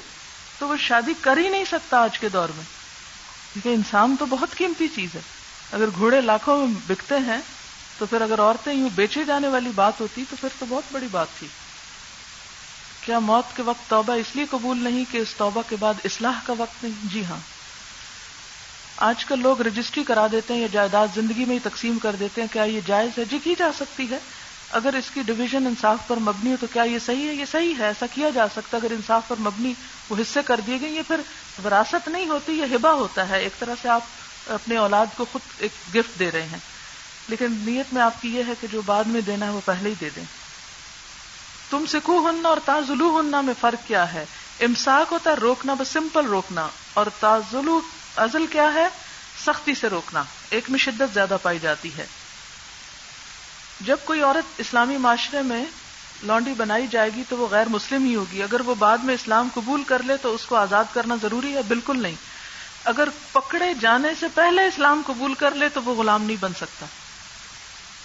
تو 0.59 0.69
وہ 0.69 0.77
شادی 0.77 1.14
کر 1.21 1.37
ہی 1.37 1.49
نہیں 1.49 1.64
سکتا 1.64 1.99
آج 1.99 2.19
کے 2.19 2.29
دور 2.29 2.49
میں۔ 2.49 2.64
کیونکہ 3.53 3.69
انسان 3.69 4.16
تو 4.16 4.27
بہت 4.27 4.57
قیمتی 4.57 4.88
چیز 4.88 5.14
ہے۔ 5.14 5.21
اگر 5.73 5.87
گھوڑے 5.90 6.21
لاکھوں 6.21 6.66
میں 6.66 6.81
بکتے 6.87 7.14
ہیں 7.19 7.38
تو 7.99 8.07
پھر 8.07 8.21
اگر 8.21 8.40
عورتیں 8.40 8.73
یوں 8.73 8.90
بیچے 8.95 9.25
جانے 9.25 9.49
والی 9.49 9.71
بات 9.71 10.01
ہوتی 10.01 10.25
تو 10.31 10.37
پھر 10.37 10.49
تو 10.59 10.66
بہت 10.66 10.85
بڑی 10.93 11.09
بات 11.09 11.29
تھی۔ 11.38 11.49
کیا 13.00 13.18
موت 13.18 13.56
کے 13.56 13.62
وقت 13.62 13.90
توبہ 13.90 14.12
اس 14.12 14.26
لیے 14.34 14.44
قبول 14.50 14.78
نہیں 14.78 15.04
کہ 15.10 15.18
اس 15.18 15.34
توبہ 15.36 15.62
کے 15.68 15.76
بعد 15.80 15.94
اصلاح 16.04 16.40
کا 16.46 16.52
وقت 16.58 16.84
نہیں؟ 16.84 17.08
جی 17.12 17.24
ہاں۔ 17.24 17.36
آج 18.96 19.24
کل 19.24 19.40
لوگ 19.40 19.60
رجسٹری 19.60 20.04
کرا 20.04 20.26
دیتے 20.32 20.54
ہیں 20.54 20.60
یا 20.60 20.66
جائیداد 20.72 21.08
زندگی 21.14 21.44
میں 21.44 21.54
ہی 21.54 21.60
تقسیم 21.62 21.98
کر 21.98 22.16
دیتے 22.20 22.40
ہیں، 22.40 22.48
کیا 22.52 22.62
یہ 22.62 22.80
جائز 22.86 23.18
ہے؟ 23.18 23.24
جی 23.24 23.38
کی 23.44 23.54
جا 23.58 23.70
سکتی 23.76 24.10
ہے۔ 24.10 24.18
اگر 24.70 24.94
اس 24.94 25.10
کی 25.14 25.22
ڈویژن 25.22 25.66
انصاف 25.66 25.98
پر 26.06 26.16
مبنی 26.16 26.50
ہو 26.50 26.56
تو 26.60 26.66
کیا 26.72 26.82
یہ 26.82 26.98
صحیح 27.06 27.28
ہے؟ 27.28 27.34
یہ 27.34 27.44
صحیح 27.52 27.74
ہے، 27.78 27.84
ایسا 27.84 28.06
کیا 28.14 28.30
جا 28.30 28.48
سکتا 28.48 28.76
اگر 28.76 28.90
انصاف 28.90 29.28
پر 29.28 29.36
مبنی 29.38 29.72
وہ 30.08 30.16
حصے 30.20 30.40
کر 30.44 30.60
دیے 30.66 30.80
گئے، 30.80 30.88
یہ 30.88 31.02
پھر 31.06 31.20
وراثت 31.64 32.08
نہیں 32.08 32.28
ہوتی، 32.28 32.52
یہ 32.52 32.64
ہبا 32.74 32.92
ہوتا 32.92 33.28
ہے۔ 33.28 33.38
ایک 33.38 33.58
طرح 33.58 33.74
سے 33.82 33.88
آپ 33.88 34.02
اپنے 34.46 34.76
اولاد 34.76 35.06
کو 35.16 35.26
خود 35.32 35.42
ایک 35.58 35.94
گفٹ 35.94 36.18
دے 36.18 36.30
رہے 36.30 36.42
ہیں۔ 36.42 36.58
لیکن 37.28 37.46
نیت 37.50 37.94
میں 37.94 38.02
آپ 38.02 38.22
کی 38.22 38.34
یہ 38.34 38.42
ہے 38.46 38.52
کہ 38.60 38.66
جو 38.72 38.82
بعد 38.86 39.04
میں 39.04 39.20
دینا 39.20 39.46
ہے 39.46 39.50
وہ 39.50 39.60
پہلے 39.64 39.88
ہی 39.88 39.94
دے 40.00 40.10
دیں۔ 40.16 40.39
تم 41.70 41.85
سکھو 41.88 42.30
ہننا 42.30 42.48
اور 42.48 42.56
تازلو 42.64 43.20
ہننا 43.20 43.40
میں 43.40 43.54
فرق 43.61 43.88
کیا 43.88 44.12
ہے؟ 44.12 44.24
امساک 44.61 45.12
ہوتا 45.12 45.30
ہے 45.30 45.35
روکنا، 45.35 45.74
بس 45.74 45.88
سمپل 45.88 46.26
روکنا۔ 46.26 46.68
اور 46.94 47.06
تازلو 47.20 47.80
ازل 48.16 48.46
کیا 48.46 48.74
ہے؟ 48.74 48.88
سختی 49.44 49.74
سے 49.74 49.88
روکنا۔ 49.88 50.22
ایک 50.50 50.70
میں 50.70 50.78
شدت 50.78 51.14
زیادہ 51.14 51.37
پائی 51.42 51.59
جاتی 51.59 51.90
ہے۔ 51.96 52.06
جب 53.80 53.96
کوئی 54.04 54.22
عورت 54.22 54.61
اسلامی 54.61 54.96
معاشرے 54.96 55.42
میں 55.42 55.64
لانڈی 56.22 56.52
بنائی 56.56 56.87
جائے 56.87 57.11
گی 57.16 57.22
تو 57.28 57.37
وہ 57.37 57.48
غیر 57.50 57.68
مسلم 57.68 58.04
ہی 58.04 58.14
ہوگی۔ 58.14 58.42
اگر 58.42 58.61
وہ 58.61 58.74
بعد 58.74 58.98
میں 58.98 59.14
اسلام 59.14 59.48
قبول 59.54 59.83
کر 59.83 60.02
لے 60.02 60.16
تو 60.16 60.35
اس 60.35 60.46
کو 60.46 60.56
آزاد 60.56 60.85
کرنا 60.92 61.16
ضروری 61.22 61.54
ہے؟ 61.54 61.62
بالکل 61.62 62.02
نہیں۔ 62.02 62.14
اگر 62.85 63.09
پکڑے 63.33 63.74
جانے 63.74 64.09
سے 64.20 64.26
پہلے 64.35 64.66
اسلام 64.66 65.02
قبول 65.06 65.35
کر 65.35 65.54
لے 65.54 65.68
تو 65.68 65.83
وہ 65.83 65.94
غلام 65.94 66.22
نہیں 66.22 66.37
بن 66.40 66.54
سکتا۔ 66.54 66.87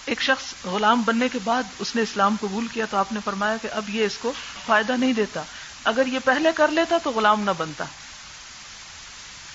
ایک 0.06 0.22
شخص 0.22 0.66
غلام 0.66 1.02
بننے 1.02 1.28
کے 1.28 1.38
بعد 1.44 1.62
اس 1.78 1.96
نے 1.96 2.02
اسلام 2.02 2.36
قبول 2.40 2.66
کیا 2.66 2.86
تو 2.90 2.96
آپ 2.96 3.12
نے 3.12 3.20
فرمایا 3.24 3.56
کہ 3.62 3.68
اب 3.72 3.90
یہ 3.90 4.04
اس 4.04 4.18
کو 4.18 4.32
فائدہ 4.66 4.92
نہیں 4.92 5.12
دیتا۔ 5.12 5.42
اگر 5.84 6.06
یہ 6.06 6.18
پہلے 6.24 6.50
کر 6.54 6.68
لیتا 6.68 6.98
تو 7.02 7.10
غلام 7.10 7.40
نہ 7.40 7.50
بنتا۔ 7.58 7.84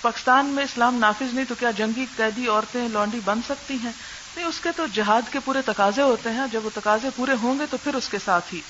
پاکستان 0.02 0.46
میں 0.46 0.64
اسلام 0.64 0.96
نافذ 0.96 1.34
نہیں 1.34 1.46
تو 1.46 1.56
کیا 1.60 1.72
جنگی 1.72 2.06
قیدی 2.18 2.48
عورتیں 2.48 2.90
لانڈی 2.90 3.20
بن 3.26 3.40
سکتی 3.50 3.74
ہیں؟ 3.84 3.92
نہیں، 4.36 4.46
اس 4.46 4.60
کے 4.60 4.70
تو 4.76 4.86
جہاد 4.94 5.22
کے 5.32 5.40
پورے 5.46 5.62
تقاضے 5.62 6.02
ہوتے 6.02 6.30
ہیں۔ 6.30 6.48
جب 6.52 6.66
وہ 6.66 6.70
تقاضے 6.74 7.08
پورے 7.16 7.32
ہوں 7.42 7.60
گے 7.60 7.66
تو 7.70 7.78
پھر 7.84 7.96
اس 7.96 8.10
کے 8.10 8.18
ساتھ 8.26 8.54
ہی۔ 8.54 8.62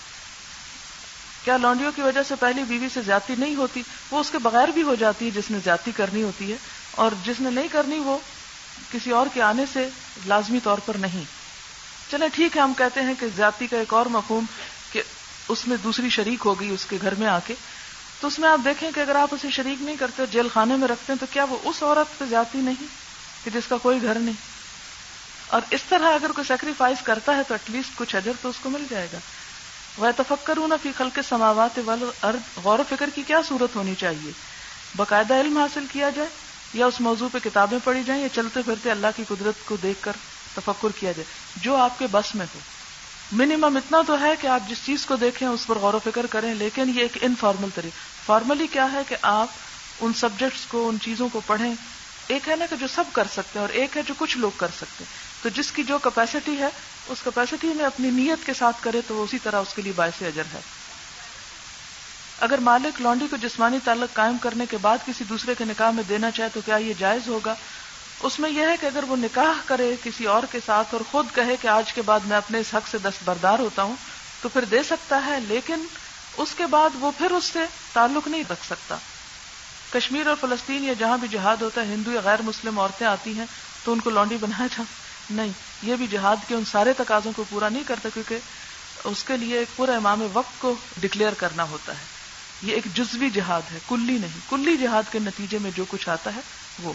کیا 1.44 1.58
لانڈیوں 1.58 1.92
کی 1.96 2.02
وجہ 2.02 2.24
سے 2.24 2.36
پہلی 2.36 2.64
بیوی 2.64 2.88
سے 2.94 3.02
زیادتی 3.02 3.36
نہیں 3.38 3.56
ہوتی؟ 3.56 3.84
وہ 4.12 4.20
اس 4.20 4.32
کے 4.32 4.38
بغیر 4.38 4.68
بھی 4.68 4.82
ہو 4.82 4.96
جاتی 4.96 5.26
ہے 5.26 5.32
جس 5.32 5.52
نے 5.52 5.58
زیادتی 5.64 5.92
کرنی 5.92 6.24
ہوتی 6.24 6.52
ہے۔ 6.52 6.58
اور 6.92 7.12
جس 7.24 7.40
نے 7.40 7.50
نہیں 7.50 7.68
کرنی 7.72 8.00
وہ 8.00 8.18
کسی 8.92 9.12
اور 9.12 9.28
کے 9.34 9.42
آنے 9.42 9.66
سے 9.74 9.90
لازمی 10.26 10.60
طور 10.64 10.78
پر 10.78 10.96
نہیں۔ 10.96 11.41
چلے 12.12 12.28
ٹھیک 12.34 12.58
ہے، 12.58 12.62
ہم 12.62 12.74
کہتے 12.74 13.02
ہیں 13.02 13.14
کہ 13.20 13.28
زیادتی 13.36 13.68
کا 13.68 13.78
ایک 13.78 13.94
اور 13.94 14.06
مفہوم 14.06 14.46
کہ 14.92 15.02
اس 15.48 15.68
میں 15.68 15.78
دوسری 15.84 16.10
شریک 16.10 16.46
ہو 16.46 16.60
گئی، 16.60 16.70
اس 16.70 16.86
کے 16.86 16.98
گھر 17.02 17.16
میں 17.16 17.28
آ 17.28 17.40
کے۔ 17.48 17.54
تو 18.20 18.28
اس 18.28 18.40
میں 18.40 18.50
آپ 18.50 18.60
دیکھیں 18.66 18.92
کہ 18.96 19.00
اگر 19.00 19.16
آپ 19.16 19.28
اسے 19.32 19.50
شریک 19.50 19.82
نہیں 19.82 19.96
کرتے 19.96 20.24
جیل 20.32 20.48
خانے 20.54 20.76
میں 20.76 20.88
رکھتے 20.88 21.14
ہیں، 21.14 21.20
تو 21.20 21.26
کیا 21.32 21.44
وہ 21.44 21.58
اس 21.64 21.84
عورت 21.84 22.20
پہ 22.20 22.26
زیادتی 22.30 22.60
نہیں 22.60 22.88
کہ 23.44 23.52
جس 23.52 23.68
کا 23.68 23.78
کوئی 23.78 24.02
گھر 24.02 24.16
نہیں؟ 24.16 24.36
اور 25.48 25.62
اس 25.70 25.82
طرح 25.90 26.14
اگر 26.14 26.32
کوئی 26.32 26.48
سیکریفائس 26.48 26.98
کرتا 27.04 27.36
ہے، 27.36 27.42
تو 27.48 27.54
ایٹ 27.54 27.70
لیسٹ 27.72 27.90
کچھ 27.96 28.16
اجر 28.16 28.32
تو 28.42 28.50
اس 28.50 28.56
کو 28.62 28.70
مل 28.70 28.86
جائے 28.90 29.08
گا۔ 29.14 29.18
وہ 29.98 30.08
تفکر 30.18 30.58
ہوں 30.58 30.78
فی 30.84 30.92
خل 30.98 31.10
کے 31.14 31.22
سماوات 31.22 31.80
غور 32.64 32.80
و 32.80 32.84
فکر 32.90 33.10
کی 33.16 33.24
کیا 33.28 33.42
صورت 33.48 33.76
ہونی 33.76 33.96
چاہیے؟ 33.96 34.32
باقاعدہ 34.96 35.34
علم 35.34 35.58
حاصل 35.58 35.86
کیا 35.92 36.10
جائے 36.10 36.28
یا 36.74 36.86
اس 36.86 37.02
موضوع 37.02 37.28
پہ 37.32 37.38
کتابیں 37.44 37.80
پڑھی 37.84 38.04
جائیں 38.06 38.22
یا 38.22 38.30
چلتے 38.30 38.62
پھرتے 38.62 38.92
اللہ 38.92 39.08
کی 39.16 39.24
قدرت 39.28 39.66
کو 39.66 39.76
دیکھ 39.84 40.04
کر؟ 40.04 40.12
تفکر 40.56 40.88
کیا 41.00 41.12
جائے، 41.12 41.26
جو 41.56 41.76
آپ 41.76 42.00
کے 42.00 42.08
بس 42.12 42.36
میں 42.36 42.46
ہو۔ 42.56 42.60
منیمم 43.32 43.76
اتنا 43.76 44.02
تو 44.08 44.22
ہے 44.22 44.34
کہ 44.42 44.48
آپ 44.48 44.70
جس 44.70 44.78
چیز 44.86 45.06
کو 45.06 45.16
دیکھیں، 45.16 45.48
اس 45.48 45.68
پر 45.68 45.78
غور 45.78 45.94
و 45.94 46.00
فکر 46.04 46.26
کریں، 46.26 46.54
لیکن 46.54 46.90
یہ 46.96 47.02
ایک 47.02 47.18
انفارمل 47.22 47.70
طریقہ۔ 47.76 48.26
فارملی 48.26 48.68
کیا 48.68 48.92
ہے 48.94 49.02
کہ 49.08 49.16
آپ 49.22 49.48
ان 50.00 50.14
سبجیکٹس 50.14 50.66
کو، 50.68 50.90
ان 50.90 50.98
چیزوں 51.02 51.30
کو 51.30 51.42
پڑھیں۔ 51.46 51.74
ایک 52.28 52.50
ہے 52.50 52.56
نا 52.56 52.66
کہ 52.70 52.76
جو 52.76 52.88
سب 52.96 53.04
کر 53.12 53.24
سکتے 53.24 53.60
ہیں، 53.60 53.66
اور 53.66 53.74
ایک 53.74 53.98
ہے 53.98 54.02
جو 54.08 54.14
کچھ 54.18 54.38
لوگ 54.38 54.52
کر 54.58 54.68
سکتے 54.78 55.04
ہیں۔ 55.04 55.44
تو 55.44 55.50
جس 55.50 55.72
کی 55.72 55.84
جو 55.84 55.98
کیپیسٹی 55.98 56.58
ہے، 56.60 56.70
اس 57.08 57.18
کیپیسٹی 57.24 57.68
میں 57.68 57.86
اپنی 57.86 58.10
نیت 58.10 58.46
کے 58.46 58.54
ساتھ 58.54 58.76
کرے، 58.82 59.02
تو 59.08 59.16
وہ 59.16 59.24
اسی 59.24 59.38
طرح 59.44 59.62
اس 59.62 59.74
کے 59.74 59.82
لیے 59.82 59.94
باعث 59.96 60.22
اجر 60.22 60.44
ہے۔ 60.54 60.60
اگر 62.40 62.58
مالک 62.58 63.02
لانڈی 63.02 63.28
کو 63.30 63.38
جسمانی 63.38 63.78
تعلق 63.84 64.16
قائم 64.16 64.38
کرنے 64.38 64.66
کے 64.70 64.78
بعد 64.78 64.98
کسی 65.06 65.24
دوسرے 65.24 65.56
کے 65.58 65.66
نکاح 65.66 65.92
میں 65.92 66.04
دینا 66.10 66.32
چاہے، 66.32 66.50
تو 66.54 66.60
کیا 66.66 66.76
یہ 66.76 66.94
جائز 67.00 67.28
ہوگا؟ 67.28 67.56
اس 68.24 68.40
میں 68.40 68.50
یہ 68.50 68.62
ہے 68.62 68.76
کہ 68.82 68.86
اگر 68.86 69.04
وہ 69.08 69.16
نکاح 69.16 69.62
کرے 69.66 69.96
کسی 70.04 70.26
اور 70.26 70.44
کے 70.52 70.60
ساتھ 70.66 70.88
اور 70.92 71.02
خود 71.12 71.28
کہے 71.34 71.56
کہ 71.62 71.68
آج 71.68 71.94
کے 71.94 72.02
بعد 72.02 72.20
میں 72.20 72.38
اپنے 72.38 72.60
اس 72.60 72.74
حق 72.74 72.88
سے 72.88 72.98
دستبردار 72.98 73.60
ہوتا 73.60 73.84
ہوں، 73.84 73.96
تو 74.42 74.50
پھر 74.50 74.66
دے 74.66 74.84
سکتا 74.84 75.26
ہے، 75.26 75.40
لیکن 75.40 75.86
اس 76.38 76.50
کے 76.58 76.66
بعد 76.66 76.90
وہ 76.96 77.12
پھر 77.18 77.32
اس 77.32 77.44
سے 77.44 77.60
تعلق 77.94 78.28
نہیں 78.28 78.44
رکھ 78.50 78.66
سکتا۔ 78.66 78.98
کشمیر 79.94 80.28
اور 80.28 80.36
فلسطین 80.42 80.84
یا 80.84 80.94
جہاں 81.00 81.18
بھی 81.18 81.28
جہاد 81.28 81.58
ہوتا 81.62 81.82
ہے، 81.82 81.94
ہندو 81.94 82.12
یا 82.12 82.22
غیر 82.24 82.42
مسلم 82.42 82.80
عورتیں 82.80 83.08
آتی 83.08 83.38
ہیں، 83.38 83.46
تو 83.84 83.94
ان 83.94 84.00
کو 84.00 84.10
لانڈی 84.10 84.38
بنایا 84.42 84.68
جا 84.68 84.84
نہیں، 85.30 85.52
یہ 85.84 85.96
بھی 85.96 86.08
جہاد 86.08 86.38
کے 86.48 86.56
ان 86.56 86.66
سارے 86.66 86.94
تقاضوں 86.94 87.32
کو 87.36 87.44
پورا 87.50 87.70
نہیں 87.70 87.84
کرتا، 87.88 88.10
کیونکہ 88.14 88.38
اس 89.04 89.24
کے 89.24 89.38
لیے 89.38 89.58
ایک 89.58 89.68
پورا 89.76 89.96
امام 89.96 90.28
وقت 90.34 90.62
کو 90.62 90.76
ڈکلیئر 90.98 91.34
کرنا 91.34 91.64
ہوتا 91.64 91.92
ہے۔ 91.92 92.06
یہ 92.62 92.74
ایک 92.74 92.86
جزوی 92.94 93.30
جہاد 93.30 93.62
ہے، 93.74 93.80
کلی 93.90 94.18
نہیں، 94.18 94.40
کلی 94.50 94.78
جہاد 94.78 95.04
کے 95.12 95.20
نتیجے 95.20 95.58
میں 95.62 95.72
جو 95.76 95.86
کچھ 95.90 96.10
آتا 96.10 96.36
ہے، 96.36 96.42
وہ۔ 96.80 96.94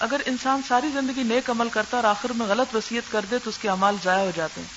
اگر 0.00 0.20
انسان 0.26 0.60
ساری 0.68 0.88
زندگی 0.88 1.22
نیک 1.22 1.50
عمل 1.50 1.68
کرتا 1.68 1.96
اور 1.96 2.04
آخر 2.04 2.32
میں 2.32 2.46
غلط 2.46 2.76
وسیعت 2.76 3.12
کر 3.12 3.20
دے 3.30 3.38
تو 3.38 3.50
اس 3.50 3.58
کے 3.58 3.68
امال 3.68 3.96
ضائع 4.04 4.24
ہو 4.24 4.30
جاتے 4.36 4.60
ہیں۔ 4.60 4.68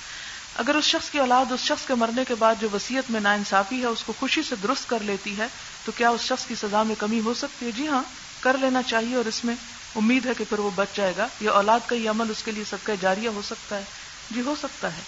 اگر 0.55 0.75
اس 0.75 0.83
شخص 0.83 1.09
کی 1.09 1.19
اولاد 1.19 1.51
اس 1.51 1.59
شخص 1.59 1.87
کے 1.87 1.95
مرنے 1.95 2.25
کے 2.25 2.35
بعد 2.35 2.55
جو 2.59 2.67
وسیعت 2.73 3.11
میں 3.11 3.21
نا 3.21 3.33
انصافی 3.33 3.81
ہے، 3.81 3.85
اس 3.85 4.03
کو 4.03 4.13
خوشی 4.13 4.43
سے 4.43 4.55
درست 4.55 4.89
کر 4.89 4.99
لیتی 4.99 5.37
ہے، 5.37 5.47
تو 5.85 5.91
کیا 5.91 6.09
اس 6.09 6.21
شخص 6.21 6.45
کی 6.45 6.55
سزا 6.55 6.83
میں 6.83 6.95
کمی 6.95 7.19
ہو 7.19 7.33
سکتی 7.33 7.65
ہے؟ 7.65 7.71
جی 7.71 7.87
ہاں 7.87 8.03
کر 8.39 8.57
لینا 8.57 8.81
چاہیے 8.81 9.15
اور 9.15 9.25
اس 9.25 9.45
میں 9.45 9.55
امید 9.95 10.25
ہے 10.25 10.33
کہ 10.37 10.43
پھر 10.49 10.59
وہ 10.59 10.69
بچ 10.75 10.87
جائے 10.95 11.13
گا۔ 11.17 11.27
یا 11.41 11.51
اولاد 11.51 11.79
کا 11.87 11.95
یہ 11.95 12.09
عمل 12.09 12.29
اس 12.29 12.43
کے 12.43 12.51
لیے 12.51 12.63
سب 12.63 12.77
کا 12.83 12.93
جاریہ 13.01 13.29
ہو 13.29 13.41
سکتا 13.41 13.77
ہے۔ 13.77 13.83
جی 14.29 14.41
ہو 14.41 14.55
سکتا 14.61 14.87
ہے۔ 14.87 15.01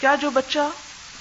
کیا 0.00 0.14
جو 0.14 0.30
بچہ 0.30 0.68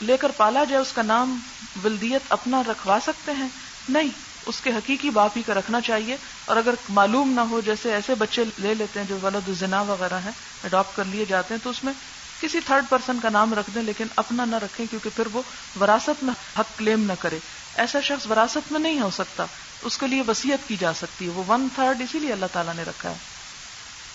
لے 0.02 0.18
کر 0.18 0.32
پالا 0.38 0.64
جائے، 0.64 0.82
اس 0.82 0.94
کا 0.94 1.02
نام 1.02 1.40
ولدیت 1.84 2.22
اپنا 2.30 2.64
رکھوا 2.64 3.00
سکتے 3.06 3.32
ہیں؟ 3.32 3.48
نہیں۔ 3.90 4.31
اس 4.46 4.62
کے 4.62 4.70
حقیقی 4.70 5.10
باپ 5.10 5.32
ہی 5.38 5.42
کا 5.42 5.54
رکھنا 5.54 5.82
چاہیے 5.82 6.18
اور 6.46 6.58
اگر 6.58 6.74
معلوم 6.90 7.32
نہ 7.32 7.42
ہو 7.42 7.62
جیسے 7.62 7.94
ایسے 7.94 8.16
بچے 8.16 8.44
لے 8.58 8.74
لیتے 8.74 9.00
ہیں 9.00 9.08
جو 9.08 9.18
ولد 9.24 9.50
الزنا 9.50 9.82
وغیرہ 9.82 10.20
ہیں 10.20 10.32
اڈاپٹ 10.64 10.96
کر 10.96 11.04
لیے 11.06 11.26
جاتے 11.26 11.54
ہیں، 11.54 11.64
تو 11.64 11.70
اس 11.70 11.84
میں 11.84 11.94
کسی 12.42 12.60
تھرڈ 12.66 12.86
پرسن 12.90 13.20
کا 13.22 13.30
نام 13.30 13.54
رکھ 13.54 13.70
دیں، 13.76 13.84
لیکن 13.84 14.06
اپنا 14.16 14.46
نہ 14.46 14.56
رکھیں، 14.56 14.86
کیونکہ 14.90 15.10
پھر 15.16 15.28
وہ 15.34 15.42
وراثت 15.80 16.24
میں 16.24 16.34
حق 16.60 16.80
کلیم 16.80 17.04
نہ 17.04 17.14
کرے۔ 17.20 17.40
ایسا 17.76 18.00
شخص 18.00 18.28
وراثت 18.28 18.72
میں 18.72 18.80
نہیں 18.80 19.00
ہو 19.00 19.10
سکتا۔ 19.10 19.46
اس 19.82 19.98
کے 19.98 20.08
لیے 20.08 20.24
وسیعت 20.28 20.68
کی 20.68 20.76
جا 20.80 20.94
سکتی 20.94 21.26
ہے۔ 21.26 21.30
وہ 21.30 21.44
ون 21.48 21.68
تھرڈ 21.76 22.02
اسی 22.02 22.20
لیے 22.20 22.34
اللہ 22.34 22.46
تعالیٰ 22.52 22.74
نے 22.74 22.84
رکھا 22.84 23.10
ہے۔ 23.10 23.16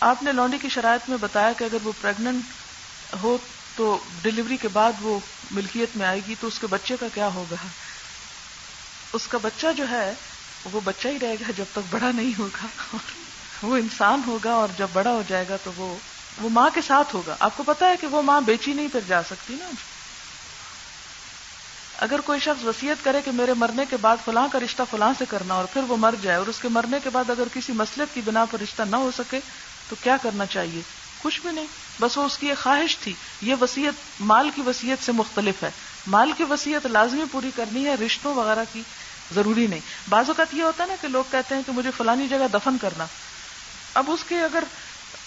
آپ 0.01 0.23
نے 0.23 0.33
لانڈی 0.33 0.59
کی 0.63 0.69
شرائط 0.69 1.09
میں 1.09 1.17
بتایا 1.21 1.53
کہ 1.53 1.65
اگر 1.65 1.79
وہ 1.85 1.93
پریگنٹ 2.01 2.45
ہو 3.23 3.39
تو 3.77 3.99
ڈلیوری 4.23 4.57
کے 4.57 4.69
بعد 4.69 4.93
وہ 5.01 5.19
ملکیت 5.51 5.97
میں 5.97 6.07
آئے 6.07 6.21
گی، 6.29 6.35
تو 6.41 6.47
اس 6.47 6.59
کے 6.59 6.67
بچے 6.67 6.97
کا 7.01 7.07
کیا 7.15 7.27
ہوگا؟ 7.27 7.67
اس 9.13 9.27
کا 9.27 9.39
بچہ 9.43 9.67
جو 9.77 9.89
ہے، 9.91 10.15
وہ 10.73 10.81
بچہ 10.85 11.09
ہی 11.09 11.19
رہے 11.23 11.35
گا 11.35 11.51
جب 11.57 11.65
تک 11.73 11.79
بڑا 11.91 12.11
نہیں 12.15 12.33
ہوگا، 12.39 12.97
وہ 13.63 13.77
انسان 13.77 14.21
ہوگا 14.27 14.53
اور 14.53 14.69
جب 14.79 14.87
بڑا 14.93 15.11
ہو 15.11 15.23
جائے 15.29 15.45
گا 15.49 15.57
تو 15.65 15.73
وہ 15.77 15.97
وہ 16.41 16.49
ماں 16.49 16.71
کے 16.75 16.81
ساتھ 16.87 17.15
ہوگا۔ 17.15 17.37
آپ 17.41 17.57
کو 17.57 17.63
پتا 17.63 17.87
ہے 17.87 17.95
کہ 18.01 18.07
وہ 18.07 18.23
ماں 18.23 18.41
بیچی 18.41 18.73
نہیں 18.73 18.89
پھر 18.93 19.01
جا 19.07 19.23
سکتی 19.23 19.57
نا۔ 19.61 19.71
اگر 21.99 22.21
کوئی 22.21 22.41
شخص 22.41 22.65
وسیعت 22.65 23.05
کرے 23.05 23.21
کہ 23.25 23.31
میرے 23.31 23.55
مرنے 23.55 23.85
کے 23.91 23.97
بعد 23.97 24.17
فلاں 24.25 24.49
کا 24.53 24.59
رشتہ 24.65 24.83
فلاں 24.91 25.13
سے 25.19 25.25
کرنا 25.29 25.55
اور 25.55 25.65
پھر 25.73 25.83
وہ 25.89 25.97
مر 25.97 26.15
جائے 26.23 26.39
اور 26.39 26.47
اس 26.47 26.59
کے 26.63 26.69
مرنے 26.69 26.97
کے 27.05 27.11
بعد 27.11 27.31
اگر 27.31 27.45
کسی 27.55 27.73
مسلط 27.73 28.15
کی 28.15 28.21
بنا 28.25 28.45
پر 28.45 28.61
رشتہ 28.61 28.83
نہ 28.83 28.97
ہو 28.97 29.11
سکے، 29.19 29.41
تو 29.89 29.97
کیا 30.03 30.17
کرنا 30.23 30.47
چاہیے؟ 30.47 30.81
کچھ 31.23 31.41
بھی 31.41 31.51
نہیں، 31.51 31.67
بس 32.01 32.19
وہ 32.19 32.23
اس 32.23 32.39
کی 32.39 32.49
ایک 32.49 32.63
خواہش 32.63 32.99
تھی۔ 32.99 33.13
یہ 33.43 33.55
وسیعت 33.61 34.21
مال 34.21 34.51
کی 34.55 34.63
وسیعت 34.67 35.07
سے 35.07 35.13
مختلف 35.13 35.63
ہے۔ 35.63 35.71
مال 36.07 36.33
کی 36.33 36.45
وسیعت 36.45 36.87
لازمی 36.87 37.25
پوری 37.33 37.51
کرنی 37.57 37.85
ہے، 37.85 37.95
رشتوں 37.95 38.35
وغیرہ 38.35 38.65
کی 38.73 38.83
ضروری 39.35 39.67
نہیں۔ 39.67 39.81
بعض 40.09 40.25
اوقات 40.29 40.55
یہ 40.55 40.63
ہوتا 40.63 40.85
ہے 40.85 40.89
نا 40.89 40.95
کہ 41.01 41.09
لوگ 41.09 41.25
کہتے 41.31 41.55
ہیں 41.55 41.63
کہ 41.67 41.73
مجھے 41.73 41.91
فلانی 41.97 42.29
جگہ 42.29 42.49
دفن 42.53 42.79
کرنا۔ 42.79 43.07
اب 43.95 44.05
اس 44.09 44.25
کے 44.29 44.41
اگر 44.41 44.65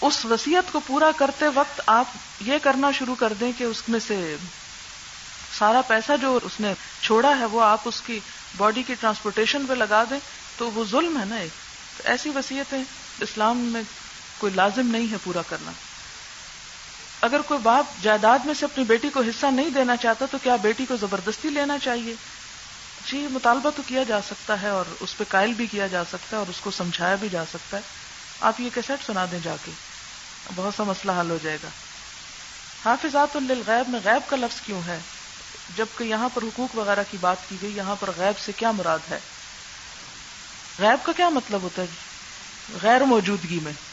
اس 0.00 0.24
وسیعت 0.24 0.72
کو 0.72 0.80
پورا 0.86 1.10
کرتے 1.16 1.46
وقت 1.54 1.80
آپ 1.86 2.04
یہ 2.40 2.54
کرنا 2.62 2.90
شروع 2.90 3.14
کر 3.14 3.32
دیں 3.40 3.52
کہ 3.58 3.64
اس 3.64 3.82
میں 3.88 4.00
سے 4.06 4.36
سارا 5.58 5.80
پیسہ 5.80 6.12
جو 6.20 6.38
اس 6.42 6.60
نے 6.60 6.74
چھوڑا 7.02 7.38
ہے، 7.38 7.44
وہ 7.44 7.62
آپ 7.62 7.80
اس 7.84 8.02
کی 8.06 8.20
باڈی 8.56 8.82
کی 8.82 8.94
ٹرانسپورٹیشن 8.94 9.66
پہ 9.68 9.74
لگا 9.74 10.04
دیں، 10.10 10.18
تو 10.56 10.70
وہ 10.70 10.84
ظلم 10.90 11.20
ہے 11.20 11.24
نا 11.24 11.36
ایک۔ 11.36 11.50
ایسی 12.04 12.30
وصیتیں 12.30 12.82
اسلام 13.20 13.58
میں 13.58 13.82
کوئی 14.38 14.52
لازم 14.52 14.86
نہیں 14.86 15.12
ہے 15.12 15.16
پورا 15.24 15.42
کرنا۔ 15.48 15.72
اگر 17.20 17.40
کوئی 17.40 17.60
باپ 17.60 18.02
جائیداد 18.02 18.38
میں 18.38 18.54
سے 18.54 18.64
اپنی 18.64 18.84
بیٹی 18.84 19.08
کو 19.08 19.20
حصہ 19.20 19.46
نہیں 19.46 19.70
دینا 19.70 19.96
چاہتا 19.96 20.26
تو 20.30 20.38
کیا 20.42 20.56
بیٹی 20.56 20.86
کو 20.86 20.96
زبردستی 20.96 21.50
لینا 21.50 21.78
چاہیے؟ 21.78 22.14
جی 23.06 23.26
مطالبہ 23.30 23.70
تو 23.76 23.82
کیا 23.86 24.02
جا 24.02 24.20
سکتا 24.22 24.62
ہے 24.62 24.68
اور 24.68 24.84
اس 25.00 25.16
پہ 25.16 25.24
قائل 25.28 25.52
بھی 25.52 25.66
کیا 25.66 25.86
جا 25.86 26.04
سکتا 26.04 26.28
ہے 26.32 26.36
اور 26.36 26.50
اس 26.50 26.60
کو 26.60 26.70
سمجھایا 26.70 27.14
بھی 27.14 27.28
جا 27.28 27.44
سکتا 27.44 27.76
ہے۔ 27.76 27.82
آپ 28.40 28.60
یہ 28.60 28.70
کیسٹ 28.74 29.06
سنا 29.06 29.26
دیں 29.30 29.38
جا 29.42 29.56
کے۔ 29.64 29.70
بہت 30.54 30.74
سا 30.74 30.82
مسئلہ 30.82 31.12
حل 31.20 31.30
ہو 31.30 31.38
جائے 31.42 31.58
گا۔ 31.62 31.68
حافظات 32.84 33.36
للغیب 33.36 33.88
میں 33.88 34.00
غیب 34.04 34.30
کا 34.30 34.36
لفظ 34.36 34.60
کیوں 34.60 34.80
ہے؟ 34.86 34.98
جبکہ 35.76 36.04
یہاں 36.04 36.28
پر 36.34 36.42
حقوق 36.42 36.78
وغیرہ 36.78 37.02
کی 37.10 37.16
بات 37.20 37.36
کی 37.48 37.56
گئی، 37.62 37.76
یہاں 37.76 37.94
پر 38.00 38.10
غیب 38.16 38.38
سے 38.38 38.52
کیا 38.52 38.70
مراد 38.70 38.98
ہے؟ 39.10 39.18
غیب 40.78 41.06
کا 41.06 41.12
کیا 41.16 41.28
مطلب 41.28 41.62
ہوتا 41.62 41.82
ہے؟ 41.82 41.86
غیر 42.82 43.00
موجودگی 43.00 43.60
میں۔ 43.62 43.89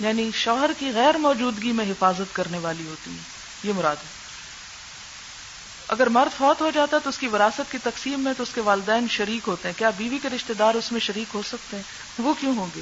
یعنی 0.00 0.30
شوہر 0.34 0.70
کی 0.78 0.90
غیر 0.94 1.14
موجودگی 1.14 1.72
میں 1.72 1.84
حفاظت 1.84 2.34
کرنے 2.34 2.58
والی 2.58 2.86
ہوتی 2.86 3.10
ہے 3.10 3.22
یہ 3.62 3.72
مراد 3.72 3.96
ہے۔ 3.96 4.24
اگر 5.88 6.06
مرد 6.06 6.38
فوت 6.38 6.60
ہو 6.60 6.70
جاتا 6.74 6.96
ہے 6.96 7.02
تو 7.02 7.08
اس 7.08 7.18
کی 7.18 7.26
وراثت 7.26 7.72
کی 7.72 7.78
تقسیم 7.82 8.20
میں 8.20 8.32
تو 8.36 8.42
اس 8.42 8.48
کے 8.54 8.60
والدین 8.60 9.06
شریک 9.10 9.48
ہوتے 9.48 9.68
ہیں۔ 9.68 9.78
کیا 9.78 9.90
بیوی 9.90 10.18
کے 10.22 10.28
رشتہ 10.28 10.52
دار 10.52 10.74
اس 10.74 10.92
میں 10.92 11.00
شریک 11.00 11.34
ہو 11.34 11.42
سکتے 11.48 11.76
ہیں؟ 11.76 11.82
وہ 12.18 12.34
کیوں 12.40 12.56
ہوں 12.56 12.66
گے؟ 12.76 12.80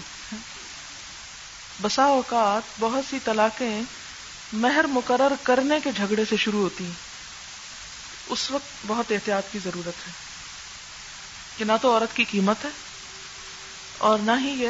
بسا 1.83 2.05
اوقات 2.05 2.63
بہت 2.81 3.05
سی 3.11 3.19
طلاقیں 3.25 3.81
مہر 4.53 4.85
مقرر 4.85 5.33
کرنے 5.43 5.81
کے 5.85 5.93
جھگڑے 5.93 6.25
سے 6.31 6.37
شروع 6.37 6.61
ہوتی 6.61 6.85
ہیں۔ 6.85 7.13
اس 8.27 8.51
وقت 8.51 8.87
بہت 8.87 9.13
احتیاط 9.13 9.53
کی 9.53 9.59
ضرورت 9.65 10.07
ہے۔ 10.07 10.13
کہ 11.57 11.65
نہ 11.65 11.73
تو 11.83 11.95
عورت 11.95 12.17
کی 12.17 12.25
قیمت 12.25 12.65
ہے 12.65 12.71
اور 13.99 14.19
نہ 14.19 14.33
ہی 14.41 14.49
یہ 14.49 14.69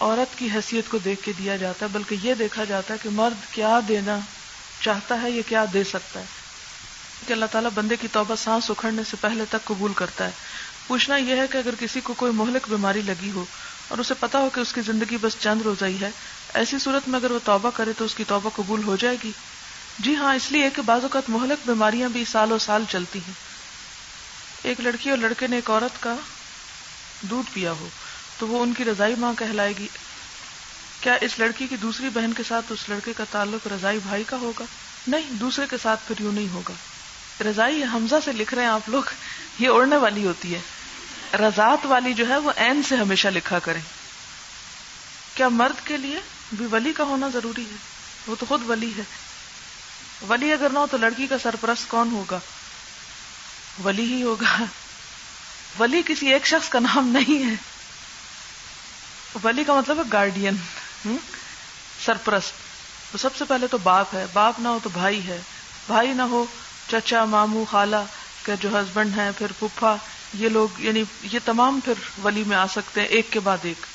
عورت 0.00 0.38
کی 0.38 0.48
حیثیت 0.54 0.88
کو 0.90 0.98
دیکھ 0.98 1.22
کے 1.22 1.32
دیا 1.38 1.56
جاتا 1.56 1.86
ہے، 1.86 1.90
بلکہ 1.90 2.16
یہ 2.22 2.34
دیکھا 2.34 2.64
جاتا 2.64 2.94
ہے 2.94 2.98
کہ 3.02 3.10
مرد 3.10 3.54
کیا 3.54 3.80
دینا 3.88 4.18
چاہتا 4.82 5.22
ہے 5.22 5.30
یا 5.30 5.42
کیا 5.48 5.64
دے 5.72 5.84
سکتا 5.84 6.20
ہے۔ 6.20 6.24
کہ 7.26 7.32
اللہ 7.32 7.46
تعالیٰ 7.46 7.70
بندے 7.74 7.96
کی 7.96 8.08
توبہ 8.12 8.34
سانس 8.34 8.70
اکھڑنے 8.70 9.02
سے 9.10 9.16
پہلے 9.20 9.44
تک 9.50 9.64
قبول 9.64 9.92
کرتا 9.92 10.24
ہے۔ 10.24 10.30
پوچھنا 10.86 11.16
یہ 11.16 11.36
ہے 11.36 11.46
کہ 11.50 11.58
اگر 11.58 11.74
کسی 11.80 12.00
کو 12.00 12.14
کوئی 12.14 12.32
مہلک 12.32 12.68
بیماری 12.68 13.00
لگی 13.00 13.30
ہو 13.30 13.44
اور 13.88 13.98
اسے 13.98 14.14
پتا 14.14 14.38
ہو 14.38 14.50
کہ 14.50 14.60
اس 14.60 14.72
کی 14.72 14.80
زندگی 14.80 15.16
بس 15.16 15.36
چند 15.40 15.62
روزائی 15.62 16.00
ہے، 16.00 16.10
ایسی 16.54 16.78
صورت 16.78 17.08
میں 17.08 17.18
اگر 17.18 17.30
وہ 17.30 17.38
توبہ 17.44 17.70
کرے 17.74 17.92
تو 17.98 18.04
اس 18.04 18.14
کی 18.14 18.24
توبہ 18.24 18.50
قبول 18.56 18.82
ہو 18.82 18.96
جائے 18.96 19.16
گی۔ 19.24 19.30
جی 19.98 20.16
ہاں 20.16 20.34
اس 20.34 20.52
لیے 20.52 20.70
کہ 20.70 20.82
بعض 20.82 21.02
اوقات 21.02 21.30
مہلک 21.30 21.66
بیماریاں 21.66 22.08
بھی 22.08 22.24
سالوں 22.24 22.58
سال 22.58 22.84
چلتی 22.90 23.18
ہیں۔ 23.18 23.32
ایک 24.62 24.80
لڑکی 24.80 25.10
اور 25.10 25.18
لڑکے 25.18 25.46
نے 25.46 25.56
ایک 25.56 25.70
عورت 25.70 26.02
کا 26.02 26.14
دودھ 27.22 27.50
پیا 27.54 27.72
ہو۔ 27.72 27.88
تو 28.38 28.48
وہ 28.48 28.62
ان 28.62 28.74
کی 28.74 28.84
رضائی 28.84 29.14
ماں 29.14 29.32
کہلائے 29.38 29.74
گی۔ 29.78 29.88
کیا 31.00 31.14
اس 31.20 31.38
لڑکی 31.38 31.66
کی 31.66 31.76
دوسری 31.76 32.08
بہن 32.08 32.32
کے 32.32 32.42
ساتھ 32.48 32.72
اس 32.72 32.88
لڑکے 32.88 33.12
کا 33.12 33.24
تعلق 33.30 33.66
رضائی 33.66 33.98
بھائی 33.98 34.24
کا 34.24 34.36
ہوگا؟ 34.36 34.64
نہیں، 35.06 35.30
دوسرے 35.30 35.64
کے 35.70 35.76
ساتھ 35.82 36.00
پھر 36.06 36.22
یوں 36.22 36.32
نہیں 36.32 36.48
ہوگا۔ 36.48 36.74
رضائی 37.44 37.82
حمزہ 37.82 38.14
سے 38.24 38.32
لکھ 38.32 38.54
رہے 38.54 38.62
ہیں 38.62 38.70
آپ 38.70 38.88
لوگ۔ 38.88 39.02
یہ 39.58 39.68
اڑنے 39.68 39.96
والی 39.96 40.26
ہوتی 40.26 40.54
ہے۔ 40.54 40.60
رضات 41.36 41.86
والی 41.86 42.14
جو 42.14 42.28
ہے 42.28 42.36
وہ 42.36 42.52
این 42.56 42.82
سے 42.82 42.96
ہمیشہ 42.96 43.28
لکھا 43.28 43.58
کریں۔ 43.58 43.80
کیا 45.34 45.48
مرد 45.48 45.86
کے 45.86 45.96
لیے 45.96 46.20
بھی 46.52 46.66
ولی 46.66 46.92
کا 46.92 47.04
ہونا 47.04 47.28
ضروری 47.28 47.62
ہے؟ 47.62 47.76
وہ 48.26 48.34
تو 48.40 48.46
خود 48.48 48.70
ولی 48.70 48.90
ہے۔ 48.98 49.02
ولی 50.28 50.52
اگر 50.52 50.66
نہ 50.72 50.78
ہو 50.78 50.86
تو 50.90 50.96
لڑکی 50.96 51.26
کا 51.26 51.38
سرپرست 51.42 51.88
کون 51.88 52.10
ہوگا؟ 52.10 52.38
ولی 53.84 54.04
ہی 54.04 54.22
ہوگا۔ 54.22 54.64
ولی 55.78 56.02
کسی 56.06 56.32
ایک 56.32 56.46
شخص 56.46 56.68
کا 56.68 56.78
نام 56.78 57.08
نہیں 57.08 57.50
ہے۔ 57.50 57.54
ولی 59.44 59.64
کا 59.64 59.74
مطلب 59.74 59.98
ہے 59.98 60.02
گارڈین 60.12 60.56
سرپرست۔ 62.06 62.52
تو 63.12 63.18
سب 63.18 63.36
سے 63.36 63.44
پہلے 63.44 63.66
تو 63.66 63.78
باپ 63.78 64.14
ہے۔ 64.14 64.26
باپ 64.32 64.60
نہ 64.60 64.68
ہو 64.68 64.78
تو 64.82 64.88
بھائی 64.88 65.26
ہے۔ 65.26 65.40
بھائی 65.86 66.12
نہ 66.12 66.22
ہو، 66.22 66.44
چچا 66.90 67.24
مامو 67.24 67.64
خالہ 67.70 67.96
کے 68.42 68.52
جو 68.60 68.80
ہسبینڈ 68.80 69.18
ہیں، 69.18 69.30
پھر 69.38 69.46
پھپھا 69.58 69.96
یہ 70.34 70.48
لوگ 70.48 70.68
یعنی 70.78 71.04
یہ 71.22 71.38
تمام 71.44 71.80
پھر 71.84 71.92
ولی 72.22 72.44
میں 72.46 72.56
آ 72.56 72.66
سکتے 72.66 73.00
ہیں، 73.00 73.08
ایک 73.08 73.32
کے 73.32 73.40
بعد 73.40 73.58
ایک۔ 73.62 73.86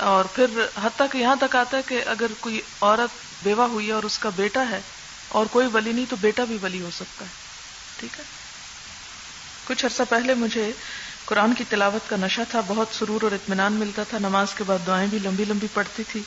اور 0.00 0.24
پھر 0.24 0.46
حتیٰ 0.84 1.06
کہ 1.12 1.18
یہاں 1.18 1.36
تک 1.40 1.56
آتا 1.56 1.76
ہے 1.76 1.82
کہ 1.86 2.02
اگر 2.06 2.26
کوئی 2.40 2.60
عورت 2.80 3.44
بیوہ 3.44 3.64
ہوئی 3.64 3.86
ہے 3.86 3.92
اور 3.92 4.02
اس 4.02 4.18
کا 4.18 4.28
بیٹا 4.36 4.64
ہے، 4.70 4.80
اور 5.28 5.46
کوئی 5.46 5.66
ولی 5.72 5.92
نہیں، 5.92 6.06
تو 6.08 6.16
بیٹا 6.20 6.44
بھی 6.44 6.58
ولی 6.62 6.80
ہو 6.80 6.90
سکتا 6.96 7.24
ہے۔ 7.24 7.30
ٹھیک 8.00 8.18
ہے؟ 8.18 8.24
کچھ 9.64 9.84
عرصہ 9.84 10.02
پہلے 10.08 10.34
مجھے 10.34 10.72
قرآن 11.26 11.54
کی 11.54 11.64
تلاوت 11.68 12.10
کا 12.10 12.16
نشہ 12.16 12.40
تھا، 12.50 12.60
بہت 12.60 12.88
سرور 12.92 13.22
اور 13.22 13.32
اطمینان 13.32 13.72
ملتا 13.72 14.02
تھا۔ 14.02 14.18
نماز 14.18 14.54
کے 14.54 14.64
بعد 14.64 14.86
دعائیں 14.86 15.06
بھی 15.06 15.18
لمبی 15.18 15.44
لمبی 15.44 15.66
پڑتی 15.74 16.02
تھی۔ 16.08 16.22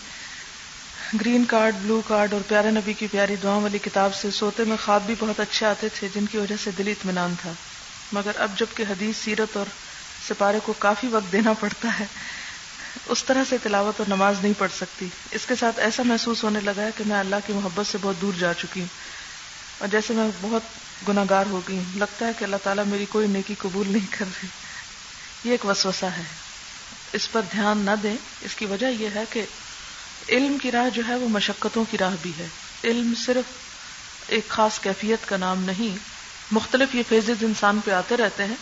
گرین 1.22 1.46
کارڈ، 1.46 1.76
بلو 1.76 2.02
کارڈ 2.08 2.34
اور 2.34 2.42
پیارے 2.48 2.72
نبی 2.72 2.94
کی 2.94 3.08
پیاری 3.08 3.36
دعاؤں 3.36 3.62
والی 3.62 3.78
کتاب 3.78 4.16
سے 4.16 4.32
سوتے 4.32 4.64
میں 4.64 4.78
خواب 4.86 5.02
بھی 5.06 5.16
بہت 5.20 5.40
اچھے 5.40 5.66
آتے 5.66 5.90
تھے، 5.90 6.08
جن 6.16 6.26
کی 6.26 6.38
وجہ 6.38 6.56
سے 6.64 6.72
دلی 6.78 6.92
اطمینان 6.92 7.34
تھا۔ 7.42 7.52
مگر 8.12 8.32
اب 8.36 8.58
جبکہ 8.58 8.84
حدیث، 8.90 9.18
سیرت 9.18 9.58
اور 9.58 9.66
سپارے 10.28 10.60
کو 10.64 10.74
کافی 10.74 11.08
وقت 11.08 11.32
دینا 11.32 11.54
پڑتا 11.54 12.00
ہے، 12.00 12.06
اس 13.06 13.24
طرح 13.24 13.44
سے 13.50 13.58
تلاوت 13.64 14.00
اور 14.00 14.08
نماز 14.08 14.36
نہیں 14.42 14.54
پڑھ 14.58 14.72
سکتی۔ 14.72 15.08
اس 15.32 15.46
کے 15.46 15.56
ساتھ 15.56 15.80
ایسا 15.80 16.04
محسوس 16.04 16.44
ہونے 16.44 16.60
لگا 16.60 16.82
ہے 16.82 16.90
کہ 16.98 17.04
میں 17.08 17.20
اللہ 17.20 17.36
کی 17.48 17.54
محبت 17.54 17.88
سے 17.88 17.98
بہت 18.02 18.22
دور 18.22 18.34
جا 18.40 18.54
چکی 18.54 18.80
ہوں۔ 18.80 18.88
اور 19.80 19.88
جیسے 19.88 20.14
میں 20.14 20.28
بہت 20.42 20.62
گناگار 21.08 21.46
ہو 21.50 21.62
گئی 21.68 21.78
ہوں، 21.78 22.00
لگتا 22.00 22.28
ہے 22.28 22.32
کہ 22.40 22.44
اللہ 22.44 22.56
تعالیٰ 22.64 22.86
میری 22.86 23.06
کوئی 23.06 23.28
نیکی 23.28 23.56
قبول 23.58 23.88
نہیں 23.88 24.14
کر 24.20 24.26
رہی۔ 24.26 24.67
یہ 25.44 25.52
ایک 25.52 25.66
وسوسہ 25.66 26.06
ہے۔ 26.06 26.24
اس 27.14 27.32
پر 27.32 27.42
دھیان 27.52 27.78
نہ 27.78 27.92
دیں۔ 28.04 28.16
اس 28.42 28.56
کی 28.56 28.66
وجہ 28.66 28.86
یہ 28.86 29.08
ہے 29.16 29.24
کہ 29.30 29.46
علم 30.30 30.58
کی 30.58 30.72
راہ 30.72 30.90
جو 30.90 31.02
ہے 31.08 31.16
وہ 31.16 31.30
مشقتوں 31.30 31.86
کی 31.92 31.98
راہ 31.98 32.16
بھی 32.22 32.32
ہے۔ 32.40 32.48
علم 32.84 33.14
صرف 33.26 33.52
ایک 34.28 34.50
خاص 34.50 34.80
کیفیت 34.80 35.30
کا 35.30 35.38
نام 35.38 35.64
نہیں، 35.64 35.98
مختلف 36.52 36.96
یہ 36.96 37.04
فیزز 37.10 37.44
انسان 37.44 37.80
پہ 37.86 37.92
آتے 37.92 38.18
رہتے 38.18 38.44
ہیں۔ 38.44 38.56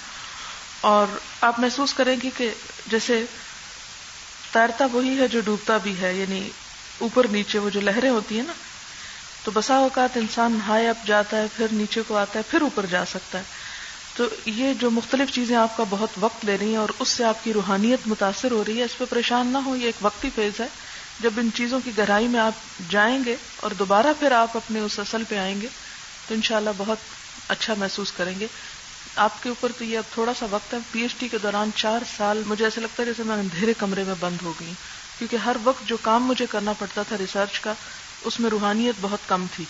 اور 0.82 1.18
آپ 1.42 1.60
محسوس 1.60 1.94
کریں 1.94 2.16
گے 2.24 2.30
کہ 2.38 2.50
جیسے 2.88 3.26
تیرتا 4.54 4.86
وہی 4.86 5.20
ہے 5.20 5.28
جو 5.28 5.42
ڈوبتا 5.42 5.78
بھی 5.78 6.02
ہے 6.02 6.14
یعنی 6.14 6.50
اوپر 6.98 7.28
نیچے 7.28 7.60
وہ 7.60 7.70
جو 7.70 7.82
لہریں 7.82 8.10
ہوتی 8.10 8.36
ہیں 8.40 8.46
نا، 8.48 8.54
تو 9.44 9.52
بسا 9.54 9.76
اوقات 9.76 10.18
انسان 10.18 10.60
ہائی 10.68 10.88
اپ 10.88 11.08
جاتا 11.08 11.38
ہے، 11.38 11.46
پھر 11.58 11.66
نیچے 11.72 12.02
کو 12.08 12.18
آتا 12.18 12.40
ہے، 12.40 12.44
پھر 12.50 12.62
اوپر 12.62 12.86
جا 12.86 13.06
سکتا 13.06 13.38
ہے۔ 13.38 13.44
تو 14.16 14.24
یہ 14.46 14.74
جو 14.74 14.92
مختلف 14.92 15.32
چیزیں 15.32 15.56
آپ 15.56 15.78
کا 15.78 15.84
بہت 15.90 16.10
وقت 16.20 16.46
لے 16.46 16.58
رہی 16.58 16.70
ہیں 16.70 16.78
اور 16.78 16.90
اس 17.00 17.10
سے 17.10 17.24
آپ 17.24 17.44
کی 17.44 17.54
روحانیت 17.54 18.08
متاثر 18.08 18.52
ہو 18.52 18.64
رہی 18.68 18.80
ہے، 18.80 18.84
اس 18.84 18.98
پہ 18.98 19.04
پریشان 19.10 19.48
نہ 19.48 19.58
ہو، 19.58 19.76
یہ 19.76 19.86
ایک 19.86 19.96
وقتی 20.02 20.30
فیز 20.36 20.60
ہے۔ 20.60 20.68
جب 21.20 21.30
ان 21.38 21.50
چیزوں 21.56 21.80
کی 21.84 21.92
گہرائی 21.98 22.28
میں 22.28 22.40
آپ 22.40 22.52
جائیں 22.90 23.20
گے 23.26 23.36
اور 23.58 23.72
دوبارہ 23.72 24.08
پھر 24.20 24.32
آپ 24.32 24.58
اپنے 24.58 24.80
اس 24.80 25.00
اصل 25.00 25.24
پہ 25.30 25.38
آئیں 25.38 25.62
گے، 25.62 25.68
تو 26.28 26.36
انشاءاللہ 26.36 26.70
بہت 26.78 26.98
اچھا 27.50 27.74
محسوس 27.78 28.12
کریں 28.12 28.40
گے۔ 28.40 28.48
آپ 29.16 29.44
کے 29.44 29.50
اوپر 29.50 29.72
تو 29.78 29.84
یہ 29.84 29.98
اب 29.98 30.14
تھوڑا 30.14 30.34
سا 30.40 30.46
وقت 30.50 30.74
ہے۔ 30.74 30.80
پی 30.92 31.02
ایچ 31.02 31.12
ڈی 31.20 31.28
کے 31.28 31.38
دوران 31.38 31.70
چار 31.76 32.00
سال، 32.18 32.44
مجھے 32.46 32.66
ایسا 32.66 32.82
لگتا 32.82 33.04
ہے 33.04 33.08
جیسے 33.08 33.24
میں 33.24 33.36
اندھیرے 33.36 33.74
کمرے 33.78 34.04
میں 34.04 34.16
بند 34.20 34.38
ہو 34.44 34.54
گئی 34.60 34.74
کیونکہ 35.20 35.36
ہر 35.36 35.56
وقت 35.64 35.88
جو 35.88 35.98
کام 35.98 36.26
مجھے 36.26 36.46
کرنا 36.46 36.74
پڑتا 36.74 37.04
تھا 37.04 37.18
ریسرچ 37.18 37.60
کا، 37.60 37.74
اس 38.22 38.40
میں 38.40 38.50
روحانیت 38.50 38.96
بہت 39.02 39.20
کم 39.28 39.46
تھی۔ 39.56 39.66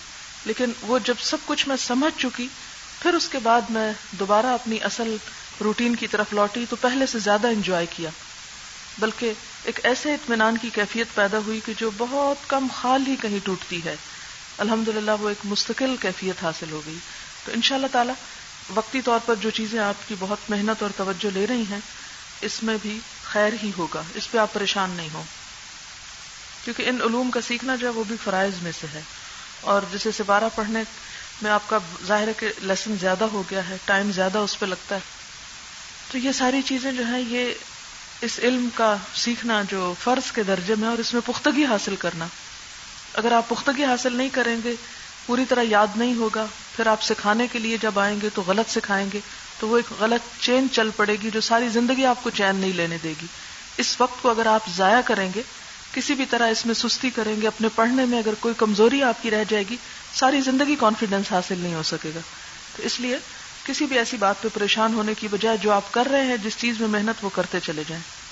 لیکن 0.46 0.72
وہ 0.82 1.00
جب 1.00 1.14
سب 1.20 1.38
کچھ 1.46 1.68
میں 1.68 1.76
سمجھ 1.76 2.22
چکی 2.22 2.48
پھر 3.00 3.14
اس 3.14 3.30
کے 3.30 3.40
بعد 3.40 3.62
میں 3.70 3.94
دوبارہ 4.12 4.46
اپنی 4.46 4.78
اصل 4.82 5.18
روٹین 5.64 5.96
کی 5.96 6.08
طرف 6.08 6.34
لوٹی 6.34 6.66
تو 6.70 6.76
پہلے 6.76 7.06
سے 7.06 7.20
زیادہ 7.20 7.48
انجوائے 7.48 7.86
کیا۔ 7.86 8.10
بلکہ 8.98 9.34
ایک 9.64 9.80
ایسے 9.84 10.14
اطمینان 10.14 10.58
کی 10.58 10.70
کیفیت 10.70 11.08
پیدا 11.16 11.38
ہوئی 11.38 11.60
کہ 11.66 11.74
جو 11.78 11.92
بہت 11.98 12.50
کم 12.50 12.68
خال 12.76 13.04
ہی 13.08 13.16
کہیں 13.22 13.40
ٹوٹتی 13.44 13.86
ہے۔ 13.86 13.96
الحمد 14.58 14.90
وہ 15.20 15.30
ایک 15.30 15.38
مستقل 15.44 15.96
کیفیت 16.00 16.44
حاصل 16.44 16.72
ہو 16.72 16.82
گئی۔ 16.86 16.98
تو 17.46 17.52
ان 17.56 17.62
شاء 17.62 17.76
اللہ 17.76 17.88
تعالی 17.92 18.14
وقتی 18.76 19.02
طور 19.02 19.20
پر 19.26 19.36
جو 19.36 19.50
چیزیں 19.50 19.80
آپ 19.80 20.08
کی 20.08 20.16
بہت 20.20 20.50
محنت 20.50 20.82
اور 20.82 20.92
توجہ 20.98 21.30
لے 21.34 21.48
رہی 21.48 21.64
ہیں، 21.70 21.80
اس 22.42 22.64
میں 22.64 22.78
بھی 22.82 23.00
خیر 23.24 23.54
ہی 23.64 23.72
ہوگا۔ 23.78 24.02
اس 24.16 24.32
پہ 24.32 24.38
آپ 24.38 24.54
پریشان 24.54 24.90
نہیں 24.90 25.10
ہو 25.14 25.24
کیونکہ 26.64 26.90
ان 26.90 27.02
علوم 27.02 27.32
کا 27.32 27.42
سیکھنا 27.42 27.76
جو 27.76 27.88
ہے 27.88 27.92
وہ 27.92 28.04
بھی 28.04 28.16
فرائض 28.24 28.54
میں 28.62 28.72
سے 28.82 28.88
ہے۔ 28.94 29.02
اور 29.62 29.82
جسے 29.94 30.12
سپارہ 30.12 30.44
پڑھنے 30.56 30.84
میں 31.42 31.52
آپ 31.52 31.70
کا 31.70 31.78
ظاہر 32.08 32.28
ہے 32.28 32.34
کہ 32.40 32.50
لیسن 32.62 32.96
زیادہ 33.02 33.24
ہو 33.24 33.44
گیا 33.52 33.70
ہے 33.70 33.78
ٹائم 33.86 34.12
زیادہ 34.12 34.38
اس 34.38 34.60
پہ 34.60 34.66
لگتا 34.66 34.96
ہے۔ 34.96 35.02
تو 36.12 36.18
یہ 36.18 36.32
ساری 36.32 36.62
چیزیں 36.62 36.92
جو 36.92 37.06
ہیں، 37.08 37.22
یہ 37.28 37.54
اس 38.22 38.40
علم 38.40 38.70
کا 38.74 38.96
سیکھنا 39.16 39.62
جو 39.70 39.94
فرض 40.04 40.32
کے 40.32 40.44
درجے 40.44 40.76
میں 40.76 40.90
اور 40.90 40.98
اس 40.98 41.14
میں 41.14 41.22
پختگی 41.26 41.66
حاصل 41.66 41.96
کرنا۔ 41.96 42.28
اگر 43.14 43.32
آپ 43.32 43.50
پختگی 43.50 43.84
حاصل 43.84 44.16
نہیں 44.16 44.30
کریں 44.30 44.58
گے، 44.64 44.76
پوری 45.26 45.46
طرح 45.50 45.64
یاد 45.64 45.88
نہیں 45.96 46.16
ہوگا۔ 46.16 46.46
پھر 46.76 46.88
آپ 46.88 47.04
سکھانے 47.04 47.48
کے 47.52 47.60
لیے 47.60 47.78
جب 47.82 48.00
آئیں 48.00 48.22
گے 48.22 48.30
تو 48.34 48.44
غلط 48.48 48.72
سکھائیں 48.72 49.10
گے۔ 49.14 49.20
تو 49.60 49.68
وہ 49.68 49.78
ایک 49.78 50.02
غلط 50.02 50.44
چین 50.44 50.68
چل 50.72 50.90
پڑے 50.96 51.16
گی 51.22 51.30
جو 51.32 51.42
ساری 51.42 51.70
زندگی 51.70 52.06
آپ 52.06 52.24
کو 52.24 52.30
چین 52.30 52.56
نہیں 52.56 52.74
لینے 52.74 52.98
دے 53.04 53.14
گی۔ 53.22 53.26
اس 53.78 54.02
وقت 54.02 54.22
کو 54.22 54.30
اگر 54.30 54.46
آپ 54.46 54.62
ضائع 54.76 55.02
کریں 55.06 55.30
گے، 55.36 55.42
کسی 55.94 56.14
بھی 56.14 56.26
طرح 56.26 56.48
اس 56.48 56.66
میں 56.66 56.74
سستی 56.74 57.10
کریں 57.10 57.42
گے، 57.42 57.48
اپنے 57.48 57.68
پڑھنے 57.76 58.06
میں 58.06 58.18
اگر 58.18 58.34
کوئی 58.40 58.54
کمزوری 58.58 59.04
آپ 59.04 59.24
کی 59.24 59.32
رہ 59.32 59.44
جائے 59.50 59.64
گی 59.70 59.78
ساری 60.16 60.42
زندگی 60.42 60.76
کانفیڈینس 60.76 61.32
حاصل 61.32 61.56
نہیں 61.60 61.76
ہو 61.76 61.84
سکے 61.84 62.12
گا۔ 62.16 62.20
تو 62.78 62.84
اس 62.84 63.00
لیے 63.00 63.18
کسی 63.64 63.86
بھی 63.86 63.98
ایسی 63.98 64.18
بات 64.18 64.42
پہ 64.42 64.48
پریشان 64.54 64.94
ہونے 64.94 65.14
کی 65.14 65.28
بجائے 65.28 65.58
جو 65.58 65.72
آپ 65.72 65.94
کر 65.94 66.08
رہے 66.08 66.26
ہیں، 66.26 66.38
جس 66.38 66.58
چیز 66.58 66.80
میں 66.80 66.88
محنت 66.88 67.26
وہ 67.26 67.30
کرتے 67.30 67.60
چلے 67.60 67.84
جائیں۔ 67.88 68.25